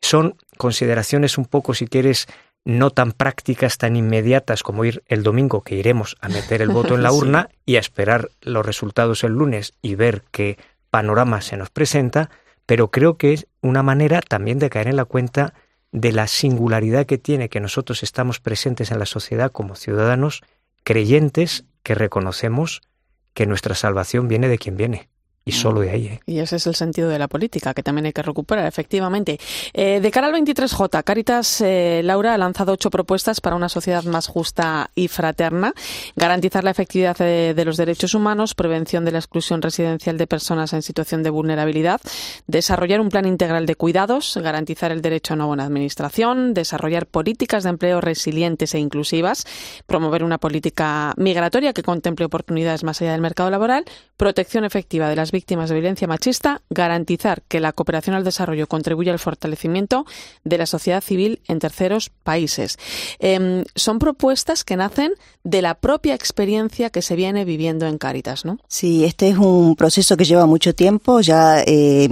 Son 0.00 0.36
consideraciones 0.56 1.38
un 1.38 1.44
poco, 1.44 1.74
si 1.74 1.86
quieres, 1.86 2.26
no 2.64 2.90
tan 2.90 3.12
prácticas, 3.12 3.78
tan 3.78 3.94
inmediatas 3.96 4.62
como 4.62 4.84
ir 4.84 5.02
el 5.06 5.22
domingo, 5.22 5.62
que 5.62 5.76
iremos 5.76 6.16
a 6.20 6.28
meter 6.28 6.62
el 6.62 6.70
voto 6.70 6.94
en 6.94 7.02
la 7.02 7.12
urna 7.12 7.48
y 7.64 7.76
a 7.76 7.80
esperar 7.80 8.30
los 8.40 8.66
resultados 8.66 9.22
el 9.22 9.32
lunes 9.32 9.74
y 9.82 9.94
ver 9.94 10.24
qué 10.32 10.58
panorama 10.92 11.40
se 11.40 11.56
nos 11.56 11.70
presenta, 11.70 12.28
pero 12.66 12.90
creo 12.90 13.16
que 13.16 13.32
es 13.32 13.46
una 13.62 13.82
manera 13.82 14.20
también 14.20 14.58
de 14.58 14.68
caer 14.68 14.88
en 14.88 14.96
la 14.96 15.06
cuenta 15.06 15.54
de 15.90 16.12
la 16.12 16.26
singularidad 16.26 17.06
que 17.06 17.16
tiene 17.16 17.48
que 17.48 17.60
nosotros 17.60 18.02
estamos 18.02 18.40
presentes 18.40 18.90
en 18.90 18.98
la 18.98 19.06
sociedad 19.06 19.50
como 19.50 19.74
ciudadanos 19.74 20.42
creyentes 20.84 21.64
que 21.82 21.94
reconocemos 21.94 22.82
que 23.32 23.46
nuestra 23.46 23.74
salvación 23.74 24.28
viene 24.28 24.48
de 24.48 24.58
quien 24.58 24.76
viene 24.76 25.08
y 25.44 25.52
solo 25.52 25.80
de 25.80 25.90
ahí. 25.90 26.06
¿eh? 26.06 26.20
Y 26.26 26.38
ese 26.38 26.56
es 26.56 26.66
el 26.66 26.74
sentido 26.74 27.08
de 27.08 27.18
la 27.18 27.28
política, 27.28 27.74
que 27.74 27.82
también 27.82 28.06
hay 28.06 28.12
que 28.12 28.22
recuperar, 28.22 28.66
efectivamente. 28.66 29.38
Eh, 29.72 30.00
de 30.00 30.10
cara 30.10 30.28
al 30.28 30.34
23J, 30.34 31.02
Caritas 31.02 31.60
eh, 31.60 32.00
Laura 32.04 32.34
ha 32.34 32.38
lanzado 32.38 32.72
ocho 32.72 32.90
propuestas 32.90 33.40
para 33.40 33.56
una 33.56 33.68
sociedad 33.68 34.04
más 34.04 34.28
justa 34.28 34.90
y 34.94 35.08
fraterna, 35.08 35.72
garantizar 36.14 36.62
la 36.62 36.70
efectividad 36.70 37.16
de, 37.16 37.54
de, 37.54 37.64
los 37.64 37.76
derechos 37.76 38.14
humanos, 38.14 38.54
prevención 38.54 39.04
de 39.04 39.12
la 39.12 39.18
exclusión 39.18 39.62
residencial 39.62 40.16
de 40.16 40.26
personas 40.26 40.72
en 40.72 40.82
situación 40.82 41.22
de 41.22 41.30
vulnerabilidad, 41.30 42.00
desarrollar 42.46 43.00
un 43.00 43.08
plan 43.08 43.26
integral 43.26 43.66
de 43.66 43.74
cuidados, 43.74 44.38
garantizar 44.42 44.92
el 44.92 45.02
derecho 45.02 45.34
a 45.34 45.36
una 45.36 45.46
buena 45.46 45.64
administración, 45.64 46.54
desarrollar 46.54 47.06
políticas 47.06 47.64
de 47.64 47.70
empleo 47.70 48.00
resilientes 48.00 48.74
e 48.74 48.78
inclusivas, 48.78 49.44
promover 49.86 50.22
una 50.22 50.38
política 50.38 51.14
migratoria 51.16 51.72
que 51.72 51.82
contemple 51.82 52.26
oportunidades 52.26 52.84
más 52.84 53.00
allá 53.02 53.12
del 53.12 53.20
mercado 53.20 53.50
laboral, 53.50 53.84
protección 54.16 54.64
efectiva 54.64 55.08
de 55.08 55.16
las 55.16 55.31
víctimas 55.32 55.68
de 55.68 55.74
violencia 55.74 56.06
machista, 56.06 56.62
garantizar 56.70 57.42
que 57.48 57.58
la 57.58 57.72
cooperación 57.72 58.14
al 58.14 58.22
desarrollo 58.22 58.68
contribuya 58.68 59.12
al 59.12 59.18
fortalecimiento 59.18 60.06
de 60.44 60.58
la 60.58 60.66
sociedad 60.66 61.02
civil 61.02 61.40
en 61.48 61.58
terceros 61.58 62.10
países. 62.22 62.78
Eh, 63.18 63.64
son 63.74 63.98
propuestas 63.98 64.62
que 64.62 64.76
nacen 64.76 65.12
de 65.42 65.62
la 65.62 65.74
propia 65.74 66.14
experiencia 66.14 66.90
que 66.90 67.02
se 67.02 67.16
viene 67.16 67.44
viviendo 67.44 67.86
en 67.86 67.98
Cáritas, 67.98 68.44
¿no? 68.44 68.58
Sí, 68.68 69.04
este 69.04 69.28
es 69.28 69.38
un 69.38 69.74
proceso 69.76 70.16
que 70.16 70.24
lleva 70.24 70.46
mucho 70.46 70.74
tiempo, 70.74 71.20
ya 71.20 71.62
eh, 71.66 72.08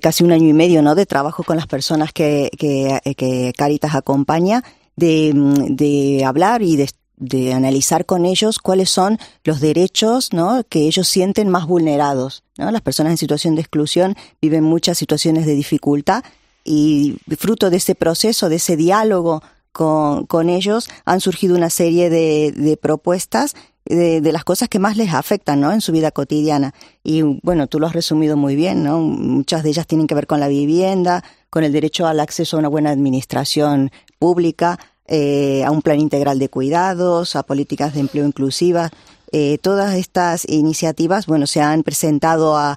casi 0.00 0.24
un 0.24 0.32
año 0.32 0.48
y 0.48 0.52
medio, 0.52 0.82
¿no? 0.82 0.94
De 0.94 1.06
trabajo 1.06 1.42
con 1.44 1.56
las 1.56 1.66
personas 1.66 2.12
que, 2.12 2.50
que, 2.58 3.00
que 3.16 3.52
Cáritas 3.56 3.94
acompaña. 3.94 4.62
De, 4.94 5.32
de, 5.70 6.22
hablar 6.22 6.60
y 6.60 6.76
de 6.76 6.86
de 7.16 7.52
analizar 7.52 8.06
con 8.06 8.24
ellos 8.24 8.58
cuáles 8.58 8.90
son 8.90 9.18
los 9.44 9.60
derechos 9.60 10.32
¿no? 10.32 10.64
que 10.68 10.80
ellos 10.80 11.08
sienten 11.08 11.48
más 11.48 11.66
vulnerados. 11.66 12.42
¿no? 12.58 12.70
Las 12.70 12.82
personas 12.82 13.12
en 13.12 13.18
situación 13.18 13.54
de 13.54 13.60
exclusión 13.60 14.16
viven 14.40 14.64
muchas 14.64 14.98
situaciones 14.98 15.46
de 15.46 15.54
dificultad 15.54 16.24
y 16.64 17.16
fruto 17.38 17.70
de 17.70 17.76
ese 17.76 17.94
proceso, 17.94 18.48
de 18.48 18.56
ese 18.56 18.76
diálogo 18.76 19.42
con, 19.72 20.26
con 20.26 20.48
ellos, 20.48 20.88
han 21.04 21.20
surgido 21.20 21.56
una 21.56 21.70
serie 21.70 22.10
de, 22.10 22.52
de 22.52 22.76
propuestas 22.76 23.54
de, 23.84 24.20
de, 24.20 24.32
las 24.32 24.44
cosas 24.44 24.68
que 24.68 24.78
más 24.78 24.96
les 24.96 25.12
afectan 25.12 25.60
¿no? 25.60 25.72
en 25.72 25.80
su 25.80 25.92
vida 25.92 26.12
cotidiana. 26.12 26.72
Y 27.02 27.22
bueno, 27.22 27.66
tú 27.66 27.80
lo 27.80 27.86
has 27.86 27.94
resumido 27.94 28.36
muy 28.36 28.54
bien, 28.54 28.84
¿no? 28.84 29.00
Muchas 29.00 29.64
de 29.64 29.70
ellas 29.70 29.88
tienen 29.88 30.06
que 30.06 30.14
ver 30.14 30.28
con 30.28 30.38
la 30.38 30.46
vivienda, 30.46 31.24
con 31.50 31.64
el 31.64 31.72
derecho 31.72 32.06
al 32.06 32.20
acceso 32.20 32.56
a 32.56 32.60
una 32.60 32.68
buena 32.68 32.90
administración 32.90 33.90
pública, 34.18 34.78
eh, 35.08 35.64
a 35.64 35.70
un 35.70 35.82
plan 35.82 35.98
integral 36.00 36.38
de 36.38 36.48
cuidados, 36.48 37.34
a 37.36 37.42
políticas 37.42 37.94
de 37.94 38.00
empleo 38.00 38.24
inclusivas. 38.24 38.90
Eh, 39.34 39.58
todas 39.58 39.94
estas 39.94 40.46
iniciativas, 40.46 41.26
bueno, 41.26 41.46
se 41.46 41.62
han 41.62 41.82
presentado 41.82 42.56
a, 42.56 42.76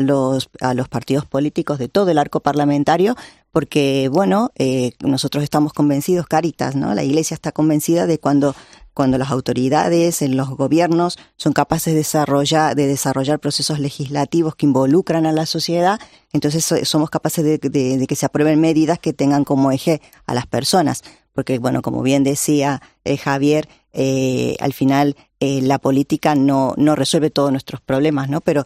los, 0.00 0.48
partidos 0.88 1.26
políticos 1.26 1.78
de 1.78 1.88
todo 1.88 2.10
el 2.10 2.18
arco 2.18 2.40
parlamentario 2.40 3.16
porque, 3.50 4.08
bueno, 4.12 4.50
eh, 4.54 4.92
nosotros 5.00 5.42
estamos 5.42 5.72
convencidos, 5.72 6.26
Caritas, 6.26 6.76
¿no? 6.76 6.94
La 6.94 7.02
Iglesia 7.02 7.34
está 7.34 7.50
convencida 7.50 8.06
de 8.06 8.18
cuando 8.18 8.54
cuando 8.94 9.16
las 9.16 9.30
autoridades, 9.30 10.22
en 10.22 10.36
los 10.36 10.48
gobiernos, 10.50 11.20
son 11.36 11.52
capaces 11.52 11.92
de 11.92 11.98
desarrollar, 11.98 12.74
de 12.74 12.88
desarrollar 12.88 13.38
procesos 13.38 13.78
legislativos 13.78 14.56
que 14.56 14.66
involucran 14.66 15.24
a 15.24 15.30
la 15.30 15.46
sociedad, 15.46 16.00
entonces 16.32 16.64
somos 16.82 17.08
capaces 17.08 17.44
de, 17.44 17.58
de 17.58 18.06
que 18.08 18.16
se 18.16 18.26
aprueben 18.26 18.60
medidas 18.60 18.98
que 18.98 19.12
tengan 19.12 19.44
como 19.44 19.70
eje 19.70 20.02
a 20.26 20.34
las 20.34 20.48
personas 20.48 21.04
porque 21.38 21.60
bueno, 21.60 21.82
como 21.82 22.02
bien 22.02 22.24
decía 22.24 22.82
eh, 23.04 23.16
Javier, 23.16 23.68
eh, 23.92 24.56
al 24.58 24.72
final 24.72 25.14
eh, 25.38 25.60
la 25.62 25.78
política 25.78 26.34
no, 26.34 26.74
no 26.76 26.96
resuelve 26.96 27.30
todos 27.30 27.52
nuestros 27.52 27.80
problemas, 27.80 28.28
¿no? 28.28 28.40
Pero, 28.40 28.64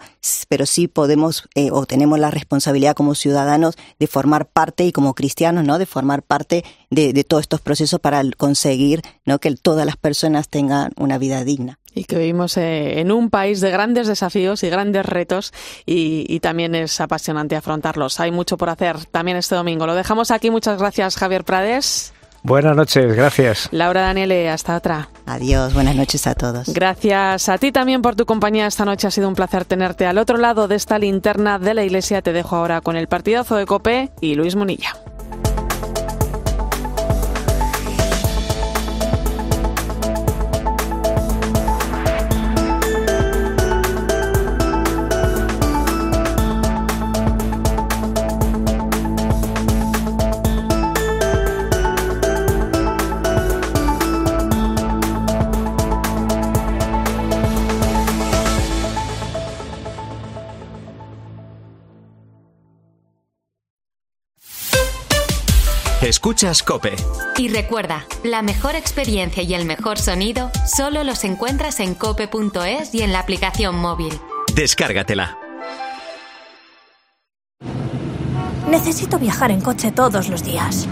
pero 0.49 0.65
sí 0.65 0.89
podemos 0.89 1.51
o 1.71 1.85
tenemos 1.85 2.19
la 2.19 2.31
responsabilidad 2.31 2.95
como 2.95 3.15
ciudadanos 3.15 3.75
de 3.99 4.07
formar 4.07 4.47
parte 4.47 4.87
y 4.87 4.93
como 4.93 5.13
cristianos, 5.13 5.67
¿no? 5.67 5.77
De 5.79 5.85
formar 5.85 6.23
parte 6.23 6.65
de, 6.89 7.13
todos 7.25 7.43
estos 7.43 7.61
procesos 7.61 8.01
para 8.01 8.23
conseguir. 8.39 9.03
Que 9.39 9.55
todas 9.57 9.85
las 9.85 9.99
personas 9.99 10.49
tengan 10.49 10.93
una 10.97 11.19
vida 11.19 11.45
digna. 11.45 11.79
Y 11.95 12.05
que 12.05 12.17
vivimos 12.17 12.57
en 12.57 13.13
un 13.13 13.29
país 13.29 13.61
de 13.61 13.71
grandes 13.71 14.09
desafíos 14.09 14.63
y 14.63 14.71
grandes 14.71 15.05
retos 15.05 15.53
y, 15.85 16.25
y, 16.27 16.41
también 16.41 16.75
es 16.75 17.03
apasionante 17.03 17.55
afrontarlos. 17.55 18.19
Hay 18.19 18.31
mucho 18.31 18.57
por 18.57 18.71
hacer 18.71 19.05
también 19.07 19.37
este 19.37 19.57
domingo. 19.57 19.87
Lo 19.87 19.95
dejamos 19.95 20.31
aquí. 20.31 20.51
Muchas 20.51 20.79
gracias, 20.79 21.17
Javier 21.17 21.45
Prades. 21.45 22.15
Buenas 22.45 22.75
noches, 22.75 23.15
gracias. 23.15 23.69
Laura 23.71 24.01
Daniele, 24.03 24.51
hasta 24.51 24.77
otra. 24.77 25.09
Adiós, 25.27 25.75
buenas 25.75 25.95
noches 25.95 26.27
a 26.27 26.35
todos. 26.35 26.69
Gracias 26.75 27.49
a 27.49 27.59
ti 27.59 27.71
también 27.71 28.03
por 28.03 28.17
tu 28.17 28.27
compañía 28.27 28.67
esta 28.67 28.85
noche. 28.85 29.07
Ha 29.07 29.13
sido 29.13 29.29
un 29.29 29.35
placer 29.35 29.65
tenerte 29.65 30.07
al 30.07 30.19
otro 30.19 30.37
lado 30.37 30.67
de 30.67 30.75
esta 30.75 30.99
linterna 30.99 31.61
de 31.61 31.75
la 31.75 31.85
iglesia. 31.85 32.21
Te 32.21 32.33
dejo 32.33 32.57
ahora 32.57 32.81
con 32.81 32.97
el 32.97 33.07
partidazo 33.07 33.55
de 33.57 33.67
Cope 33.67 34.11
y 34.21 34.35
Luis 34.35 34.57
Munilla. 34.57 34.97
Escuchas 66.33 66.63
Cope. 66.63 66.97
Y 67.37 67.49
recuerda, 67.49 68.07
la 68.25 68.41
mejor 68.41 68.75
experiencia 68.75 69.43
y 69.43 69.53
el 69.53 69.67
mejor 69.67 69.99
sonido 69.99 70.51
solo 70.67 71.05
los 71.05 71.25
encuentras 71.25 71.79
en 71.79 71.95
cope.es 71.95 72.95
y 72.95 73.03
en 73.03 73.13
la 73.13 73.19
aplicación 73.19 73.77
móvil. 73.77 74.19
Descárgatela. 74.55 75.37
Necesito 78.67 79.19
viajar 79.19 79.51
en 79.51 79.61
coche 79.61 79.93
todos 79.93 80.31
los 80.31 80.43
días. 80.43 80.89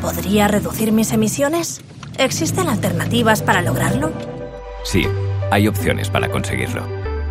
¿Podría 0.00 0.48
reducir 0.48 0.90
mis 0.90 1.12
emisiones? 1.12 1.82
¿Existen 2.16 2.66
alternativas 2.66 3.42
para 3.42 3.60
lograrlo? 3.60 4.10
Sí, 4.84 5.06
hay 5.50 5.68
opciones 5.68 6.08
para 6.08 6.30
conseguirlo. 6.30 7.07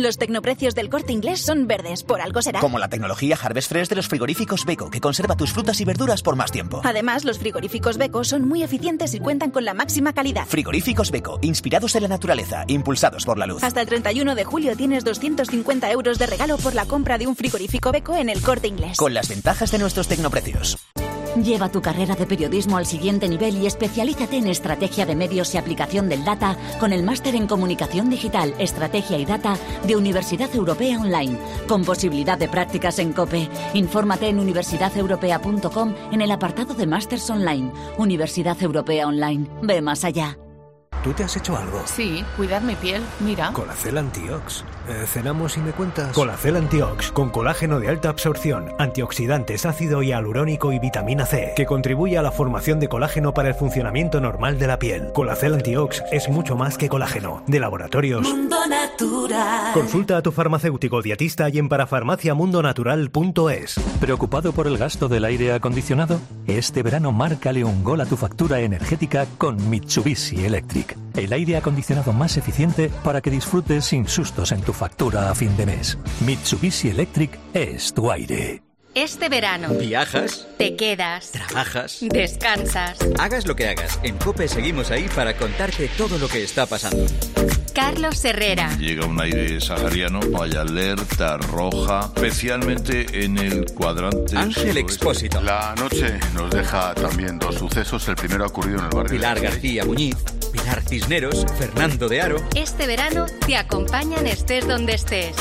Los 0.00 0.16
tecnoprecios 0.16 0.76
del 0.76 0.90
corte 0.90 1.12
inglés 1.12 1.40
son 1.40 1.66
verdes, 1.66 2.04
por 2.04 2.20
algo 2.20 2.40
será. 2.40 2.60
Como 2.60 2.78
la 2.78 2.88
tecnología 2.88 3.36
Harvest 3.42 3.68
Fresh 3.68 3.88
de 3.88 3.96
los 3.96 4.06
frigoríficos 4.06 4.64
Beco, 4.64 4.90
que 4.90 5.00
conserva 5.00 5.36
tus 5.36 5.52
frutas 5.52 5.80
y 5.80 5.84
verduras 5.84 6.22
por 6.22 6.36
más 6.36 6.52
tiempo. 6.52 6.80
Además, 6.84 7.24
los 7.24 7.40
frigoríficos 7.40 7.98
Beco 7.98 8.22
son 8.22 8.46
muy 8.46 8.62
eficientes 8.62 9.12
y 9.14 9.18
cuentan 9.18 9.50
con 9.50 9.64
la 9.64 9.74
máxima 9.74 10.12
calidad. 10.12 10.46
Frigoríficos 10.46 11.10
Beco, 11.10 11.40
inspirados 11.42 11.96
en 11.96 12.04
la 12.04 12.08
naturaleza, 12.10 12.62
impulsados 12.68 13.24
por 13.24 13.38
la 13.38 13.48
luz. 13.48 13.64
Hasta 13.64 13.80
el 13.80 13.88
31 13.88 14.36
de 14.36 14.44
julio 14.44 14.76
tienes 14.76 15.02
250 15.02 15.90
euros 15.90 16.20
de 16.20 16.26
regalo 16.26 16.58
por 16.58 16.76
la 16.76 16.86
compra 16.86 17.18
de 17.18 17.26
un 17.26 17.34
frigorífico 17.34 17.90
Beco 17.90 18.14
en 18.14 18.28
el 18.28 18.40
corte 18.40 18.68
inglés. 18.68 18.98
Con 18.98 19.14
las 19.14 19.28
ventajas 19.28 19.72
de 19.72 19.78
nuestros 19.78 20.06
tecnoprecios. 20.06 20.78
Lleva 21.44 21.68
tu 21.68 21.80
carrera 21.80 22.14
de 22.14 22.26
periodismo 22.26 22.76
al 22.76 22.86
siguiente 22.86 23.28
nivel 23.28 23.56
y 23.56 23.66
especialízate 23.66 24.36
en 24.36 24.48
estrategia 24.48 25.06
de 25.06 25.14
medios 25.14 25.54
y 25.54 25.58
aplicación 25.58 26.08
del 26.08 26.24
data 26.24 26.56
con 26.80 26.92
el 26.92 27.02
máster 27.02 27.34
en 27.34 27.46
comunicación 27.46 28.10
digital, 28.10 28.54
estrategia 28.58 29.18
y 29.18 29.24
data 29.24 29.56
de 29.86 29.96
Universidad 29.96 30.52
Europea 30.54 30.98
Online, 30.98 31.38
con 31.68 31.84
posibilidad 31.84 32.38
de 32.38 32.48
prácticas 32.48 32.98
en 32.98 33.12
COPE. 33.12 33.48
Infórmate 33.74 34.28
en 34.28 34.38
universidadeuropea.com 34.38 35.94
en 36.12 36.22
el 36.22 36.30
apartado 36.30 36.74
de 36.74 36.86
Masters 36.86 37.30
Online. 37.30 37.72
Universidad 37.98 38.60
Europea 38.62 39.06
Online. 39.06 39.48
Ve 39.62 39.80
más 39.80 40.04
allá. 40.04 40.38
¿Tú 41.04 41.12
te 41.12 41.22
has 41.22 41.36
hecho 41.36 41.56
algo? 41.56 41.80
Sí, 41.86 42.24
cuidar 42.36 42.62
mi 42.62 42.74
piel. 42.74 43.02
Mira. 43.20 43.52
Colacel 43.52 43.98
Antiox. 43.98 44.64
Eh, 44.88 45.04
¿Cenamos 45.06 45.56
y 45.56 45.60
me 45.60 45.70
cuentas? 45.70 46.12
Colacel 46.12 46.56
Antiox, 46.56 47.12
con 47.12 47.30
colágeno 47.30 47.78
de 47.78 47.88
alta 47.88 48.08
absorción, 48.08 48.72
antioxidantes, 48.78 49.64
ácido 49.64 50.02
hialurónico 50.02 50.72
y 50.72 50.78
vitamina 50.78 51.24
C, 51.24 51.52
que 51.54 51.66
contribuye 51.66 52.18
a 52.18 52.22
la 52.22 52.32
formación 52.32 52.80
de 52.80 52.88
colágeno 52.88 53.32
para 53.32 53.48
el 53.48 53.54
funcionamiento 53.54 54.20
normal 54.20 54.58
de 54.58 54.66
la 54.66 54.78
piel. 54.78 55.12
Colacel 55.14 55.54
Antiox 55.54 56.02
es 56.10 56.28
mucho 56.28 56.56
más 56.56 56.76
que 56.78 56.88
colágeno. 56.88 57.42
De 57.46 57.60
laboratorios. 57.60 58.22
Mundo 58.22 58.56
Natural. 58.66 59.72
Consulta 59.72 60.16
a 60.16 60.22
tu 60.22 60.32
farmacéutico 60.32 61.00
dietista 61.00 61.48
y 61.48 61.58
en 61.58 61.68
parafarmaciamundonatural.es. 61.68 63.76
¿Preocupado 64.00 64.52
por 64.52 64.66
el 64.66 64.78
gasto 64.78 65.08
del 65.08 65.24
aire 65.24 65.52
acondicionado? 65.52 66.20
Este 66.46 66.82
verano 66.82 67.12
márcale 67.12 67.62
un 67.64 67.84
gol 67.84 68.00
a 68.00 68.06
tu 68.06 68.16
factura 68.16 68.60
energética 68.60 69.26
con 69.38 69.70
Mitsubishi 69.70 70.44
Electric. 70.44 70.77
El 71.14 71.32
aire 71.32 71.56
acondicionado 71.56 72.12
más 72.12 72.36
eficiente 72.36 72.90
para 73.02 73.20
que 73.20 73.30
disfrutes 73.30 73.86
sin 73.86 74.06
sustos 74.06 74.52
en 74.52 74.60
tu 74.60 74.72
factura 74.72 75.30
a 75.30 75.34
fin 75.34 75.56
de 75.56 75.66
mes. 75.66 75.98
Mitsubishi 76.24 76.88
Electric 76.88 77.38
es 77.54 77.92
tu 77.92 78.10
aire. 78.10 78.67
Este 78.94 79.28
verano. 79.28 79.68
¿Viajas? 79.74 80.46
Te 80.56 80.74
quedas. 80.74 81.32
¿Trabajas? 81.32 81.98
Descansas. 82.00 82.98
Hagas 83.18 83.46
lo 83.46 83.54
que 83.54 83.68
hagas, 83.68 84.00
en 84.02 84.16
COPE 84.16 84.48
seguimos 84.48 84.90
ahí 84.90 85.08
para 85.14 85.36
contarte 85.36 85.88
todo 85.96 86.18
lo 86.18 86.28
que 86.28 86.42
está 86.42 86.66
pasando. 86.66 87.06
Carlos 87.74 88.24
Herrera. 88.24 88.76
Llega 88.76 89.06
un 89.06 89.20
aire 89.20 89.60
sahariano, 89.60 90.18
hay 90.42 90.50
alerta 90.52 91.36
roja, 91.36 92.10
especialmente 92.16 93.06
en 93.24 93.38
el 93.38 93.66
cuadrante. 93.72 94.36
Ángel 94.36 94.78
Expósito. 94.78 95.40
La 95.40 95.74
noche 95.78 96.18
nos 96.34 96.50
deja 96.50 96.92
también 96.94 97.38
dos 97.38 97.54
sucesos. 97.54 98.08
El 98.08 98.16
primero 98.16 98.44
ha 98.44 98.48
ocurrido 98.48 98.78
en 98.78 98.86
el 98.86 98.90
barrio. 98.90 99.12
Pilar 99.12 99.40
García 99.40 99.84
Muñiz, 99.84 100.16
Pilar 100.50 100.82
Cisneros, 100.82 101.46
Fernando 101.56 102.08
de 102.08 102.20
Aro. 102.20 102.36
Este 102.56 102.88
verano 102.88 103.26
te 103.46 103.56
acompañan 103.56 104.26
estés 104.26 104.66
donde 104.66 104.94
estés. 104.94 105.36